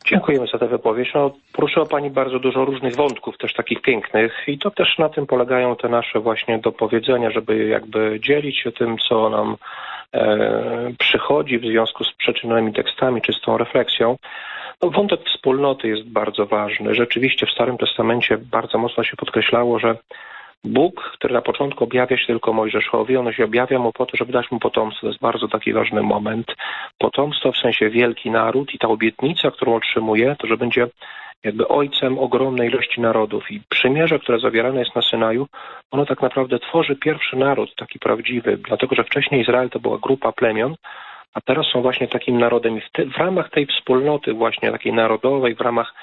Dziękujemy 0.09 0.47
za 0.47 0.57
tę 0.57 0.67
wypowiedź. 0.67 1.13
No, 1.15 1.31
poruszyła 1.53 1.85
Pani 1.85 2.09
bardzo 2.09 2.39
dużo 2.39 2.65
różnych 2.65 2.95
wątków, 2.95 3.37
też 3.37 3.53
takich 3.53 3.81
pięknych 3.81 4.43
i 4.47 4.59
to 4.59 4.71
też 4.71 4.97
na 4.97 5.09
tym 5.09 5.27
polegają 5.27 5.75
te 5.75 5.89
nasze 5.89 6.19
właśnie 6.19 6.59
dopowiedzenia, 6.59 7.31
żeby 7.31 7.67
jakby 7.67 8.19
dzielić 8.19 8.57
się 8.57 8.71
tym, 8.71 8.97
co 9.09 9.29
nam 9.29 9.55
e, 10.13 10.93
przychodzi 10.99 11.59
w 11.59 11.65
związku 11.65 12.03
z 12.03 12.13
przeczytanymi 12.13 12.73
tekstami 12.73 13.21
czy 13.21 13.33
z 13.33 13.41
tą 13.41 13.57
refleksją. 13.57 14.17
No, 14.83 14.89
wątek 14.89 15.19
wspólnoty 15.25 15.87
jest 15.87 16.03
bardzo 16.03 16.45
ważny. 16.45 16.95
Rzeczywiście 16.95 17.45
w 17.45 17.51
Starym 17.51 17.77
Testamencie 17.77 18.37
bardzo 18.37 18.77
mocno 18.77 19.03
się 19.03 19.17
podkreślało, 19.17 19.79
że 19.79 19.95
Bóg, 20.67 21.11
który 21.13 21.33
na 21.33 21.41
początku 21.41 21.83
objawia 21.83 22.17
się 22.17 22.25
tylko 22.25 22.53
Mojżeszowi, 22.53 23.17
on 23.17 23.33
się 23.33 23.43
objawia 23.43 23.79
mu 23.79 23.91
po 23.93 24.05
to, 24.05 24.17
żeby 24.17 24.33
dać 24.33 24.51
mu 24.51 24.59
potomstwo. 24.59 25.01
To 25.01 25.07
jest 25.07 25.19
bardzo 25.19 25.47
taki 25.47 25.73
ważny 25.73 26.01
moment. 26.01 26.55
Potomstwo 26.97 27.51
w 27.51 27.57
sensie 27.57 27.89
wielki 27.89 28.31
naród 28.31 28.73
i 28.73 28.79
ta 28.79 28.87
obietnica, 28.87 29.51
którą 29.51 29.75
otrzymuje, 29.75 30.35
to 30.39 30.47
że 30.47 30.57
będzie 30.57 30.87
jakby 31.43 31.67
ojcem 31.67 32.19
ogromnej 32.19 32.69
ilości 32.69 33.01
narodów. 33.01 33.51
I 33.51 33.61
przymierze, 33.69 34.19
które 34.19 34.39
zawierane 34.39 34.79
jest 34.79 34.95
na 34.95 35.01
Synaju, 35.01 35.47
ono 35.91 36.05
tak 36.05 36.21
naprawdę 36.21 36.59
tworzy 36.59 36.95
pierwszy 36.95 37.35
naród, 37.35 37.75
taki 37.75 37.99
prawdziwy, 37.99 38.57
dlatego 38.57 38.95
że 38.95 39.03
wcześniej 39.03 39.41
Izrael 39.41 39.69
to 39.69 39.79
była 39.79 39.97
grupa 39.97 40.31
plemion, 40.31 40.75
a 41.33 41.41
teraz 41.41 41.65
są 41.67 41.81
właśnie 41.81 42.07
takim 42.07 42.37
narodem. 42.39 42.77
I 42.77 42.81
w, 42.81 42.91
te, 42.91 43.05
w 43.05 43.17
ramach 43.17 43.49
tej 43.49 43.65
wspólnoty 43.65 44.33
właśnie 44.33 44.71
takiej 44.71 44.93
narodowej, 44.93 45.55
w 45.55 45.61
ramach 45.61 45.93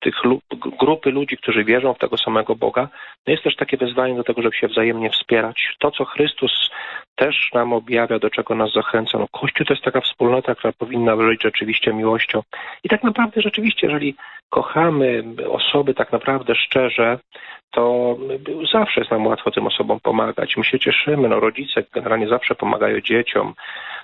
tych 0.00 0.24
lu- 0.24 0.40
g- 0.50 0.72
grupy 0.80 1.10
ludzi, 1.10 1.36
którzy 1.36 1.64
wierzą 1.64 1.94
w 1.94 1.98
tego 1.98 2.16
samego 2.18 2.54
Boga, 2.56 2.88
no 3.26 3.30
jest 3.32 3.44
też 3.44 3.56
takie 3.56 3.76
wezwanie 3.76 4.14
do 4.14 4.24
tego, 4.24 4.42
żeby 4.42 4.56
się 4.56 4.68
wzajemnie 4.68 5.10
wspierać. 5.10 5.76
To, 5.78 5.90
co 5.90 6.04
Chrystus 6.04 6.70
też 7.14 7.50
nam 7.54 7.72
objawia, 7.72 8.18
do 8.18 8.30
czego 8.30 8.54
nas 8.54 8.72
zachęca. 8.72 9.18
No, 9.18 9.26
Kościół 9.32 9.66
to 9.66 9.72
jest 9.74 9.84
taka 9.84 10.00
wspólnota, 10.00 10.54
która 10.54 10.72
powinna 10.72 11.16
żyć 11.22 11.42
rzeczywiście 11.42 11.92
miłością. 11.92 12.42
I 12.84 12.88
tak 12.88 13.02
naprawdę 13.02 13.42
rzeczywiście, 13.42 13.86
jeżeli 13.86 14.14
kochamy 14.50 15.24
osoby 15.48 15.94
tak 15.94 16.12
naprawdę 16.12 16.54
szczerze, 16.54 17.18
to 17.70 18.16
zawsze 18.72 19.00
jest 19.00 19.10
nam 19.10 19.26
łatwo 19.26 19.50
tym 19.50 19.66
osobom 19.66 20.00
pomagać. 20.00 20.56
My 20.56 20.64
się 20.64 20.78
cieszymy, 20.78 21.28
no 21.28 21.40
rodzice 21.40 21.84
generalnie 21.92 22.28
zawsze 22.28 22.54
pomagają 22.54 23.00
dzieciom, 23.00 23.54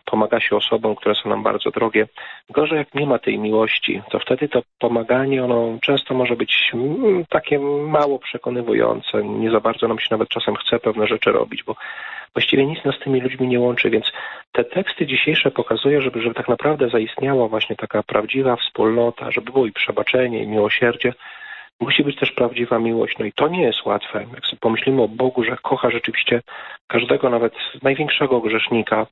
pomaga 0.05 0.41
się 0.41 0.57
osobom, 0.57 0.95
które 0.95 1.15
są 1.15 1.29
nam 1.29 1.43
bardzo 1.43 1.71
drogie. 1.71 2.07
Gorzej 2.51 2.79
jak 2.79 2.95
nie 2.95 3.07
ma 3.07 3.19
tej 3.19 3.39
miłości, 3.39 4.03
to 4.11 4.19
wtedy 4.19 4.49
to 4.49 4.63
pomaganie, 4.79 5.45
ono 5.45 5.79
często 5.83 6.15
może 6.15 6.37
być 6.37 6.71
mm, 6.75 7.25
takie 7.29 7.59
mało 7.99 8.19
przekonywujące. 8.19 9.25
Nie 9.25 9.51
za 9.51 9.61
bardzo 9.61 9.89
nam 9.89 9.99
się 9.99 10.09
nawet 10.11 10.29
czasem 10.29 10.57
chce 10.57 10.79
pewne 10.79 11.07
rzeczy 11.07 11.33
robić, 11.33 11.65
bo 11.65 11.77
właściwie 12.35 12.67
nic 12.67 12.85
nas 12.85 12.95
z 12.95 12.99
tymi 13.05 13.21
ludźmi 13.21 13.49
nie 13.49 13.61
łączy, 13.61 13.91
więc 13.91 14.05
te 14.53 14.65
teksty 14.65 15.07
dzisiejsze 15.07 15.51
pokazują, 15.51 16.01
żeby, 16.01 16.23
żeby 16.23 16.35
tak 16.35 16.49
naprawdę 16.49 16.89
zaistniała 16.89 17.49
właśnie 17.49 17.77
taka 17.77 18.03
prawdziwa 18.03 18.57
wspólnota, 18.57 19.31
żeby 19.31 19.53
było 19.53 19.67
i 19.67 19.73
przebaczenie, 19.73 20.43
i 20.43 20.47
miłosierdzie, 20.47 21.13
musi 21.81 22.05
być 22.05 22.17
też 22.17 22.33
prawdziwa 22.33 22.79
miłość. 22.79 23.19
No 23.19 23.25
i 23.25 23.33
to 23.33 23.49
nie 23.49 23.63
jest 23.63 23.85
łatwe. 23.85 24.27
Jak 24.35 24.47
sobie 24.47 24.61
pomyślimy 24.61 25.03
o 25.03 25.09
Bogu, 25.09 25.45
że 25.45 25.57
kocha 25.63 25.91
rzeczywiście 25.91 26.43
każdego, 26.87 27.31
nawet 27.31 27.55
największego 27.83 28.41
grzesznika 28.41 29.07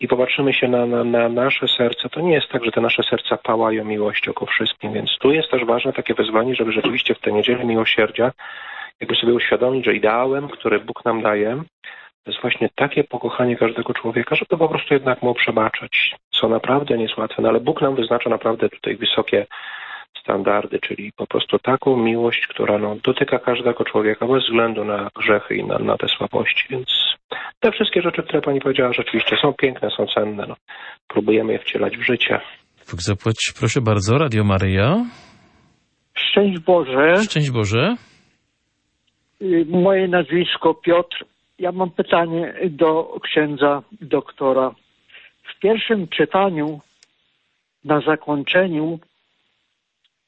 i 0.00 0.08
popatrzymy 0.08 0.52
się 0.52 0.68
na, 0.68 0.86
na, 0.86 1.04
na 1.04 1.28
nasze 1.28 1.68
serce, 1.68 2.08
to 2.08 2.20
nie 2.20 2.32
jest 2.32 2.48
tak, 2.48 2.64
że 2.64 2.70
te 2.70 2.80
nasze 2.80 3.02
serca 3.02 3.36
pałają 3.36 3.84
miłością 3.84 4.32
ku 4.32 4.46
wszystkim. 4.46 4.92
Więc 4.92 5.18
tu 5.20 5.32
jest 5.32 5.50
też 5.50 5.64
ważne 5.64 5.92
takie 5.92 6.14
wezwanie, 6.14 6.54
żeby 6.54 6.72
rzeczywiście 6.72 7.14
w 7.14 7.20
tę 7.20 7.32
niedzielę 7.32 7.64
miłosierdzia 7.64 8.32
jakby 9.00 9.16
sobie 9.16 9.34
uświadomić, 9.34 9.84
że 9.84 9.94
ideałem, 9.94 10.48
który 10.48 10.80
Bóg 10.80 11.04
nam 11.04 11.22
daje, 11.22 11.62
to 12.24 12.30
jest 12.30 12.42
właśnie 12.42 12.68
takie 12.74 13.04
pokochanie 13.04 13.56
każdego 13.56 13.94
człowieka, 13.94 14.34
żeby 14.34 14.58
po 14.58 14.68
prostu 14.68 14.94
jednak 14.94 15.22
mu 15.22 15.34
przebaczać, 15.34 16.14
co 16.30 16.48
naprawdę 16.48 16.96
nie 16.96 17.02
jest 17.02 17.16
łatwe, 17.16 17.42
no 17.42 17.48
ale 17.48 17.60
Bóg 17.60 17.82
nam 17.82 17.94
wyznacza 17.94 18.30
naprawdę 18.30 18.68
tutaj 18.68 18.96
wysokie 18.96 19.46
standardy, 20.20 20.78
czyli 20.80 21.12
po 21.16 21.26
prostu 21.26 21.58
taką 21.58 21.96
miłość, 21.96 22.46
która 22.46 22.78
no, 22.78 22.96
dotyka 23.04 23.38
każdego 23.38 23.84
człowieka 23.84 24.26
bez 24.26 24.44
względu 24.44 24.84
na 24.84 25.10
grzechy 25.16 25.54
i 25.54 25.64
na, 25.64 25.78
na 25.78 25.96
te 25.96 26.08
słabości. 26.08 26.66
Więc 26.70 26.86
te 27.60 27.72
wszystkie 27.72 28.02
rzeczy, 28.02 28.22
które 28.22 28.42
Pani 28.42 28.60
powiedziała, 28.60 28.92
rzeczywiście 28.92 29.36
są 29.42 29.52
piękne, 29.52 29.90
są 29.90 30.06
cenne. 30.06 30.46
No, 30.48 30.54
próbujemy 31.08 31.52
je 31.52 31.58
wcielać 31.58 31.96
w 31.96 32.02
życie. 32.02 32.40
Bóg 32.90 33.00
zapłać, 33.00 33.36
proszę 33.58 33.80
bardzo, 33.80 34.18
Radio 34.18 34.44
Maryja. 34.44 35.04
Szczęść 36.14 36.58
Boże. 36.58 37.16
Szczęść 37.24 37.50
Boże. 37.50 37.96
Y, 39.42 39.66
Moje 39.68 40.08
nazwisko 40.08 40.74
Piotr. 40.74 41.24
Ja 41.58 41.72
mam 41.72 41.90
pytanie 41.90 42.54
do 42.70 43.20
księdza 43.22 43.82
doktora. 44.00 44.74
W 45.42 45.58
pierwszym 45.58 46.08
czytaniu 46.08 46.80
na 47.84 48.00
zakończeniu 48.00 48.98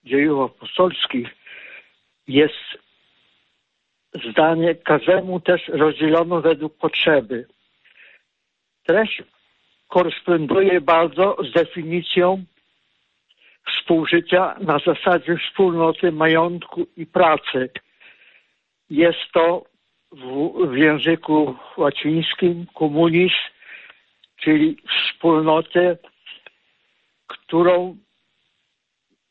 dziejów 0.04 0.50
apostolskich 0.50 1.28
jest 2.28 2.78
zdanie 4.30 4.74
każdemu 4.74 5.40
też 5.40 5.68
rozdzielono 5.68 6.40
według 6.40 6.76
potrzeby. 6.76 7.46
Treść 8.86 9.22
koresponduje 9.88 10.80
bardzo 10.80 11.36
z 11.50 11.52
definicją 11.52 12.44
współżycia 13.66 14.56
na 14.60 14.78
zasadzie 14.78 15.36
wspólnoty 15.36 16.12
majątku 16.12 16.86
i 16.96 17.06
pracy. 17.06 17.70
Jest 18.90 19.32
to 19.32 19.64
w, 20.12 20.52
w 20.68 20.76
języku 20.76 21.56
łacińskim 21.76 22.66
komunizm, 22.74 23.34
czyli 24.36 24.76
wspólnotę, 24.88 25.96
którą 27.26 27.96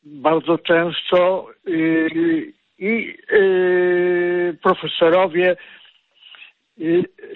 bardzo 0.04 0.58
często 0.58 1.48
yy, 1.66 2.52
i 2.78 3.16
yy, 3.30 4.56
profesorowie 4.62 5.56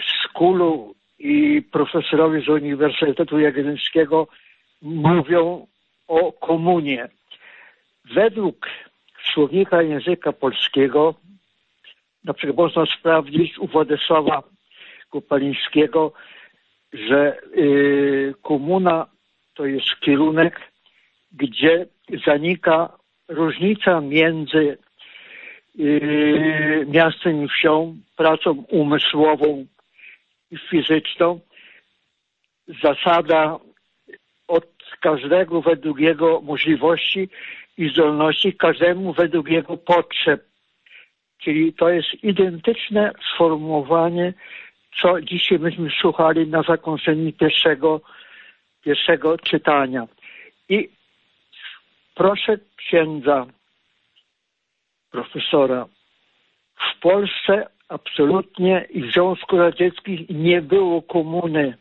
z 0.01 0.29
kulu 0.33 0.95
i 1.19 1.63
profesorowie 1.73 2.41
z 2.41 2.49
Uniwersytetu 2.49 3.39
Jagiellońskiego 3.39 4.29
mówią 4.83 5.67
o 6.09 6.33
komunie. 6.33 7.09
Według 8.15 8.67
słownika 9.35 9.83
języka 9.83 10.33
polskiego, 10.33 11.15
na 12.25 12.35
przykład 12.35 12.57
można 12.57 12.87
sprawdzić 12.99 13.59
u 13.59 13.67
Władysława 13.67 14.43
Kopalińskiego, 15.11 16.13
że 16.93 17.39
y, 17.57 18.35
komuna 18.43 19.07
to 19.55 19.67
jest 19.67 20.01
kierunek, 20.01 20.61
gdzie 21.33 21.87
zanika 22.27 22.99
różnica 23.29 24.01
między 24.01 24.79
y, 25.79 26.87
miastem 26.89 27.45
i 27.45 27.49
wsią, 27.49 27.97
pracą 28.17 28.65
umysłową 28.71 29.67
i 30.51 30.59
fizyczną. 30.71 31.41
Zasada 32.83 33.59
od 34.49 34.67
każdego 35.01 35.63
według 35.63 36.01
jego 36.01 36.41
możliwości 36.41 37.29
i 37.77 37.89
zdolności, 37.89 38.53
każdemu 38.53 39.13
według 39.13 39.49
jego 39.49 39.77
potrzeb. 39.77 40.50
Czyli 41.41 41.73
to 41.73 41.89
jest 41.89 42.25
identyczne 42.25 43.13
sformułowanie, 43.35 44.33
co 45.01 45.21
dzisiaj 45.21 45.59
myśmy 45.59 45.91
słuchali 46.01 46.47
na 46.47 46.63
zakończeniu 46.63 47.33
pierwszego, 47.33 48.01
pierwszego 48.85 49.39
czytania. 49.39 50.07
I 50.69 50.89
proszę 52.15 52.59
księdza, 52.77 53.47
profesora, 55.11 55.87
w 56.77 57.01
Polsce 57.01 57.67
absolutnie 57.89 58.87
i 58.91 59.03
w 59.03 59.13
Związku 59.13 59.59
Radzieckim 59.59 60.27
nie 60.31 60.63
było 60.63 61.03
komuny. 61.03 61.77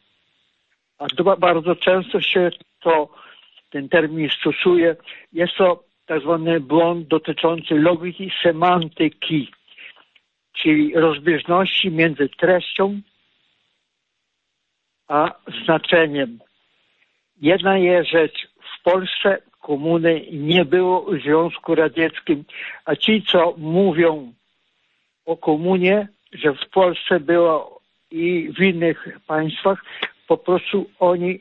A 0.98 1.36
bardzo 1.38 1.76
często 1.76 2.22
się 2.22 2.50
to, 2.80 3.10
ten 3.70 3.90
termin 3.90 4.30
stosuje. 4.30 4.96
Jest 5.34 5.56
to 5.56 5.89
tak 6.10 6.22
zwany 6.22 6.60
błąd 6.60 7.08
dotyczący 7.08 7.76
logiki 7.76 8.32
semantyki, 8.44 9.52
czyli 10.54 10.94
rozbieżności 10.96 11.92
między 11.92 12.30
treścią 12.30 13.02
a 15.08 15.32
znaczeniem. 15.64 16.40
Jedna 17.42 17.78
jest 17.78 18.10
rzecz, 18.10 18.48
w 18.80 18.84
Polsce 18.84 19.42
komuny 19.62 20.26
nie 20.32 20.66
było 20.66 21.02
w 21.02 21.22
Związku 21.22 21.76
Radzieckim, 21.76 22.44
a 22.86 22.96
ci, 22.96 23.22
co 23.22 23.54
mówią 23.58 24.34
o 25.26 25.38
komunie, 25.38 26.08
że 26.34 26.54
w 26.54 26.70
Polsce 26.70 27.20
było 27.20 27.82
i 28.12 28.54
w 28.58 28.62
innych 28.62 29.08
państwach, 29.28 29.84
po 30.28 30.38
prostu 30.38 30.90
oni 31.00 31.40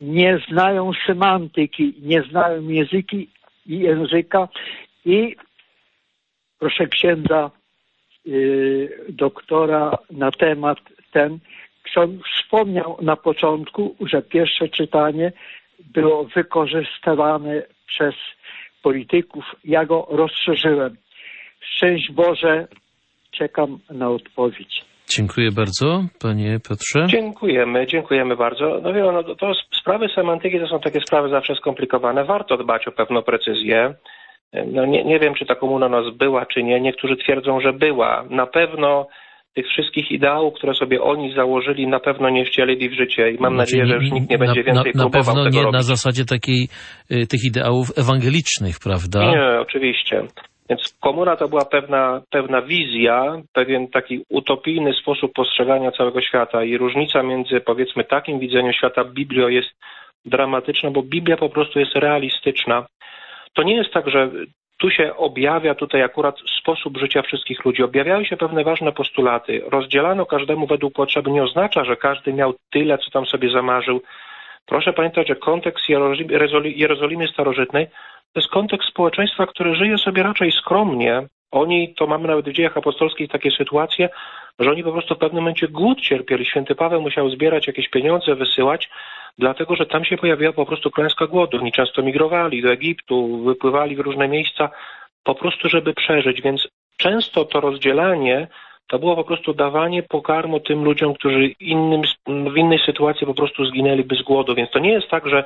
nie 0.00 0.38
znają 0.48 0.90
semantyki, 1.06 1.94
nie 2.02 2.22
znają 2.22 2.68
języki 2.68 3.28
i 3.66 3.78
języka 3.78 4.48
i 5.04 5.36
proszę 6.58 6.86
księdza 6.86 7.50
yy, 8.24 9.04
doktora 9.08 9.98
na 10.10 10.30
temat 10.30 10.78
ten, 11.12 11.38
ksiądz 11.82 12.22
wspomniał 12.24 12.98
na 13.02 13.16
początku, 13.16 13.96
że 14.06 14.22
pierwsze 14.22 14.68
czytanie 14.68 15.32
było 15.78 16.24
wykorzystywane 16.24 17.62
przez 17.86 18.14
polityków. 18.82 19.44
Ja 19.64 19.84
go 19.84 20.06
rozszerzyłem. 20.10 20.96
Szczęść 21.60 22.12
Boże, 22.12 22.68
czekam 23.30 23.78
na 23.90 24.08
odpowiedź. 24.08 24.89
Dziękuję 25.16 25.50
bardzo, 25.52 26.04
panie 26.22 26.58
Piotrze. 26.68 27.06
Dziękujemy, 27.06 27.86
dziękujemy 27.86 28.36
bardzo. 28.36 28.80
No 28.82 28.92
wie 28.92 29.02
pan, 29.04 29.14
no, 29.14 29.22
to 29.34 29.52
sprawy 29.80 30.08
semantyki 30.14 30.60
to 30.60 30.66
są 30.68 30.80
takie 30.80 31.00
sprawy 31.00 31.28
zawsze 31.28 31.54
skomplikowane. 31.54 32.24
Warto 32.24 32.56
dbać 32.56 32.88
o 32.88 32.92
pewną 32.92 33.22
precyzję. 33.22 33.94
No 34.72 34.86
nie, 34.86 35.04
nie 35.04 35.18
wiem, 35.18 35.34
czy 35.34 35.46
ta 35.46 35.54
komuna 35.54 35.88
nas 35.88 36.04
była, 36.16 36.46
czy 36.46 36.62
nie. 36.62 36.80
Niektórzy 36.80 37.16
twierdzą, 37.16 37.60
że 37.60 37.72
była. 37.72 38.24
Na 38.30 38.46
pewno 38.46 39.06
tych 39.54 39.66
wszystkich 39.66 40.10
ideałów, 40.10 40.54
które 40.54 40.74
sobie 40.74 41.02
oni 41.02 41.34
założyli, 41.34 41.86
na 41.86 42.00
pewno 42.00 42.30
nie 42.30 42.44
wcielili 42.44 42.88
w 42.88 42.92
życie 42.92 43.30
i 43.30 43.38
mam 43.40 43.54
Znaczy, 43.54 43.76
nadzieję, 43.76 43.86
że 43.86 43.94
już 43.94 44.12
nikt 44.12 44.30
nie 44.30 44.38
będzie 44.38 44.60
na, 44.60 44.66
więcej 44.66 44.92
na, 44.94 45.04
na 45.04 45.10
próbował 45.10 45.34
pewno 45.34 45.50
nie 45.50 45.62
robić. 45.62 45.72
na 45.72 45.82
zasadzie 45.82 46.24
takiej, 46.24 46.68
y, 47.10 47.26
tych 47.26 47.44
ideałów 47.44 47.86
ewangelicznych, 47.98 48.76
prawda? 48.84 49.20
Nie, 49.30 49.60
oczywiście. 49.60 50.22
Więc 50.70 50.94
komuna 51.00 51.36
to 51.36 51.48
była 51.48 51.64
pewna, 51.64 52.22
pewna 52.30 52.62
wizja, 52.62 53.42
pewien 53.52 53.88
taki 53.88 54.24
utopijny 54.28 54.94
sposób 54.94 55.32
postrzegania 55.32 55.92
całego 55.92 56.20
świata 56.20 56.64
i 56.64 56.76
różnica 56.78 57.22
między 57.22 57.60
powiedzmy 57.60 58.04
takim 58.04 58.38
widzeniem 58.38 58.72
świata 58.72 59.04
Biblią 59.04 59.48
jest 59.48 59.68
dramatyczna, 60.24 60.90
bo 60.90 61.02
Biblia 61.02 61.36
po 61.36 61.48
prostu 61.48 61.80
jest 61.80 61.94
realistyczna. 61.94 62.86
To 63.52 63.62
nie 63.62 63.76
jest 63.76 63.92
tak, 63.92 64.10
że 64.10 64.30
tu 64.78 64.90
się 64.90 65.16
objawia 65.16 65.74
tutaj 65.74 66.02
akurat 66.02 66.36
sposób 66.60 66.98
życia 66.98 67.22
wszystkich 67.22 67.64
ludzi. 67.64 67.82
Objawiają 67.82 68.24
się 68.24 68.36
pewne 68.36 68.64
ważne 68.64 68.92
postulaty. 68.92 69.62
Rozdzielano 69.66 70.26
każdemu 70.26 70.66
według 70.66 70.94
potrzeby. 70.94 71.30
Nie 71.30 71.42
oznacza, 71.42 71.84
że 71.84 71.96
każdy 71.96 72.32
miał 72.32 72.54
tyle, 72.70 72.98
co 72.98 73.10
tam 73.10 73.26
sobie 73.26 73.50
zamarzył. 73.50 74.02
Proszę 74.66 74.92
pamiętać, 74.92 75.28
że 75.28 75.36
kontekst 75.36 75.84
Jerozolimy 76.76 77.28
Starożytnej 77.28 77.86
to 78.32 78.40
jest 78.40 78.52
kontekst 78.52 78.88
społeczeństwa, 78.88 79.46
które 79.46 79.74
żyje 79.74 79.98
sobie 79.98 80.22
raczej 80.22 80.52
skromnie. 80.52 81.22
Oni, 81.50 81.94
to 81.94 82.06
mamy 82.06 82.28
nawet 82.28 82.48
w 82.48 82.52
dziejach 82.52 82.76
apostolskich 82.76 83.30
takie 83.30 83.50
sytuacje, 83.50 84.08
że 84.58 84.70
oni 84.70 84.84
po 84.84 84.92
prostu 84.92 85.14
w 85.14 85.18
pewnym 85.18 85.42
momencie 85.42 85.68
głód 85.68 86.00
cierpieli. 86.00 86.44
Święty 86.44 86.74
Paweł 86.74 87.02
musiał 87.02 87.30
zbierać 87.30 87.66
jakieś 87.66 87.88
pieniądze, 87.88 88.34
wysyłać, 88.34 88.90
dlatego 89.38 89.76
że 89.76 89.86
tam 89.86 90.04
się 90.04 90.16
pojawiła 90.16 90.52
po 90.52 90.66
prostu 90.66 90.90
klęska 90.90 91.26
głodu. 91.26 91.58
Oni 91.58 91.72
często 91.72 92.02
migrowali 92.02 92.62
do 92.62 92.72
Egiptu, 92.72 93.44
wypływali 93.44 93.96
w 93.96 94.00
różne 94.00 94.28
miejsca, 94.28 94.70
po 95.24 95.34
prostu 95.34 95.68
żeby 95.68 95.94
przeżyć. 95.94 96.42
Więc 96.42 96.68
często 96.96 97.44
to 97.44 97.60
rozdzielanie 97.60 98.48
to 98.90 98.98
było 98.98 99.16
po 99.16 99.24
prostu 99.24 99.54
dawanie 99.54 100.02
pokarmu 100.02 100.60
tym 100.60 100.84
ludziom, 100.84 101.14
którzy 101.14 101.46
innym, 101.46 102.02
w 102.26 102.56
innej 102.56 102.78
sytuacji 102.86 103.26
po 103.26 103.34
prostu 103.34 103.64
zginęliby 103.64 104.14
z 104.14 104.22
głodu. 104.22 104.54
Więc 104.54 104.70
to 104.70 104.78
nie 104.78 104.92
jest 104.92 105.08
tak, 105.08 105.28
że 105.28 105.44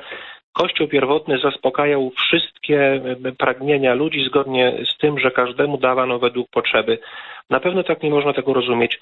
Kościół 0.55 0.87
pierwotny 0.87 1.37
zaspokajał 1.37 2.11
wszystkie 2.17 3.01
pragnienia 3.37 3.93
ludzi 3.93 4.25
zgodnie 4.25 4.73
z 4.85 4.97
tym, 4.97 5.19
że 5.19 5.31
każdemu 5.31 5.77
dawano 5.77 6.19
według 6.19 6.49
potrzeby. 6.49 6.99
Na 7.49 7.59
pewno 7.59 7.83
tak 7.83 8.03
nie 8.03 8.09
można 8.09 8.33
tego 8.33 8.53
rozumieć. 8.53 8.99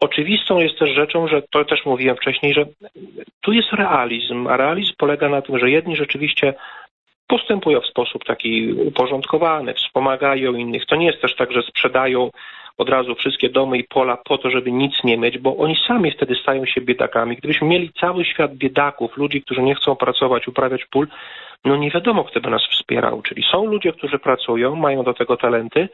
Oczywistą 0.00 0.58
jest 0.58 0.78
też 0.78 0.90
rzeczą, 0.90 1.28
że 1.28 1.42
to 1.50 1.64
też 1.64 1.86
mówiłem 1.86 2.16
wcześniej, 2.16 2.54
że 2.54 2.66
tu 3.40 3.52
jest 3.52 3.72
realizm, 3.72 4.46
a 4.46 4.56
realizm 4.56 4.92
polega 4.98 5.28
na 5.28 5.42
tym, 5.42 5.58
że 5.58 5.70
jedni 5.70 5.96
rzeczywiście 5.96 6.54
postępują 7.26 7.80
w 7.80 7.86
sposób 7.86 8.24
taki 8.24 8.72
uporządkowany, 8.72 9.74
wspomagają 9.74 10.54
innych. 10.54 10.86
To 10.86 10.96
nie 10.96 11.06
jest 11.06 11.20
też 11.20 11.36
tak, 11.36 11.52
że 11.52 11.62
sprzedają 11.62 12.30
od 12.78 12.88
razu 12.88 13.14
wszystkie 13.14 13.48
domy 13.50 13.78
i 13.78 13.84
pola 13.84 14.16
po 14.16 14.38
to, 14.38 14.50
żeby 14.50 14.72
nic 14.72 15.04
nie 15.04 15.18
mieć, 15.18 15.38
bo 15.38 15.56
oni 15.56 15.76
sami 15.88 16.10
wtedy 16.10 16.34
stają 16.34 16.66
się 16.66 16.80
biedakami. 16.80 17.36
Gdybyśmy 17.36 17.68
mieli 17.68 17.90
cały 18.00 18.24
świat 18.24 18.54
biedaków, 18.54 19.16
ludzi, 19.16 19.42
którzy 19.42 19.62
nie 19.62 19.74
chcą 19.74 19.96
pracować, 19.96 20.48
uprawiać 20.48 20.84
pól, 20.84 21.06
no 21.64 21.76
nie 21.76 21.90
wiadomo, 21.90 22.24
kto 22.24 22.40
by 22.40 22.50
nas 22.50 22.62
wspierał. 22.70 23.22
Czyli 23.22 23.42
są 23.52 23.66
ludzie, 23.66 23.92
którzy 23.92 24.18
pracują, 24.18 24.76
mają 24.76 25.02
do 25.02 25.14
tego 25.14 25.36
talenty, 25.36 25.88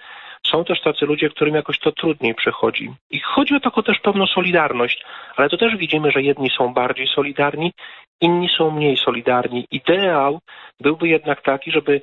są 0.46 0.64
też 0.64 0.80
tacy 0.80 1.06
ludzie, 1.06 1.30
którym 1.30 1.54
jakoś 1.54 1.78
to 1.78 1.92
trudniej 1.92 2.34
przychodzi. 2.34 2.90
I 3.10 3.20
chodzi 3.20 3.54
o 3.54 3.60
taką 3.60 3.82
też 3.82 3.98
pewną 3.98 4.26
solidarność, 4.26 5.04
ale 5.36 5.48
to 5.48 5.56
też 5.56 5.76
widzimy, 5.76 6.10
że 6.10 6.22
jedni 6.22 6.50
są 6.50 6.74
bardziej 6.74 7.06
solidarni, 7.06 7.72
inni 8.20 8.48
są 8.58 8.70
mniej 8.70 8.96
solidarni. 8.96 9.66
Ideał 9.70 10.40
byłby 10.80 11.08
jednak 11.08 11.42
taki, 11.42 11.70
żeby, 11.70 12.02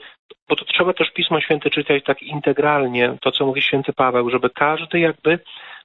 bo 0.49 0.55
to 0.55 0.65
trzeba 0.65 0.93
też 0.93 1.11
Pismo 1.11 1.41
Święte 1.41 1.69
czytać 1.69 2.03
tak 2.03 2.21
integralnie, 2.23 3.17
to 3.21 3.31
co 3.31 3.45
mówi 3.45 3.61
święty 3.61 3.93
Paweł, 3.93 4.29
żeby 4.29 4.49
każdy 4.49 4.99
jakby 4.99 5.39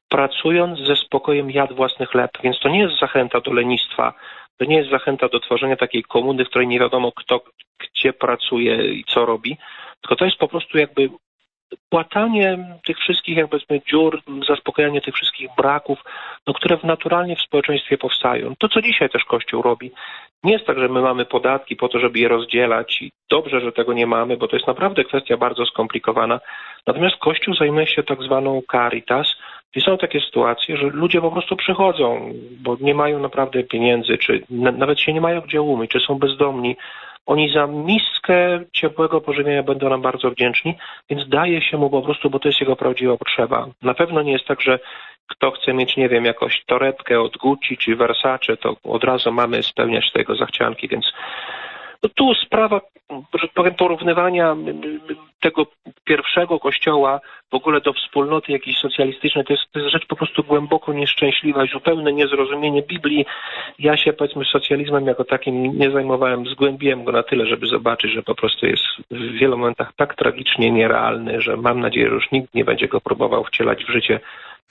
pracując 0.08 0.78
ze 0.78 0.96
spokojem 0.96 1.50
jadł 1.50 1.74
własny 1.74 2.06
chleb. 2.06 2.30
Więc 2.42 2.60
to 2.60 2.68
nie 2.68 2.80
jest 2.80 2.98
zachęta 3.00 3.40
do 3.40 3.52
lenistwa, 3.52 4.14
to 4.58 4.64
nie 4.64 4.76
jest 4.76 4.90
zachęta 4.90 5.28
do 5.28 5.40
tworzenia 5.40 5.76
takiej 5.76 6.02
komuny, 6.02 6.44
w 6.44 6.48
której 6.48 6.68
nie 6.68 6.80
wiadomo 6.80 7.12
kto 7.12 7.40
gdzie 7.78 8.12
pracuje 8.12 8.92
i 8.94 9.04
co 9.04 9.26
robi, 9.26 9.56
tylko 10.00 10.16
to 10.16 10.24
jest 10.24 10.36
po 10.36 10.48
prostu 10.48 10.78
jakby 10.78 11.10
płatanie 11.88 12.78
tych 12.86 12.98
wszystkich 12.98 13.36
jakby 13.36 13.60
dziur, 13.90 14.22
zaspokajanie 14.48 15.00
tych 15.00 15.14
wszystkich 15.14 15.48
braków, 15.56 15.98
no, 16.46 16.54
które 16.54 16.78
naturalnie 16.82 17.36
w 17.36 17.42
społeczeństwie 17.42 17.98
powstają. 17.98 18.54
To, 18.58 18.68
co 18.68 18.82
dzisiaj 18.82 19.10
też 19.10 19.24
Kościół 19.24 19.62
robi. 19.62 19.90
Nie 20.44 20.52
jest 20.52 20.66
tak, 20.66 20.78
że 20.78 20.88
my 20.88 21.00
mamy 21.00 21.24
podatki 21.24 21.76
po 21.76 21.88
to, 21.88 21.98
żeby 21.98 22.18
je 22.18 22.28
rozdzielać 22.28 23.02
i 23.02 23.12
dobrze, 23.30 23.60
że 23.60 23.72
tego 23.72 23.92
nie 23.92 24.06
mamy, 24.06 24.36
bo 24.36 24.48
to 24.48 24.56
jest 24.56 24.66
naprawdę 24.66 25.04
kwestia 25.04 25.36
bardzo 25.36 25.66
skomplikowana. 25.66 26.40
Natomiast 26.86 27.16
Kościół 27.16 27.54
zajmuje 27.54 27.86
się 27.86 28.02
tak 28.02 28.22
zwaną 28.22 28.62
caritas, 28.72 29.26
i 29.74 29.80
są 29.80 29.98
takie 29.98 30.20
sytuacje, 30.20 30.76
że 30.76 30.86
ludzie 30.86 31.20
po 31.20 31.30
prostu 31.30 31.56
przychodzą, 31.56 32.32
bo 32.60 32.76
nie 32.80 32.94
mają 32.94 33.18
naprawdę 33.18 33.64
pieniędzy, 33.64 34.18
czy 34.18 34.42
nawet 34.50 35.00
się 35.00 35.12
nie 35.12 35.20
mają 35.20 35.40
gdzie 35.40 35.62
umyć, 35.62 35.90
czy 35.90 36.00
są 36.00 36.18
bezdomni. 36.18 36.76
Oni 37.26 37.52
za 37.52 37.66
miskę 37.66 38.64
ciepłego 38.72 39.20
pożywienia 39.20 39.62
będą 39.62 39.88
nam 39.88 40.02
bardzo 40.02 40.30
wdzięczni, 40.30 40.74
więc 41.10 41.28
daje 41.28 41.62
się 41.62 41.78
mu 41.78 41.90
po 41.90 42.02
prostu, 42.02 42.30
bo 42.30 42.38
to 42.38 42.48
jest 42.48 42.60
jego 42.60 42.76
prawdziwa 42.76 43.16
potrzeba. 43.16 43.66
Na 43.82 43.94
pewno 43.94 44.22
nie 44.22 44.32
jest 44.32 44.46
tak, 44.46 44.60
że 44.60 44.78
kto 45.28 45.50
chce 45.50 45.72
mieć, 45.74 45.96
nie 45.96 46.08
wiem, 46.08 46.24
jakąś 46.24 46.64
torebkę 46.66 47.20
od 47.20 47.36
Gucci 47.36 47.76
czy 47.76 47.96
Versace, 47.96 48.56
to 48.56 48.76
od 48.84 49.04
razu 49.04 49.32
mamy 49.32 49.62
spełniać 49.62 50.12
tego 50.12 50.36
zachcianki, 50.36 50.88
więc 50.88 51.12
tu 52.08 52.34
sprawa, 52.34 52.80
porównywania 53.78 54.56
tego 55.40 55.66
pierwszego 56.04 56.58
kościoła 56.58 57.20
w 57.50 57.54
ogóle 57.54 57.80
do 57.80 57.92
wspólnoty 57.92 58.52
jakiejś 58.52 58.78
socjalistycznej, 58.78 59.44
to 59.44 59.52
jest, 59.52 59.62
to 59.72 59.78
jest 59.78 59.92
rzecz 59.92 60.06
po 60.06 60.16
prostu 60.16 60.42
głęboko 60.44 60.92
nieszczęśliwa, 60.92 61.66
zupełne 61.66 62.12
niezrozumienie 62.12 62.82
Biblii. 62.82 63.26
Ja 63.78 63.96
się 63.96 64.12
powiedzmy 64.12 64.44
socjalizmem 64.44 65.06
jako 65.06 65.24
takim 65.24 65.78
nie 65.78 65.90
zajmowałem, 65.90 66.46
zgłębiłem 66.46 67.04
go 67.04 67.12
na 67.12 67.22
tyle, 67.22 67.46
żeby 67.46 67.66
zobaczyć, 67.66 68.12
że 68.12 68.22
po 68.22 68.34
prostu 68.34 68.66
jest 68.66 68.84
w 69.10 69.32
wielu 69.32 69.58
momentach 69.58 69.92
tak 69.96 70.14
tragicznie 70.14 70.70
nierealny, 70.70 71.40
że 71.40 71.56
mam 71.56 71.80
nadzieję, 71.80 72.08
że 72.08 72.14
już 72.14 72.30
nikt 72.32 72.54
nie 72.54 72.64
będzie 72.64 72.88
go 72.88 73.00
próbował 73.00 73.44
wcielać 73.44 73.84
w 73.84 73.92
życie 73.92 74.20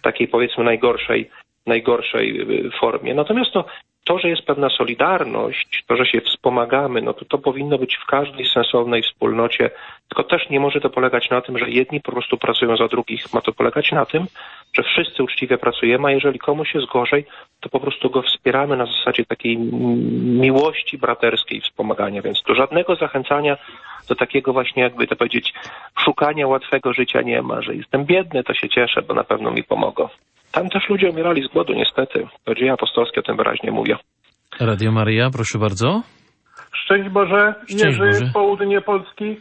takiej 0.01 0.27
powiedzmy 0.27 0.63
najgorszej 0.63 1.29
najgorszej 1.65 2.47
formie. 2.79 3.13
Natomiast 3.13 3.51
to 3.51 3.65
to, 4.11 4.19
że 4.19 4.29
jest 4.29 4.41
pewna 4.41 4.69
solidarność, 4.69 5.83
to, 5.87 5.95
że 5.95 6.05
się 6.05 6.21
wspomagamy, 6.21 7.01
no 7.01 7.13
to 7.13 7.25
to 7.25 7.37
powinno 7.37 7.77
być 7.77 7.95
w 7.95 8.05
każdej 8.05 8.45
sensownej 8.45 9.03
wspólnocie, 9.03 9.69
tylko 10.09 10.23
też 10.23 10.49
nie 10.49 10.59
może 10.59 10.81
to 10.81 10.89
polegać 10.89 11.29
na 11.29 11.41
tym, 11.41 11.57
że 11.57 11.69
jedni 11.69 12.01
po 12.01 12.11
prostu 12.11 12.37
pracują 12.37 12.77
za 12.77 12.87
drugich. 12.87 13.33
Ma 13.33 13.41
to 13.41 13.53
polegać 13.53 13.91
na 13.91 14.05
tym, 14.05 14.25
że 14.73 14.83
wszyscy 14.83 15.23
uczciwie 15.23 15.57
pracujemy, 15.57 16.07
a 16.07 16.11
jeżeli 16.11 16.39
komuś 16.39 16.75
jest 16.75 16.87
gorzej, 16.87 17.25
to 17.59 17.69
po 17.69 17.79
prostu 17.79 18.09
go 18.09 18.21
wspieramy 18.21 18.77
na 18.77 18.85
zasadzie 18.85 19.25
takiej 19.25 19.57
miłości 20.47 20.97
braterskiej 20.97 21.61
wspomagania, 21.61 22.21
więc 22.21 22.43
tu 22.43 22.55
żadnego 22.55 22.95
zachęcania 22.95 23.57
do 24.09 24.15
takiego 24.15 24.53
właśnie, 24.53 24.83
jakby 24.83 25.07
to 25.07 25.15
powiedzieć, 25.15 25.53
szukania 25.99 26.47
łatwego 26.47 26.93
życia 26.93 27.21
nie 27.21 27.41
ma, 27.41 27.61
że 27.61 27.75
jestem 27.75 28.05
biedny, 28.05 28.43
to 28.43 28.53
się 28.53 28.69
cieszę, 28.69 29.01
bo 29.01 29.13
na 29.13 29.23
pewno 29.23 29.51
mi 29.51 29.63
pomogą. 29.63 30.09
Tam 30.51 30.69
też 30.69 30.89
ludzie 30.89 31.09
umierali 31.09 31.43
z 31.43 31.47
głodu, 31.47 31.73
niestety. 31.73 32.27
To 32.43 32.55
dzieje 32.55 32.73
apostolskie 32.73 33.19
o 33.19 33.23
tym 33.23 33.37
wyraźnie 33.37 33.71
mówią. 33.71 33.95
Radio 34.59 34.91
Maria, 34.91 35.29
proszę 35.29 35.59
bardzo. 35.59 36.01
Szczęść 36.73 37.09
Boże, 37.09 37.55
Szczęść 37.63 37.83
Jerzy, 37.83 37.99
Boże. 37.99 38.31
Południe 38.33 38.81
Polski. 38.81 39.37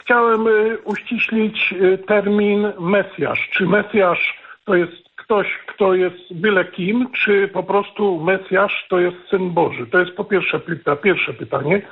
Chciałem 0.00 0.46
y, 0.46 0.78
uściślić 0.84 1.72
y, 1.72 1.98
termin 1.98 2.72
Mesjasz. 2.80 3.48
Czy 3.52 3.66
Mesjasz 3.66 4.38
to 4.64 4.74
jest 4.74 4.92
ktoś, 5.16 5.46
kto 5.66 5.94
jest 5.94 6.34
byle 6.34 6.64
kim, 6.64 7.08
czy 7.12 7.48
po 7.48 7.62
prostu 7.62 8.20
Mesjasz 8.24 8.86
to 8.88 8.98
jest 8.98 9.16
Syn 9.30 9.50
Boży? 9.50 9.86
To 9.86 9.98
jest 9.98 10.12
po 10.16 10.24
pierwsze 10.24 10.60
pyta, 10.60 10.96
pierwsze 10.96 11.32
pytanie. 11.32 11.82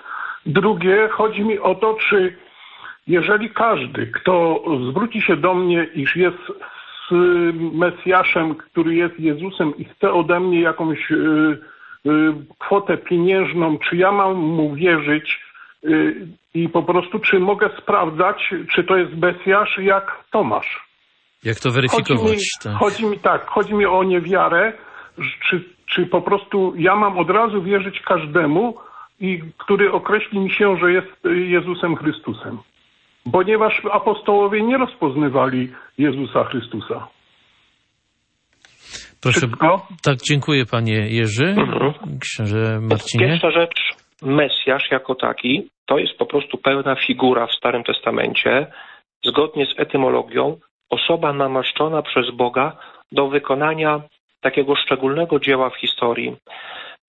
Drugie, 0.47 1.09
chodzi 1.09 1.45
mi 1.45 1.59
o 1.59 1.75
to, 1.75 1.97
czy 2.09 2.37
jeżeli 3.07 3.51
każdy, 3.51 4.07
kto 4.07 4.65
zwróci 4.91 5.23
się 5.23 5.37
do 5.37 5.55
mnie, 5.55 5.85
iż 5.95 6.17
jest 6.17 6.39
Mesjaszem, 7.73 8.55
który 8.55 8.95
jest 8.95 9.21
Jezusem 9.21 9.77
i 9.77 9.85
chce 9.85 10.13
ode 10.13 10.41
mnie 10.41 10.61
jakąś 10.61 11.11
y, 11.11 11.15
y, 12.07 12.11
kwotę 12.59 12.97
pieniężną, 12.97 13.79
czy 13.79 13.97
ja 13.97 14.13
mam 14.13 14.37
mu 14.37 14.75
wierzyć 14.75 15.41
y, 15.85 16.27
i 16.55 16.69
po 16.69 16.83
prostu, 16.83 17.19
czy 17.19 17.39
mogę 17.39 17.71
sprawdzać, 17.83 18.55
czy 18.75 18.85
to 18.85 18.97
jest 18.97 19.15
Mesjasz, 19.15 19.79
jak 19.79 20.25
Tomasz. 20.31 20.87
Jak 21.45 21.61
to 21.61 21.71
Chodzi 21.71 21.79
mi, 21.79 21.89
weryfikować? 21.89 22.39
Tak. 22.63 22.77
chodzi 22.77 23.07
mi 23.07 23.19
tak, 23.19 23.47
chodzi 23.47 23.75
mi 23.75 23.87
o 23.87 24.05
niewiarę, 24.05 24.73
czy, 25.49 25.65
czy 25.87 26.07
po 26.07 26.23
prostu 26.23 26.75
ja 26.77 26.97
mam 26.97 27.19
od 27.19 27.31
razu 27.31 27.63
wierzyć 27.63 28.01
każdemu, 28.01 28.79
i 29.21 29.43
który 29.59 29.93
określi 29.93 30.41
mi 30.41 30.51
się, 30.51 30.77
że 30.77 30.93
jest 30.93 31.27
y, 31.27 31.37
Jezusem 31.37 31.97
Chrystusem. 31.97 32.59
Ponieważ 33.33 33.83
apostołowie 33.93 34.63
nie 34.63 34.79
rozpoznawali 34.79 35.73
Jezusa 35.99 36.45
Chrystusa. 36.45 37.09
Proszę, 39.23 39.41
Wszystko? 39.41 39.87
tak, 40.03 40.17
dziękuję 40.17 40.67
panie 40.67 40.95
Jerzy. 40.95 41.47
Mhm. 41.47 41.93
Księże 42.21 42.81
Marcinie. 42.81 43.27
Pierwsza 43.27 43.51
rzecz, 43.51 43.81
Mesjasz 44.23 44.91
jako 44.91 45.15
taki, 45.15 45.69
to 45.87 45.99
jest 45.99 46.19
po 46.19 46.27
prostu 46.27 46.59
pełna 46.59 46.97
figura 47.07 47.47
w 47.47 47.53
Starym 47.53 47.85
Testamencie, 47.85 48.67
zgodnie 49.25 49.67
z 49.67 49.79
etymologią, 49.81 50.57
osoba 50.91 51.33
namaszczona 51.33 52.03
przez 52.03 52.31
Boga 52.31 52.77
do 53.13 53.29
wykonania 53.29 54.01
takiego 54.41 54.77
szczególnego 54.77 55.39
dzieła 55.39 55.71
w 55.71 55.77
historii. 55.77 56.37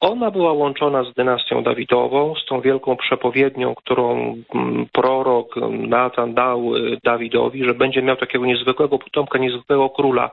Ona 0.03 0.31
była 0.31 0.53
łączona 0.53 1.03
z 1.03 1.13
dynastią 1.13 1.63
Dawidową, 1.63 2.35
z 2.35 2.45
tą 2.45 2.61
wielką 2.61 2.95
przepowiednią, 2.95 3.75
którą 3.75 4.35
mm, 4.55 4.85
prorok 4.91 5.55
Natan 5.71 6.33
dał 6.33 6.75
y, 6.75 6.97
Dawidowi, 7.03 7.65
że 7.65 7.73
będzie 7.73 8.01
miał 8.01 8.15
takiego 8.15 8.45
niezwykłego 8.45 8.99
potomka, 8.99 9.39
niezwykłego 9.39 9.89
króla. 9.89 10.31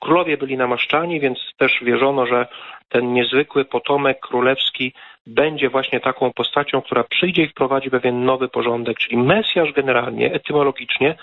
Królowie 0.00 0.36
byli 0.36 0.56
namaszczani, 0.56 1.20
więc 1.20 1.38
też 1.56 1.78
wierzono, 1.82 2.26
że 2.26 2.46
ten 2.88 3.12
niezwykły 3.12 3.64
potomek 3.64 4.20
królewski 4.20 4.92
będzie 5.26 5.70
właśnie 5.70 6.00
taką 6.00 6.32
postacią, 6.32 6.82
która 6.82 7.04
przyjdzie 7.04 7.42
i 7.42 7.48
wprowadzi 7.48 7.90
pewien 7.90 8.24
nowy 8.24 8.48
porządek. 8.48 8.98
Czyli 8.98 9.16
Mesjasz 9.16 9.72
generalnie, 9.72 10.32
etymologicznie, 10.32 11.14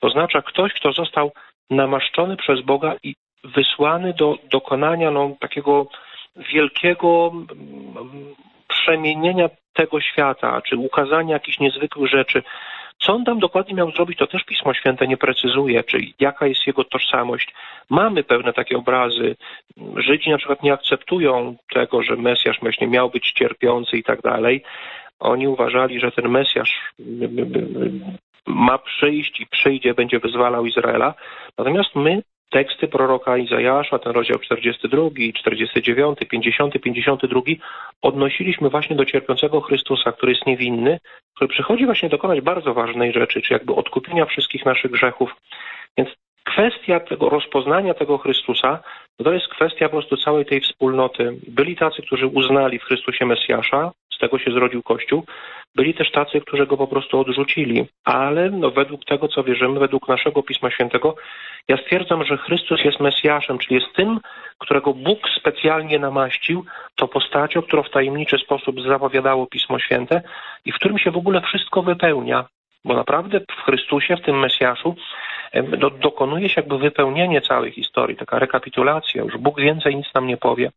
oznacza 0.00 0.42
ktoś, 0.42 0.72
kto 0.72 0.92
został 0.92 1.32
namaszczony 1.70 2.36
przez 2.36 2.60
Boga 2.60 2.94
i 3.02 3.14
wysłany 3.44 4.12
do 4.12 4.38
dokonania 4.50 5.10
no, 5.10 5.30
takiego 5.40 5.86
wielkiego 6.52 7.32
mm, 7.32 8.34
przemienienia 8.68 9.48
tego 9.72 10.00
świata, 10.00 10.62
czy 10.62 10.76
ukazania 10.76 11.34
jakichś 11.34 11.58
niezwykłych 11.58 12.10
rzeczy. 12.10 12.42
Co 12.98 13.14
on 13.14 13.24
tam 13.24 13.38
dokładnie 13.38 13.74
miał 13.74 13.90
zrobić, 13.90 14.18
to 14.18 14.26
też 14.26 14.44
Pismo 14.44 14.74
Święte 14.74 15.06
nie 15.06 15.16
precyzuje, 15.16 15.84
czyli 15.84 16.14
jaka 16.20 16.46
jest 16.46 16.66
jego 16.66 16.84
tożsamość. 16.84 17.54
Mamy 17.90 18.24
pewne 18.24 18.52
takie 18.52 18.76
obrazy. 18.76 19.36
Żydzi 19.96 20.30
na 20.30 20.38
przykład 20.38 20.62
nie 20.62 20.72
akceptują 20.72 21.56
tego, 21.74 22.02
że 22.02 22.16
Mesjasz 22.16 22.60
właśnie 22.60 22.86
miał 22.86 23.10
być 23.10 23.32
cierpiący 23.32 23.96
i 23.96 24.02
tak 24.02 24.22
dalej. 24.22 24.62
Oni 25.20 25.48
uważali, 25.48 26.00
że 26.00 26.12
ten 26.12 26.28
Mesjasz 26.28 26.92
ma 28.46 28.78
przyjść 28.78 29.40
i 29.40 29.46
przyjdzie, 29.46 29.94
będzie 29.94 30.18
wyzwalał 30.18 30.66
Izraela. 30.66 31.14
Natomiast 31.58 31.96
my 31.96 32.22
teksty 32.50 32.88
proroka 32.88 33.36
Izajasza, 33.36 33.98
ten 33.98 34.12
rozdział 34.12 34.38
42, 34.38 35.02
49, 35.34 36.18
50, 36.30 36.80
52 36.80 37.40
odnosiliśmy 38.02 38.70
właśnie 38.70 38.96
do 38.96 39.04
cierpiącego 39.04 39.60
Chrystusa, 39.60 40.12
który 40.12 40.32
jest 40.32 40.46
niewinny, 40.46 40.98
który 41.34 41.48
przychodzi 41.48 41.84
właśnie 41.86 42.08
dokonać 42.08 42.40
bardzo 42.40 42.74
ważnej 42.74 43.12
rzeczy, 43.12 43.42
czy 43.42 43.52
jakby 43.52 43.74
odkupienia 43.74 44.26
wszystkich 44.26 44.64
naszych 44.64 44.90
grzechów. 44.90 45.34
Więc 45.98 46.08
kwestia 46.44 47.00
tego 47.00 47.28
rozpoznania 47.28 47.94
tego 47.94 48.18
Chrystusa, 48.18 48.82
to 49.24 49.32
jest 49.32 49.48
kwestia 49.48 49.88
po 49.88 49.96
prostu 49.96 50.16
całej 50.16 50.44
tej 50.44 50.60
wspólnoty. 50.60 51.38
Byli 51.48 51.76
tacy, 51.76 52.02
którzy 52.02 52.26
uznali 52.26 52.78
w 52.78 52.84
Chrystusie 52.84 53.26
Mesjasza, 53.26 53.92
z 54.18 54.20
tego 54.20 54.38
się 54.38 54.50
zrodził 54.50 54.82
Kościół, 54.82 55.24
byli 55.74 55.94
też 55.94 56.10
tacy, 56.10 56.40
którzy 56.40 56.66
go 56.66 56.76
po 56.76 56.86
prostu 56.86 57.20
odrzucili. 57.20 57.86
Ale 58.04 58.50
no, 58.50 58.70
według 58.70 59.04
tego, 59.04 59.28
co 59.28 59.44
wierzymy, 59.44 59.80
według 59.80 60.08
naszego 60.08 60.42
Pisma 60.42 60.70
Świętego, 60.70 61.14
ja 61.68 61.76
stwierdzam, 61.76 62.24
że 62.24 62.36
Chrystus 62.36 62.84
jest 62.84 63.00
Mesjaszem, 63.00 63.58
czyli 63.58 63.74
jest 63.74 63.94
tym, 63.96 64.20
którego 64.58 64.94
Bóg 64.94 65.18
specjalnie 65.40 65.98
namaścił, 65.98 66.64
to 66.96 67.08
postacią, 67.08 67.62
którą 67.62 67.82
w 67.82 67.90
tajemniczy 67.90 68.38
sposób 68.38 68.80
zapowiadało 68.80 69.46
Pismo 69.46 69.78
Święte 69.78 70.22
i 70.64 70.72
w 70.72 70.74
którym 70.74 70.98
się 70.98 71.10
w 71.10 71.16
ogóle 71.16 71.40
wszystko 71.40 71.82
wypełnia. 71.82 72.44
Bo 72.84 72.94
naprawdę 72.94 73.40
w 73.40 73.64
Chrystusie, 73.64 74.16
w 74.16 74.22
tym 74.22 74.38
Mesjaszu, 74.38 74.96
do, 75.78 75.90
dokonuje 75.90 76.48
się 76.48 76.60
jakby 76.60 76.78
wypełnienie 76.78 77.40
całej 77.40 77.72
historii, 77.72 78.16
taka 78.16 78.38
rekapitulacja. 78.38 79.22
Już 79.22 79.36
Bóg 79.36 79.60
więcej 79.60 79.96
nic 79.96 80.14
nam 80.14 80.26
nie 80.26 80.36
powie. 80.36 80.70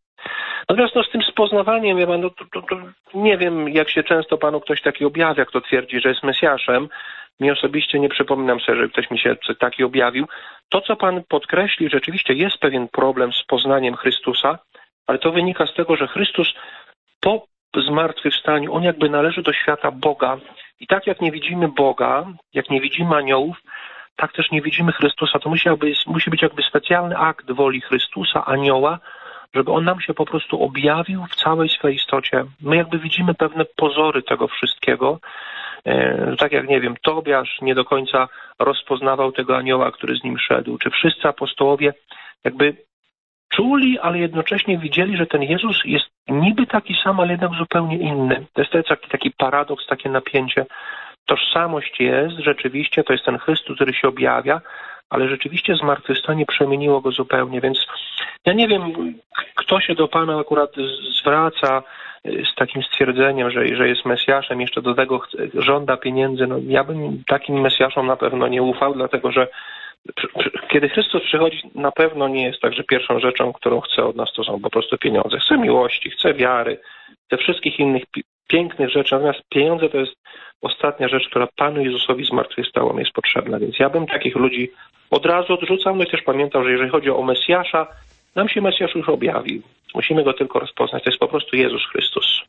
Natomiast 0.68 0.94
no, 0.94 1.02
z 1.04 1.10
tym 1.10 1.22
spoznawaniem, 1.22 1.98
ja 1.98 2.06
no, 2.06 2.30
to, 2.30 2.44
to, 2.52 2.62
to 2.62 2.76
nie 3.14 3.38
wiem, 3.38 3.68
jak 3.68 3.90
się 3.90 4.02
często 4.02 4.38
panu 4.38 4.60
ktoś 4.60 4.82
taki 4.82 5.04
objawia, 5.04 5.44
kto 5.44 5.60
twierdzi, 5.60 6.00
że 6.00 6.08
jest 6.08 6.22
Mesjaszem. 6.22 6.88
Mi 7.40 7.50
osobiście 7.50 8.00
nie 8.00 8.08
przypominam 8.08 8.60
sobie, 8.60 8.78
że 8.78 8.88
ktoś 8.88 9.10
mi 9.10 9.18
się 9.18 9.36
taki 9.58 9.84
objawił. 9.84 10.26
To, 10.68 10.80
co 10.80 10.96
pan 10.96 11.22
podkreśli, 11.28 11.90
rzeczywiście 11.90 12.34
jest 12.34 12.58
pewien 12.58 12.88
problem 12.88 13.32
z 13.32 13.44
poznaniem 13.44 13.96
Chrystusa, 13.96 14.58
ale 15.06 15.18
to 15.18 15.32
wynika 15.32 15.66
z 15.66 15.74
tego, 15.74 15.96
że 15.96 16.08
Chrystus 16.08 16.54
po 17.20 17.46
zmartwychwstaniu, 17.76 18.74
on 18.74 18.82
jakby 18.82 19.08
należy 19.08 19.42
do 19.42 19.52
świata 19.52 19.90
Boga. 19.90 20.38
I 20.80 20.86
tak 20.86 21.06
jak 21.06 21.20
nie 21.20 21.32
widzimy 21.32 21.68
Boga, 21.68 22.26
jak 22.54 22.70
nie 22.70 22.80
widzimy 22.80 23.16
aniołów, 23.16 23.56
tak 24.16 24.32
też 24.32 24.50
nie 24.50 24.62
widzimy 24.62 24.92
Chrystusa. 24.92 25.38
To 25.38 25.48
musi, 25.48 25.68
jakby, 25.68 25.92
musi 26.06 26.30
być 26.30 26.42
jakby 26.42 26.62
specjalny 26.62 27.16
akt 27.16 27.52
woli 27.52 27.80
Chrystusa, 27.80 28.44
anioła, 28.44 28.98
żeby 29.54 29.72
on 29.72 29.84
nam 29.84 30.00
się 30.00 30.14
po 30.14 30.24
prostu 30.24 30.62
objawił 30.62 31.26
w 31.26 31.34
całej 31.34 31.68
swojej 31.68 31.96
istocie. 31.96 32.44
My 32.60 32.76
jakby 32.76 32.98
widzimy 32.98 33.34
pewne 33.34 33.64
pozory 33.76 34.22
tego 34.22 34.48
wszystkiego. 34.48 35.20
E, 35.84 36.36
tak 36.36 36.52
jak, 36.52 36.68
nie 36.68 36.80
wiem, 36.80 36.94
Tobiasz 37.02 37.58
nie 37.62 37.74
do 37.74 37.84
końca 37.84 38.28
rozpoznawał 38.58 39.32
tego 39.32 39.56
anioła, 39.56 39.92
który 39.92 40.16
z 40.16 40.24
nim 40.24 40.38
szedł, 40.38 40.78
czy 40.78 40.90
wszyscy 40.90 41.28
apostołowie 41.28 41.94
jakby 42.44 42.76
czuli, 43.48 43.98
ale 43.98 44.18
jednocześnie 44.18 44.78
widzieli, 44.78 45.16
że 45.16 45.26
ten 45.26 45.42
Jezus 45.42 45.80
jest 45.84 46.06
niby 46.28 46.66
taki 46.66 46.94
sam, 47.04 47.20
ale 47.20 47.30
jednak 47.30 47.52
zupełnie 47.58 47.96
inny. 47.98 48.46
To 48.52 48.60
jest 48.60 48.88
taki, 48.88 49.08
taki 49.08 49.30
paradoks, 49.30 49.86
takie 49.86 50.08
napięcie. 50.08 50.66
Tożsamość 51.26 52.00
jest, 52.00 52.36
rzeczywiście, 52.36 53.04
to 53.04 53.12
jest 53.12 53.24
ten 53.24 53.38
Chrystus, 53.38 53.76
który 53.76 53.94
się 53.94 54.08
objawia, 54.08 54.60
ale 55.10 55.28
rzeczywiście 55.28 55.76
zmartwychwstanie 55.76 56.46
przemieniło 56.46 57.00
go 57.00 57.10
zupełnie, 57.10 57.60
więc 57.60 57.86
ja 58.46 58.52
nie 58.52 58.68
wiem, 58.68 58.92
kto 59.54 59.80
się 59.80 59.94
do 59.94 60.08
Pana 60.08 60.38
akurat 60.38 60.70
zwraca 61.20 61.82
y, 62.26 62.44
z 62.52 62.54
takim 62.54 62.82
stwierdzeniem, 62.82 63.50
że, 63.50 63.76
że 63.76 63.88
jest 63.88 64.04
Mesjaszem, 64.04 64.60
jeszcze 64.60 64.82
do 64.82 64.94
tego 64.94 65.20
żąda 65.54 65.96
pieniędzy. 65.96 66.46
No, 66.46 66.56
ja 66.66 66.84
bym 66.84 67.24
takim 67.26 67.60
Mesjaszom 67.60 68.06
na 68.06 68.16
pewno 68.16 68.48
nie 68.48 68.62
ufał, 68.62 68.94
dlatego 68.94 69.32
że 69.32 69.48
kiedy 70.68 70.88
Chrystus 70.88 71.22
przychodzi, 71.22 71.62
na 71.74 71.92
pewno 71.92 72.28
nie 72.28 72.44
jest 72.44 72.60
tak, 72.60 72.74
że 72.74 72.84
pierwszą 72.84 73.20
rzeczą, 73.20 73.52
którą 73.52 73.80
chce 73.80 74.04
od 74.04 74.16
nas, 74.16 74.32
to 74.32 74.44
są 74.44 74.60
po 74.60 74.70
prostu 74.70 74.98
pieniądze. 74.98 75.38
Chce 75.38 75.58
miłości, 75.58 76.10
chce 76.10 76.34
wiary, 76.34 76.80
chce 77.26 77.36
wszystkich 77.36 77.78
innych 77.78 78.02
pięknych 78.52 78.90
rzeczy, 78.90 79.14
natomiast 79.14 79.40
pieniądze 79.48 79.88
to 79.88 79.98
jest 79.98 80.12
ostatnia 80.60 81.08
rzecz, 81.08 81.28
która 81.30 81.48
Panu 81.56 81.84
Jezusowi 81.84 82.24
zmartwychwstałom 82.24 82.98
jest 82.98 83.12
potrzebna. 83.12 83.58
Więc 83.58 83.78
ja 83.78 83.90
bym 83.90 84.06
takich 84.06 84.36
ludzi 84.36 84.70
od 85.10 85.26
razu 85.26 85.54
odrzucał, 85.54 85.96
no 85.96 86.04
i 86.04 86.10
też 86.10 86.22
pamiętał, 86.22 86.64
że 86.64 86.70
jeżeli 86.70 86.90
chodzi 86.90 87.10
o 87.10 87.22
Mesjasza, 87.22 87.86
nam 88.36 88.48
się 88.48 88.60
Mesjasz 88.60 88.94
już 88.94 89.08
objawił. 89.08 89.62
Musimy 89.94 90.24
go 90.24 90.32
tylko 90.32 90.58
rozpoznać. 90.58 91.04
To 91.04 91.10
jest 91.10 91.20
po 91.20 91.28
prostu 91.28 91.56
Jezus 91.56 91.82
Chrystus. 91.92 92.42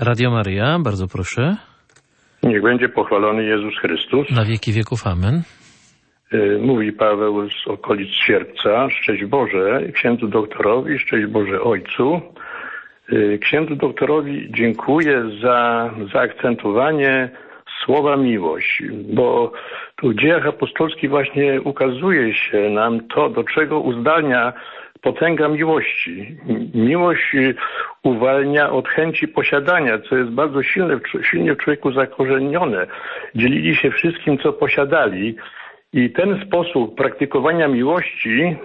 Radio 0.00 0.30
Maria, 0.30 0.78
bardzo 0.78 1.08
proszę. 1.08 1.56
Niech 2.42 2.62
będzie 2.62 2.88
pochwalony 2.88 3.44
Jezus 3.44 3.74
Chrystus. 3.78 4.30
Na 4.30 4.44
wieki 4.44 4.72
wieków, 4.72 5.06
amen. 5.06 5.42
Y, 6.34 6.58
mówi 6.62 6.92
Paweł 6.92 7.50
z 7.50 7.68
okolic 7.68 8.08
Sierpca. 8.26 8.90
Szczęść 8.90 9.24
Boże 9.24 9.80
księdzu 9.92 10.28
doktorowi, 10.28 10.98
szczęść 10.98 11.26
Boże 11.26 11.60
ojcu. 11.60 12.20
Y, 13.12 13.38
księdzu 13.42 13.76
doktorowi 13.76 14.48
dziękuję 14.50 15.22
za 15.42 15.90
zaakcentowanie 16.12 17.28
słowa 17.84 18.16
miłość, 18.16 18.82
bo 19.14 19.52
tu 19.96 20.08
w 20.08 20.14
dziejach 20.14 20.46
apostolskich 20.46 21.10
właśnie 21.10 21.60
ukazuje 21.60 22.34
się 22.34 22.70
nam 22.70 23.08
to, 23.08 23.28
do 23.28 23.44
czego 23.44 23.80
uzdalnia 23.80 24.52
potęga 25.02 25.48
miłości. 25.48 26.36
Miłość 26.74 27.34
y, 27.34 27.54
uwalnia 28.02 28.70
od 28.70 28.88
chęci 28.88 29.28
posiadania, 29.28 29.98
co 29.98 30.16
jest 30.16 30.30
bardzo 30.30 30.62
silne, 30.62 31.00
silnie 31.22 31.54
w 31.54 31.58
człowieku 31.58 31.92
zakorzenione. 31.92 32.86
Dzielili 33.34 33.76
się 33.76 33.90
wszystkim, 33.90 34.38
co 34.38 34.52
posiadali 34.52 35.36
i 35.92 36.10
ten 36.10 36.40
sposób 36.46 36.94
praktykowania 36.96 37.68
miłości, 37.68 38.56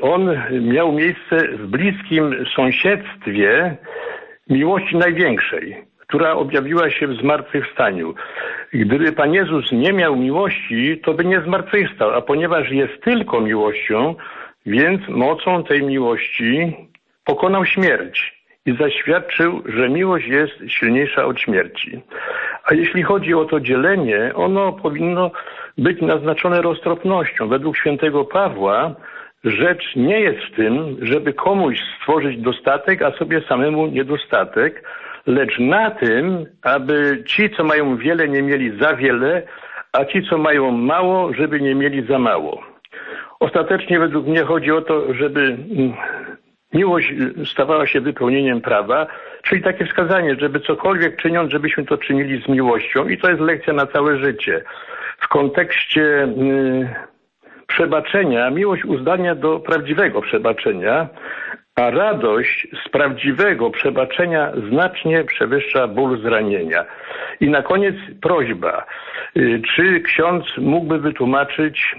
on 0.00 0.36
miał 0.60 0.92
miejsce 0.92 1.48
w 1.48 1.66
bliskim 1.66 2.46
sąsiedztwie 2.56 3.76
miłości 4.50 4.96
największej, 4.96 5.84
która 5.98 6.32
objawiła 6.32 6.90
się 6.90 7.06
w 7.06 7.20
zmartwychwstaniu. 7.20 8.14
Gdyby 8.72 9.12
Pan 9.12 9.34
Jezus 9.34 9.72
nie 9.72 9.92
miał 9.92 10.16
miłości, 10.16 11.00
to 11.04 11.14
by 11.14 11.24
nie 11.24 11.40
zmartwychwstał, 11.40 12.10
a 12.10 12.20
ponieważ 12.20 12.70
jest 12.70 13.02
tylko 13.02 13.40
miłością, 13.40 14.14
więc 14.66 15.08
mocą 15.08 15.64
tej 15.64 15.82
miłości 15.82 16.76
pokonał 17.24 17.66
śmierć 17.66 18.40
i 18.66 18.76
zaświadczył, 18.76 19.62
że 19.66 19.88
miłość 19.88 20.26
jest 20.26 20.54
silniejsza 20.68 21.24
od 21.24 21.40
śmierci. 21.40 22.00
A 22.64 22.74
jeśli 22.74 23.02
chodzi 23.02 23.34
o 23.34 23.44
to 23.44 23.60
dzielenie, 23.60 24.32
ono 24.34 24.72
powinno 24.72 25.30
być 25.78 26.00
naznaczone 26.00 26.62
roztropnością. 26.62 27.48
Według 27.48 27.76
świętego 27.76 28.24
Pawła 28.24 28.94
rzecz 29.44 29.96
nie 29.96 30.20
jest 30.20 30.38
w 30.38 30.56
tym, 30.56 30.96
żeby 31.02 31.32
komuś 31.32 31.78
stworzyć 31.96 32.38
dostatek, 32.38 33.02
a 33.02 33.12
sobie 33.12 33.42
samemu 33.48 33.86
niedostatek, 33.86 34.84
lecz 35.26 35.58
na 35.58 35.90
tym, 35.90 36.46
aby 36.62 37.22
ci, 37.26 37.50
co 37.50 37.64
mają 37.64 37.96
wiele, 37.96 38.28
nie 38.28 38.42
mieli 38.42 38.78
za 38.78 38.94
wiele, 38.94 39.42
a 39.92 40.04
ci, 40.04 40.22
co 40.22 40.38
mają 40.38 40.70
mało, 40.70 41.34
żeby 41.34 41.60
nie 41.60 41.74
mieli 41.74 42.06
za 42.06 42.18
mało. 42.18 42.62
Ostatecznie 43.40 43.98
według 43.98 44.26
mnie 44.26 44.44
chodzi 44.44 44.70
o 44.72 44.82
to, 44.82 45.14
żeby 45.14 45.40
mm, 45.40 45.92
miłość 46.74 47.12
stawała 47.52 47.86
się 47.86 48.00
wypełnieniem 48.00 48.60
prawa, 48.60 49.06
czyli 49.42 49.62
takie 49.62 49.86
wskazanie, 49.86 50.36
żeby 50.40 50.60
cokolwiek 50.60 51.16
czyniąc, 51.16 51.52
żebyśmy 51.52 51.84
to 51.84 51.98
czynili 51.98 52.42
z 52.42 52.48
miłością 52.48 53.08
i 53.08 53.18
to 53.18 53.30
jest 53.30 53.40
lekcja 53.40 53.72
na 53.72 53.86
całe 53.86 54.18
życie 54.18 54.62
w 55.18 55.28
kontekście 55.28 56.02
y, 56.02 57.09
przebaczenia, 57.70 58.50
miłość 58.50 58.84
uzdania 58.84 59.34
do 59.34 59.60
prawdziwego 59.60 60.22
przebaczenia, 60.22 61.08
a 61.76 61.90
radość 61.90 62.68
z 62.86 62.88
prawdziwego 62.88 63.70
przebaczenia 63.70 64.52
znacznie 64.68 65.24
przewyższa 65.24 65.88
ból 65.88 66.22
zranienia. 66.22 66.84
I 67.40 67.50
na 67.50 67.62
koniec 67.62 67.94
prośba. 68.22 68.86
Y, 69.36 69.62
czy 69.74 70.00
ksiądz 70.00 70.44
mógłby 70.58 70.98
wytłumaczyć 70.98 71.96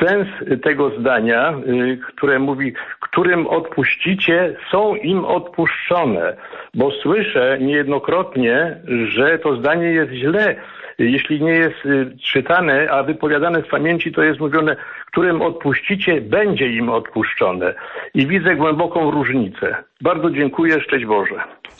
sens 0.00 0.28
tego 0.62 0.90
zdania, 1.00 1.54
y, 1.66 1.98
które 2.14 2.38
mówi, 2.38 2.72
którym 3.00 3.46
odpuścicie, 3.46 4.56
są 4.70 4.94
im 4.94 5.24
odpuszczone, 5.24 6.36
bo 6.74 6.90
słyszę 6.90 7.58
niejednokrotnie, 7.60 8.76
że 9.04 9.38
to 9.38 9.56
zdanie 9.56 9.86
jest 9.86 10.12
źle 10.12 10.56
jeśli 11.04 11.42
nie 11.42 11.52
jest 11.52 11.86
y, 11.86 12.16
czytane, 12.32 12.90
a 12.90 13.02
wypowiadane 13.02 13.62
z 13.62 13.68
pamięci, 13.70 14.12
to 14.12 14.22
jest 14.22 14.40
mówione, 14.40 14.76
którym 15.06 15.42
odpuścicie, 15.42 16.20
będzie 16.20 16.66
im 16.66 16.88
odpuszczone. 16.88 17.74
I 18.14 18.26
widzę 18.26 18.56
głęboką 18.56 19.10
różnicę. 19.10 19.76
Bardzo 20.00 20.30
dziękuję, 20.30 20.80
szczęść 20.80 21.06
Boże. 21.06 21.34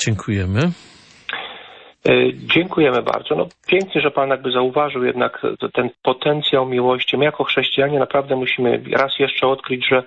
Dziękujemy. 0.06 0.60
E, 2.08 2.12
dziękujemy 2.34 3.02
bardzo. 3.02 3.34
No, 3.34 3.46
pięknie, 3.66 4.00
że 4.00 4.10
Pan 4.10 4.28
jakby 4.28 4.50
zauważył 4.50 5.04
jednak 5.04 5.42
ten 5.74 5.90
potencjał 6.02 6.66
miłości. 6.66 7.16
My 7.18 7.24
jako 7.24 7.44
chrześcijanie 7.44 7.98
naprawdę 7.98 8.36
musimy 8.36 8.82
raz 8.92 9.18
jeszcze 9.18 9.46
odkryć, 9.46 9.88
że 9.88 10.02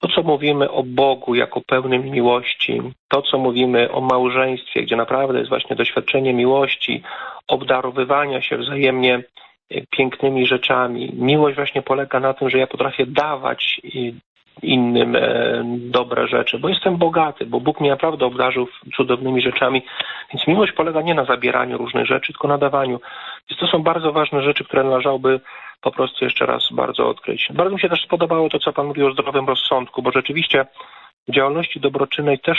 to, 0.00 0.08
co 0.08 0.22
mówimy 0.22 0.70
o 0.70 0.82
Bogu 0.82 1.34
jako 1.34 1.60
pełnym 1.60 2.02
miłości, 2.02 2.82
to, 3.08 3.22
co 3.22 3.38
mówimy 3.38 3.92
o 3.92 4.00
małżeństwie, 4.00 4.82
gdzie 4.82 4.96
naprawdę 4.96 5.38
jest 5.38 5.48
właśnie 5.48 5.76
doświadczenie 5.76 6.34
miłości, 6.34 7.02
obdarowywania 7.48 8.42
się 8.42 8.58
wzajemnie 8.58 9.14
e, 9.70 9.80
pięknymi 9.90 10.46
rzeczami. 10.46 11.12
Miłość 11.14 11.56
właśnie 11.56 11.82
polega 11.82 12.20
na 12.20 12.34
tym, 12.34 12.50
że 12.50 12.58
ja 12.58 12.66
potrafię 12.66 13.06
dawać 13.06 13.80
innym 14.62 15.16
e, 15.16 15.62
dobre 15.76 16.28
rzeczy, 16.28 16.58
bo 16.58 16.68
jestem 16.68 16.96
bogaty, 16.96 17.46
bo 17.46 17.60
Bóg 17.60 17.80
mnie 17.80 17.90
naprawdę 17.90 18.26
obdarzył 18.26 18.68
cudownymi 18.96 19.40
rzeczami. 19.40 19.82
Więc 20.32 20.46
miłość 20.46 20.72
polega 20.72 21.02
nie 21.02 21.14
na 21.14 21.24
zabieraniu 21.24 21.78
różnych 21.78 22.06
rzeczy, 22.06 22.32
tylko 22.32 22.48
na 22.48 22.58
dawaniu. 22.58 23.00
Więc 23.50 23.60
to 23.60 23.66
są 23.66 23.82
bardzo 23.82 24.12
ważne 24.12 24.42
rzeczy, 24.42 24.64
które 24.64 24.84
należałoby 24.84 25.40
po 25.80 25.90
prostu 25.90 26.24
jeszcze 26.24 26.46
raz 26.46 26.72
bardzo 26.72 27.08
odkryć. 27.08 27.48
Bardzo 27.52 27.74
mi 27.74 27.80
się 27.80 27.88
też 27.88 28.02
spodobało 28.02 28.48
to, 28.48 28.58
co 28.58 28.72
Pan 28.72 28.86
mówił 28.86 29.06
o 29.06 29.12
zdrowym 29.12 29.46
rozsądku, 29.46 30.02
bo 30.02 30.10
rzeczywiście 30.12 30.66
w 31.28 31.32
działalności 31.32 31.80
dobroczynnej 31.80 32.38
też 32.38 32.58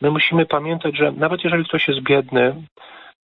my 0.00 0.10
musimy 0.10 0.46
pamiętać, 0.46 0.96
że 0.96 1.12
nawet 1.12 1.44
jeżeli 1.44 1.64
ktoś 1.64 1.88
jest 1.88 2.00
biedny, 2.00 2.54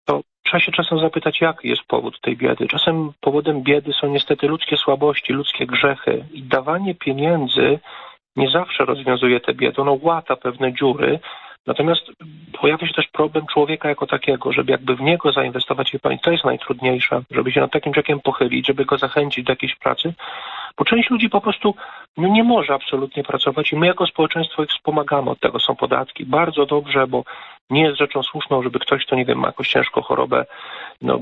to 0.05 0.21
trzeba 0.43 0.61
się 0.61 0.71
czasem 0.71 0.99
zapytać, 0.99 1.41
jaki 1.41 1.69
jest 1.69 1.83
powód 1.87 2.21
tej 2.21 2.37
biedy. 2.37 2.67
Czasem 2.67 3.11
powodem 3.21 3.63
biedy 3.63 3.93
są 3.93 4.07
niestety 4.07 4.47
ludzkie 4.47 4.77
słabości, 4.77 5.33
ludzkie 5.33 5.65
grzechy 5.65 6.25
i 6.33 6.43
dawanie 6.43 6.95
pieniędzy 6.95 7.79
nie 8.35 8.49
zawsze 8.49 8.85
rozwiązuje 8.85 9.39
tę 9.39 9.53
biedę. 9.53 9.81
Ono 9.81 9.97
łata 10.01 10.35
pewne 10.35 10.73
dziury, 10.73 11.19
Natomiast 11.67 12.11
pojawia 12.61 12.87
się 12.87 12.93
też 12.93 13.07
problem 13.07 13.45
człowieka 13.53 13.89
jako 13.89 14.07
takiego, 14.07 14.51
żeby 14.51 14.71
jakby 14.71 14.95
w 14.95 15.01
niego 15.01 15.31
zainwestować, 15.31 15.91
pani, 16.01 16.19
to 16.19 16.31
jest 16.31 16.43
najtrudniejsze, 16.43 17.21
żeby 17.31 17.51
się 17.51 17.61
nad 17.61 17.71
takim 17.71 17.93
człowiekiem 17.93 18.19
pochylić, 18.19 18.67
żeby 18.67 18.85
go 18.85 18.97
zachęcić 18.97 19.45
do 19.45 19.51
jakiejś 19.51 19.75
pracy, 19.75 20.13
bo 20.77 20.85
część 20.85 21.09
ludzi 21.09 21.29
po 21.29 21.41
prostu 21.41 21.75
no, 22.17 22.27
nie 22.27 22.43
może 22.43 22.73
absolutnie 22.73 23.23
pracować 23.23 23.71
i 23.71 23.75
my 23.75 23.87
jako 23.87 24.07
społeczeństwo 24.07 24.63
ich 24.63 24.69
wspomagamy 24.69 25.29
od 25.29 25.39
tego. 25.39 25.59
Są 25.59 25.75
podatki. 25.75 26.25
Bardzo 26.25 26.65
dobrze, 26.65 27.07
bo 27.07 27.23
nie 27.69 27.83
jest 27.83 27.97
rzeczą 27.97 28.23
słuszną, 28.23 28.63
żeby 28.63 28.79
ktoś, 28.79 29.05
kto 29.05 29.15
nie 29.15 29.25
wiem, 29.25 29.39
ma 29.39 29.47
jakąś 29.47 29.69
ciężką 29.69 30.01
chorobę, 30.01 30.45
no, 31.01 31.19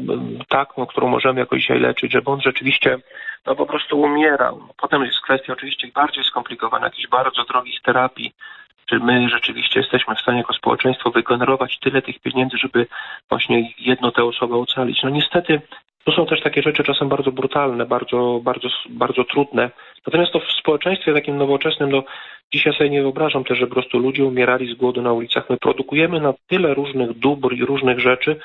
taką, 0.47 0.85
którą 0.85 1.07
możemy 1.07 1.39
jakoś 1.39 1.61
dzisiaj 1.61 1.79
leczyć, 1.79 2.11
żeby 2.11 2.31
on 2.31 2.41
rzeczywiście 2.41 2.97
no, 3.45 3.55
po 3.55 3.65
prostu 3.65 4.01
umierał. 4.01 4.61
Potem 4.77 5.03
jest 5.03 5.21
kwestia 5.21 5.53
oczywiście 5.53 5.87
bardziej 5.95 6.23
skomplikowana, 6.23 6.85
jakichś 6.85 7.07
bardzo 7.07 7.43
drogich 7.43 7.81
terapii, 7.81 8.33
czy 8.85 8.99
my 8.99 9.29
rzeczywiście 9.29 9.79
jesteśmy 9.79 10.15
w 10.15 10.21
stanie 10.21 10.37
jako 10.37 10.53
społeczeństwo 10.53 11.11
wygenerować 11.11 11.79
tyle 11.79 12.01
tych 12.01 12.19
pieniędzy, 12.19 12.57
żeby 12.57 12.87
właśnie 13.29 13.73
jedno 13.79 14.11
tę 14.11 14.23
osobę 14.23 14.55
ocalić. 14.55 15.03
No 15.03 15.09
niestety 15.09 15.61
to 16.05 16.11
są 16.11 16.25
też 16.25 16.41
takie 16.41 16.61
rzeczy 16.61 16.83
czasem 16.83 17.09
bardzo 17.09 17.31
brutalne, 17.31 17.85
bardzo, 17.85 18.39
bardzo, 18.43 18.69
bardzo 18.89 19.23
trudne. 19.23 19.69
Natomiast 20.07 20.31
to 20.33 20.39
w 20.39 20.51
społeczeństwie 20.59 21.13
takim 21.13 21.37
nowoczesnym, 21.37 21.91
no 21.91 22.03
dzisiaj 22.53 22.73
sobie 22.73 22.89
nie 22.89 23.01
wyobrażam 23.01 23.43
też, 23.43 23.57
że 23.57 23.67
po 23.67 23.73
prostu 23.73 23.99
ludzie 23.99 24.25
umierali 24.25 24.73
z 24.73 24.77
głodu 24.77 25.01
na 25.01 25.13
ulicach. 25.13 25.49
My 25.49 25.57
produkujemy 25.57 26.19
na 26.19 26.33
tyle 26.47 26.73
różnych 26.73 27.13
dóbr 27.13 27.53
i 27.53 27.65
różnych 27.65 27.99
rzeczy, 27.99 28.39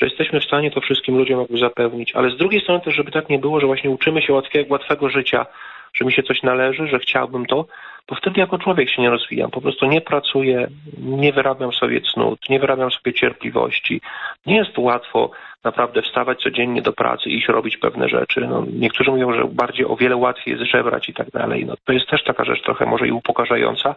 że 0.00 0.06
jesteśmy 0.06 0.40
w 0.40 0.44
stanie 0.44 0.70
to 0.70 0.80
wszystkim 0.80 1.16
ludziom 1.18 1.40
jakby 1.40 1.58
zapewnić. 1.58 2.14
Ale 2.14 2.30
z 2.30 2.36
drugiej 2.36 2.60
strony 2.60 2.80
też, 2.80 2.94
żeby 2.94 3.10
tak 3.10 3.28
nie 3.28 3.38
było, 3.38 3.60
że 3.60 3.66
właśnie 3.66 3.90
uczymy 3.90 4.22
się 4.22 4.32
łatwiego, 4.32 4.72
łatwego 4.72 5.08
życia, 5.08 5.46
że 5.94 6.04
mi 6.04 6.12
się 6.12 6.22
coś 6.22 6.42
należy, 6.42 6.86
że 6.86 6.98
chciałbym 6.98 7.46
to, 7.46 7.66
bo 8.08 8.14
wtedy 8.14 8.40
jako 8.40 8.58
człowiek 8.58 8.90
się 8.90 9.02
nie 9.02 9.10
rozwijam. 9.10 9.50
Po 9.50 9.60
prostu 9.60 9.86
nie 9.86 10.00
pracuję, 10.00 10.68
nie 10.98 11.32
wyrabiam 11.32 11.72
sobie 11.72 12.00
cnót, 12.00 12.50
nie 12.50 12.60
wyrabiam 12.60 12.90
sobie 12.90 13.12
cierpliwości. 13.12 14.00
Nie 14.46 14.56
jest 14.56 14.78
łatwo 14.78 15.30
naprawdę 15.64 16.02
wstawać 16.02 16.42
codziennie 16.42 16.82
do 16.82 16.92
pracy 16.92 17.30
i 17.30 17.36
iść 17.36 17.48
robić 17.48 17.76
pewne 17.76 18.08
rzeczy. 18.08 18.40
No, 18.40 18.64
niektórzy 18.72 19.10
mówią, 19.10 19.32
że 19.32 19.44
bardziej 19.44 19.86
o 19.86 19.96
wiele 19.96 20.16
łatwiej 20.16 20.54
jest 20.54 20.70
żebrać 20.70 21.08
i 21.08 21.14
tak 21.14 21.30
dalej. 21.30 21.66
No, 21.66 21.74
to 21.84 21.92
jest 21.92 22.08
też 22.08 22.24
taka 22.24 22.44
rzecz 22.44 22.62
trochę 22.62 22.86
może 22.86 23.08
i 23.08 23.12
upokarzająca, 23.12 23.94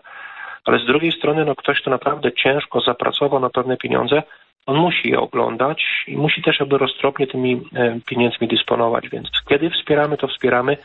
ale 0.65 0.79
z 0.79 0.85
drugiej 0.85 1.11
strony 1.11 1.45
no, 1.45 1.55
ktoś, 1.55 1.81
kto 1.81 1.89
naprawdę 1.89 2.31
ciężko 2.31 2.81
zapracował 2.81 3.39
na 3.39 3.49
pewne 3.49 3.77
pieniądze, 3.77 4.23
on 4.65 4.77
musi 4.77 5.09
je 5.09 5.19
oglądać 5.19 5.83
i 6.07 6.17
musi 6.17 6.41
też 6.41 6.59
jakby 6.59 6.77
roztropnie 6.77 7.27
tymi 7.27 7.61
e, 7.75 7.99
pieniędzmi 8.05 8.47
dysponować. 8.47 9.09
Więc 9.09 9.29
kiedy 9.49 9.69
wspieramy, 9.69 10.17
to 10.17 10.27
wspieramy, 10.27 10.77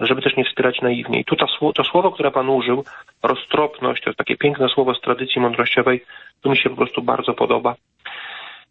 żeby 0.00 0.22
też 0.22 0.36
nie 0.36 0.44
wspierać 0.44 0.80
naiwnie. 0.80 1.20
I 1.20 1.24
tu 1.24 1.36
to, 1.36 1.72
to 1.74 1.84
słowo, 1.84 2.10
które 2.10 2.30
Pan 2.30 2.48
użył, 2.48 2.84
roztropność, 3.22 4.02
to 4.02 4.10
jest 4.10 4.18
takie 4.18 4.36
piękne 4.36 4.68
słowo 4.68 4.94
z 4.94 5.00
tradycji 5.00 5.40
mądrościowej, 5.40 6.04
to 6.40 6.50
mi 6.50 6.56
się 6.56 6.70
po 6.70 6.76
prostu 6.76 7.02
bardzo 7.02 7.34
podoba. 7.34 7.74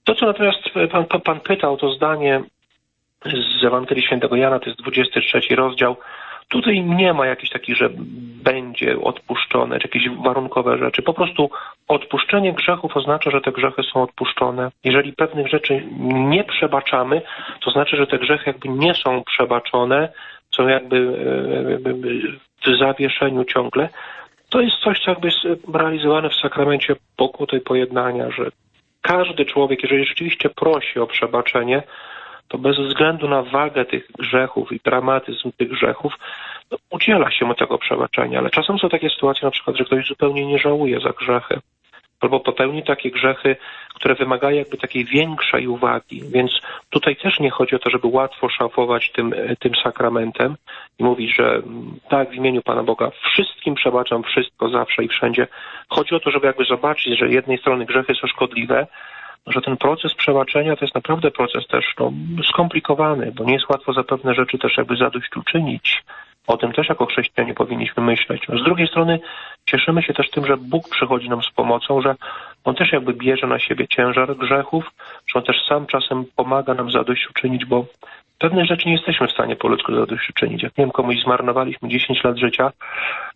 To, 0.03 0.15
co 0.15 0.25
natomiast 0.25 0.59
Pan, 0.91 1.05
pan, 1.05 1.21
pan 1.21 1.39
pytał, 1.39 1.77
to 1.77 1.89
zdanie 1.89 2.43
z 3.61 3.63
Ewangelii 3.63 4.03
Świętego 4.03 4.35
Jana, 4.35 4.59
to 4.59 4.65
jest 4.65 4.81
23 4.81 5.55
rozdział, 5.55 5.95
Tutaj 6.53 6.83
nie 6.83 7.13
ma 7.13 7.25
jakichś 7.25 7.51
takich, 7.51 7.77
że 7.77 7.89
będzie 8.43 9.01
odpuszczone, 9.01 9.79
czy 9.79 9.87
jakieś 9.87 10.09
warunkowe 10.23 10.77
rzeczy. 10.77 11.01
Po 11.01 11.13
prostu 11.13 11.49
odpuszczenie 11.87 12.53
grzechów 12.53 12.97
oznacza, 12.97 13.31
że 13.31 13.41
te 13.41 13.51
grzechy 13.51 13.83
są 13.83 14.01
odpuszczone. 14.01 14.71
Jeżeli 14.83 15.13
pewnych 15.13 15.47
rzeczy 15.47 15.83
nie 15.99 16.43
przebaczamy, 16.43 17.21
to 17.65 17.71
znaczy, 17.71 17.97
że 17.97 18.07
te 18.07 18.19
grzechy 18.19 18.43
jakby 18.47 18.69
nie 18.69 18.93
są 18.93 19.23
przebaczone, 19.23 20.09
są 20.55 20.67
jakby 20.67 20.97
e, 20.97 22.73
w 22.73 22.77
zawieszeniu 22.79 23.45
ciągle. 23.45 23.89
To 24.49 24.61
jest 24.61 24.77
coś, 24.77 24.99
co 24.99 25.11
jakby 25.11 25.27
jest 25.27 25.67
realizowane 25.73 26.29
w 26.29 26.35
sakramencie 26.35 26.95
pokuty 27.17 27.57
i 27.57 27.61
pojednania, 27.61 28.31
że 28.31 28.49
każdy 29.01 29.45
człowiek, 29.45 29.83
jeżeli 29.83 30.05
rzeczywiście 30.05 30.49
prosi 30.49 30.99
o 30.99 31.07
przebaczenie, 31.07 31.83
to 32.47 32.57
bez 32.57 32.77
względu 32.79 33.27
na 33.27 33.43
wagę 33.43 33.85
tych 33.85 34.07
grzechów 34.19 34.71
i 34.71 34.79
dramatyzm 34.83 35.51
tych 35.57 35.69
grzechów, 35.69 36.13
no, 36.71 36.77
udziela 36.91 37.31
się 37.31 37.45
mu 37.45 37.55
tego 37.55 37.77
przebaczenia. 37.77 38.39
Ale 38.39 38.49
czasem 38.49 38.79
są 38.79 38.89
takie 38.89 39.09
sytuacje, 39.09 39.45
na 39.45 39.51
przykład, 39.51 39.77
że 39.77 39.85
ktoś 39.85 40.07
zupełnie 40.07 40.45
nie 40.45 40.59
żałuje 40.59 40.99
za 40.99 41.09
grzechy 41.09 41.59
albo 42.23 42.39
popełni 42.39 42.83
takie 42.83 43.11
grzechy, 43.11 43.55
które 43.95 44.15
wymagają 44.15 44.57
jakby 44.57 44.77
takiej 44.77 45.05
większej 45.05 45.67
uwagi. 45.67 46.21
Więc 46.33 46.51
tutaj 46.89 47.15
też 47.15 47.39
nie 47.39 47.49
chodzi 47.49 47.75
o 47.75 47.79
to, 47.79 47.89
żeby 47.89 48.07
łatwo 48.07 48.49
szafować 48.49 49.11
tym, 49.11 49.33
tym 49.59 49.71
sakramentem 49.83 50.55
i 50.99 51.03
mówić, 51.03 51.35
że 51.35 51.61
tak, 52.09 52.29
w 52.29 52.33
imieniu 52.33 52.61
Pana 52.61 52.83
Boga 52.83 53.11
wszystkim 53.31 53.75
przebaczam 53.75 54.23
wszystko, 54.23 54.69
zawsze 54.69 55.03
i 55.03 55.07
wszędzie. 55.07 55.47
Chodzi 55.89 56.15
o 56.15 56.19
to, 56.19 56.31
żeby 56.31 56.47
jakby 56.47 56.65
zobaczyć, 56.65 57.19
że 57.19 57.27
z 57.27 57.31
jednej 57.31 57.57
strony 57.57 57.85
grzechy 57.85 58.15
są 58.15 58.27
szkodliwe, 58.27 58.87
że 59.47 59.61
ten 59.61 59.77
proces 59.77 60.13
przebaczenia 60.15 60.75
to 60.75 60.85
jest 60.85 60.95
naprawdę 60.95 61.31
proces 61.31 61.67
też 61.67 61.85
no, 61.99 62.11
skomplikowany, 62.49 63.31
bo 63.31 63.43
nie 63.43 63.53
jest 63.53 63.69
łatwo 63.69 63.93
za 63.93 64.03
pewne 64.03 64.33
rzeczy 64.33 64.57
też 64.57 64.77
jakby 64.77 64.95
zadośćuczynić. 64.95 66.03
O 66.47 66.57
tym 66.57 66.73
też 66.73 66.89
jako 66.89 67.05
chrześcijanie 67.05 67.53
powinniśmy 67.53 68.03
myśleć. 68.03 68.47
Z 68.61 68.63
drugiej 68.63 68.87
strony 68.87 69.19
cieszymy 69.65 70.03
się 70.03 70.13
też 70.13 70.29
tym, 70.29 70.45
że 70.45 70.57
Bóg 70.57 70.89
przychodzi 70.89 71.29
nam 71.29 71.43
z 71.43 71.51
pomocą, 71.51 72.01
że 72.01 72.15
On 72.63 72.75
też 72.75 72.91
jakby 72.91 73.13
bierze 73.13 73.47
na 73.47 73.59
siebie 73.59 73.87
ciężar 73.87 74.35
grzechów, 74.37 74.91
że 75.27 75.39
On 75.39 75.45
też 75.45 75.65
sam 75.67 75.85
czasem 75.85 76.25
pomaga 76.35 76.73
nam 76.73 76.91
zadośćuczynić, 76.91 77.65
bo 77.65 77.85
pewne 78.39 78.65
rzeczy 78.65 78.87
nie 78.87 78.93
jesteśmy 78.93 79.27
w 79.27 79.31
stanie 79.31 79.55
po 79.55 79.67
ludzku 79.67 79.95
zadośćuczynić. 79.95 80.63
Jak 80.63 80.73
wiem, 80.77 80.91
komuś 80.91 81.15
zmarnowaliśmy 81.23 81.89
10 81.89 82.23
lat 82.23 82.37
życia, 82.37 82.71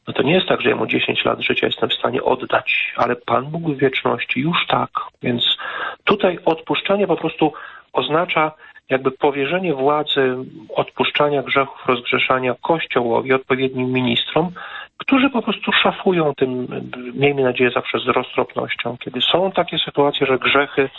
no 0.08 0.14
to 0.14 0.24
nie 0.24 0.34
jest 0.34 0.48
tak, 0.48 0.62
że 0.62 0.70
ja 0.70 0.76
mu 0.76 0.88
10 0.88 1.26
lat 1.26 1.42
życia 1.42 1.68
jestem 1.68 1.90
w 1.90 1.94
stanie 1.94 2.24
oddać, 2.24 2.94
ale 2.98 3.16
Pan 3.16 3.46
Bóg 3.46 3.62
w 3.64 3.78
wieczności 3.78 4.40
już 4.40 4.68
tak. 4.68 4.90
Więc 5.24 5.58
tutaj 6.04 6.40
odpuszczenie 6.46 7.08
po 7.08 7.16
prostu 7.16 7.54
oznacza 7.94 8.52
jakby 8.90 9.12
powierzenie 9.12 9.74
władzy 9.74 10.36
odpuszczania 10.76 11.44
grzechów, 11.44 11.86
rozgrzeszania 11.88 12.56
Kościołowi, 12.62 13.34
odpowiednim 13.34 13.92
ministrom, 13.92 14.52
którzy 14.98 15.30
po 15.30 15.42
prostu 15.42 15.72
szafują 15.72 16.34
tym, 16.36 16.68
miejmy 17.14 17.44
nadzieję, 17.44 17.72
zawsze 17.76 18.00
z 18.00 18.08
roztropnością. 18.08 18.98
Kiedy 19.00 19.22
są 19.22 19.52
takie 19.52 19.78
sytuacje, 19.80 20.28
że 20.28 20.40
grzechy 20.40 20.90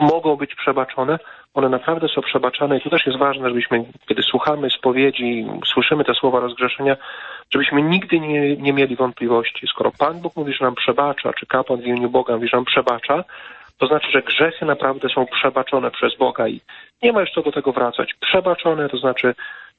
mogą 0.00 0.36
być 0.36 0.54
przebaczone, 0.54 1.18
one 1.54 1.68
naprawdę 1.68 2.08
są 2.08 2.22
przebaczane 2.22 2.78
i 2.78 2.80
to 2.80 2.90
też 2.90 3.06
jest 3.06 3.18
ważne, 3.18 3.48
żebyśmy, 3.48 3.84
kiedy 4.08 4.22
słuchamy 4.22 4.70
spowiedzi, 4.70 5.46
słyszymy 5.66 6.04
te 6.04 6.14
słowa 6.14 6.40
rozgrzeszenia, 6.40 6.96
żebyśmy 7.50 7.82
nigdy 7.82 8.20
nie, 8.20 8.56
nie 8.56 8.72
mieli 8.72 8.96
wątpliwości. 8.96 9.66
Skoro 9.66 9.92
Pan 9.98 10.20
Bóg 10.20 10.36
mówi, 10.36 10.52
że 10.52 10.64
nam 10.64 10.74
przebacza, 10.74 11.32
czy 11.32 11.46
kapłan 11.46 11.80
w 11.80 11.86
imieniu 11.86 12.10
Boga 12.10 12.34
mówi, 12.34 12.48
że 12.48 12.56
nam 12.56 12.64
przebacza, 12.64 13.24
to 13.78 13.86
znaczy, 13.86 14.10
że 14.10 14.22
grzechy 14.22 14.64
naprawdę 14.64 15.08
są 15.08 15.26
przebaczone 15.26 15.90
przez 15.90 16.16
Boga 16.16 16.48
i 16.48 16.60
nie 17.02 17.12
ma 17.12 17.26
co 17.34 17.42
do 17.42 17.52
tego 17.52 17.72
wracać. 17.72 18.14
Przebaczone 18.20 18.88
to 18.88 18.96
znaczy 18.96 19.34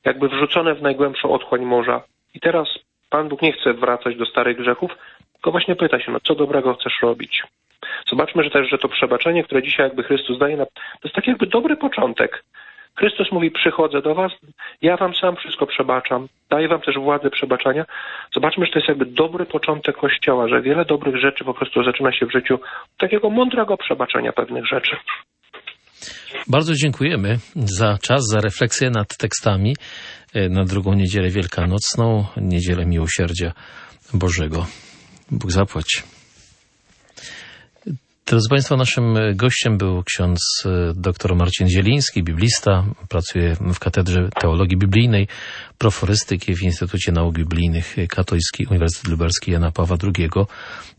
jakby 0.05 0.29
wrzucone 0.29 0.75
w 0.75 0.81
najgłębszą 0.81 1.31
otchłań 1.31 1.65
morza. 1.65 2.03
I 2.33 2.39
teraz 2.39 2.67
Pan 3.09 3.29
Bóg 3.29 3.41
nie 3.41 3.51
chce 3.51 3.73
wracać 3.73 4.15
do 4.15 4.25
starych 4.25 4.57
grzechów, 4.57 4.91
tylko 5.33 5.51
właśnie 5.51 5.75
pyta 5.75 5.99
się, 5.99 6.11
no 6.11 6.19
co 6.19 6.35
dobrego 6.35 6.73
chcesz 6.73 6.99
robić? 7.01 7.43
Zobaczmy, 8.09 8.43
że 8.43 8.49
też, 8.49 8.69
że 8.69 8.77
to 8.77 8.89
przebaczenie, 8.89 9.43
które 9.43 9.63
dzisiaj 9.63 9.85
jakby 9.85 10.03
Chrystus 10.03 10.37
daje, 10.37 10.57
to 10.57 10.65
jest 11.03 11.15
taki 11.15 11.29
jakby 11.29 11.47
dobry 11.47 11.77
początek. 11.77 12.43
Chrystus 12.99 13.31
mówi, 13.31 13.51
przychodzę 13.51 14.01
do 14.01 14.15
was, 14.15 14.31
ja 14.81 14.97
wam 14.97 15.15
sam 15.15 15.35
wszystko 15.35 15.67
przebaczam, 15.67 16.27
daję 16.49 16.67
wam 16.67 16.81
też 16.81 16.95
władzę 16.95 17.29
przebaczania. 17.29 17.85
Zobaczmy, 18.33 18.65
że 18.65 18.71
to 18.71 18.79
jest 18.79 18.89
jakby 18.89 19.05
dobry 19.05 19.45
początek 19.45 19.97
Kościoła, 19.97 20.47
że 20.47 20.61
wiele 20.61 20.85
dobrych 20.85 21.21
rzeczy 21.21 21.43
po 21.43 21.53
prostu 21.53 21.83
zaczyna 21.83 22.11
się 22.11 22.25
w 22.25 22.31
życiu 22.31 22.59
takiego 22.97 23.29
mądrego 23.29 23.77
przebaczenia 23.77 24.33
pewnych 24.33 24.65
rzeczy. 24.65 24.95
Bardzo 26.47 26.73
dziękujemy 26.73 27.37
za 27.55 27.97
czas, 28.01 28.21
za 28.31 28.41
refleksję 28.41 28.89
nad 28.89 29.17
tekstami 29.17 29.75
e, 30.33 30.49
na 30.49 30.63
drugą 30.63 30.93
niedzielę 30.93 31.29
wielkanocną, 31.29 32.25
niedzielę 32.37 32.85
miłosierdzia 32.85 33.51
Bożego. 34.13 34.65
Bóg 35.31 35.51
zapłać. 35.51 36.16
Drodzy 38.27 38.49
Państwo, 38.49 38.77
naszym 38.77 39.13
gościem 39.35 39.77
był 39.77 40.03
ksiądz 40.03 40.39
e, 40.65 40.93
dr 40.95 41.35
Marcin 41.35 41.67
Zieliński, 41.67 42.23
biblista, 42.23 42.83
pracuje 43.09 43.55
w 43.73 43.79
Katedrze 43.79 44.29
Teologii 44.41 44.77
Biblijnej, 44.77 45.27
proforystyki 45.77 46.55
w 46.55 46.63
Instytucie 46.63 47.11
Nauk 47.11 47.35
Biblijnych 47.35 47.95
Katolicki 48.09 48.65
Uniwersytet 48.65 49.11
Lubelski 49.11 49.51
Jana 49.51 49.71
Pawła 49.71 49.97
II. 50.03 50.29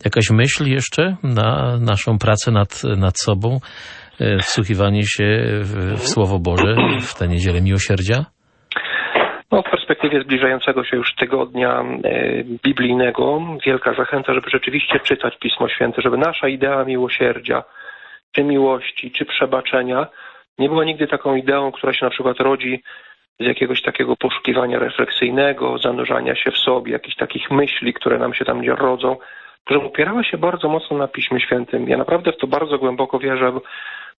Jakaś 0.05 0.29
myśl 0.29 0.65
jeszcze 0.65 1.17
na 1.23 1.77
naszą 1.81 2.17
pracę 2.17 2.51
nad, 2.51 2.83
nad 2.83 3.19
sobą, 3.19 3.59
e, 4.19 4.39
wsłuchiwanie 4.39 5.03
się 5.03 5.41
w, 5.63 5.95
w 5.97 6.07
Słowo 6.07 6.39
Boże 6.39 6.75
w 7.01 7.15
tę 7.15 7.27
niedzielę 7.27 7.61
miłosierdzia? 7.61 8.25
No, 9.51 9.61
w 9.61 9.69
perspektywie 9.69 10.21
zbliżającego 10.21 10.83
się 10.83 10.97
już 10.97 11.15
tygodnia 11.15 11.83
e, 12.03 12.43
biblijnego 12.43 13.41
wielka 13.65 13.93
zachęta, 13.93 14.33
żeby 14.33 14.49
rzeczywiście 14.49 14.99
czytać 14.99 15.37
Pismo 15.37 15.69
Święte, 15.69 16.01
żeby 16.01 16.17
nasza 16.17 16.47
idea 16.47 16.85
miłosierdzia, 16.85 17.63
czy 18.31 18.43
miłości, 18.43 19.11
czy 19.11 19.25
przebaczenia 19.25 20.07
nie 20.59 20.69
była 20.69 20.85
nigdy 20.85 21.07
taką 21.07 21.35
ideą, 21.35 21.71
która 21.71 21.93
się 21.93 22.05
na 22.05 22.09
przykład 22.09 22.39
rodzi 22.39 22.83
z 23.39 23.45
jakiegoś 23.45 23.81
takiego 23.81 24.15
poszukiwania 24.15 24.79
refleksyjnego, 24.79 25.77
zanurzania 25.77 26.35
się 26.35 26.51
w 26.51 26.57
sobie, 26.57 26.91
jakichś 26.91 27.15
takich 27.15 27.51
myśli, 27.51 27.93
które 27.93 28.19
nam 28.19 28.33
się 28.33 28.45
tam 28.45 28.61
nie 28.61 28.75
rodzą, 28.75 29.17
które 29.65 29.79
opierała 29.83 30.23
się 30.23 30.37
bardzo 30.37 30.69
mocno 30.69 30.97
na 30.97 31.07
Piśmie 31.07 31.39
Świętym. 31.39 31.89
Ja 31.89 31.97
naprawdę 31.97 32.31
w 32.31 32.37
to 32.37 32.47
bardzo 32.47 32.77
głęboko 32.77 33.19
wierzę, 33.19 33.51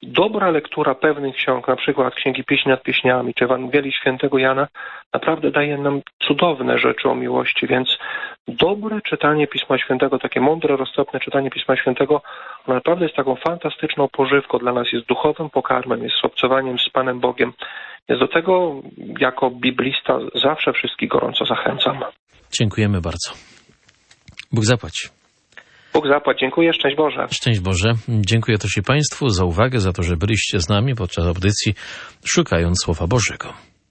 dobra 0.02 0.50
lektura 0.50 0.94
pewnych 0.94 1.34
ksiąg, 1.34 1.68
na 1.68 1.76
przykład 1.76 2.14
Księgi 2.14 2.44
Pieśni 2.44 2.70
nad 2.70 2.82
Pieśniami, 2.82 3.34
czy 3.34 3.44
Ewangelii 3.44 3.92
Świętego 3.92 4.38
Jana, 4.38 4.68
naprawdę 5.14 5.50
daje 5.50 5.78
nam 5.78 6.00
cudowne 6.18 6.78
rzeczy 6.78 7.08
o 7.08 7.14
miłości, 7.14 7.66
więc 7.66 7.98
dobre 8.48 9.00
czytanie 9.00 9.46
Pisma 9.46 9.78
Świętego, 9.78 10.18
takie 10.18 10.40
mądre, 10.40 10.76
roztropne 10.76 11.20
czytanie 11.20 11.50
Pisma 11.50 11.76
Świętego, 11.76 12.22
naprawdę 12.68 13.04
jest 13.04 13.16
taką 13.16 13.36
fantastyczną 13.36 14.08
pożywką 14.08 14.58
dla 14.58 14.72
nas, 14.72 14.92
jest 14.92 15.06
duchowym 15.06 15.50
pokarmem, 15.50 16.02
jest 16.02 16.16
obcowaniem 16.22 16.78
z 16.78 16.90
Panem 16.90 17.20
Bogiem. 17.20 17.52
Więc 18.08 18.20
do 18.20 18.28
tego 18.28 18.82
jako 19.18 19.50
biblista 19.50 20.18
zawsze 20.34 20.72
wszystkich 20.72 21.08
gorąco 21.08 21.44
zachęcam. 21.44 21.98
Dziękujemy 22.60 23.00
bardzo. 23.00 23.30
Bóg 24.52 24.64
zapłać. 24.64 25.19
Bóg 25.94 26.08
zapłać. 26.08 26.38
Dziękuję. 26.40 26.72
Szczęść 26.72 26.96
Boże. 26.96 27.26
Szczęść 27.30 27.60
Boże. 27.60 27.92
Dziękuję 28.08 28.58
też 28.58 28.76
i 28.76 28.82
Państwu 28.82 29.28
za 29.28 29.44
uwagę, 29.44 29.80
za 29.80 29.92
to, 29.92 30.02
że 30.02 30.16
byliście 30.16 30.60
z 30.60 30.68
nami 30.68 30.94
podczas 30.94 31.26
audycji 31.26 31.74
Szukając 32.24 32.82
Słowa 32.84 33.06
Bożego. 33.06 33.69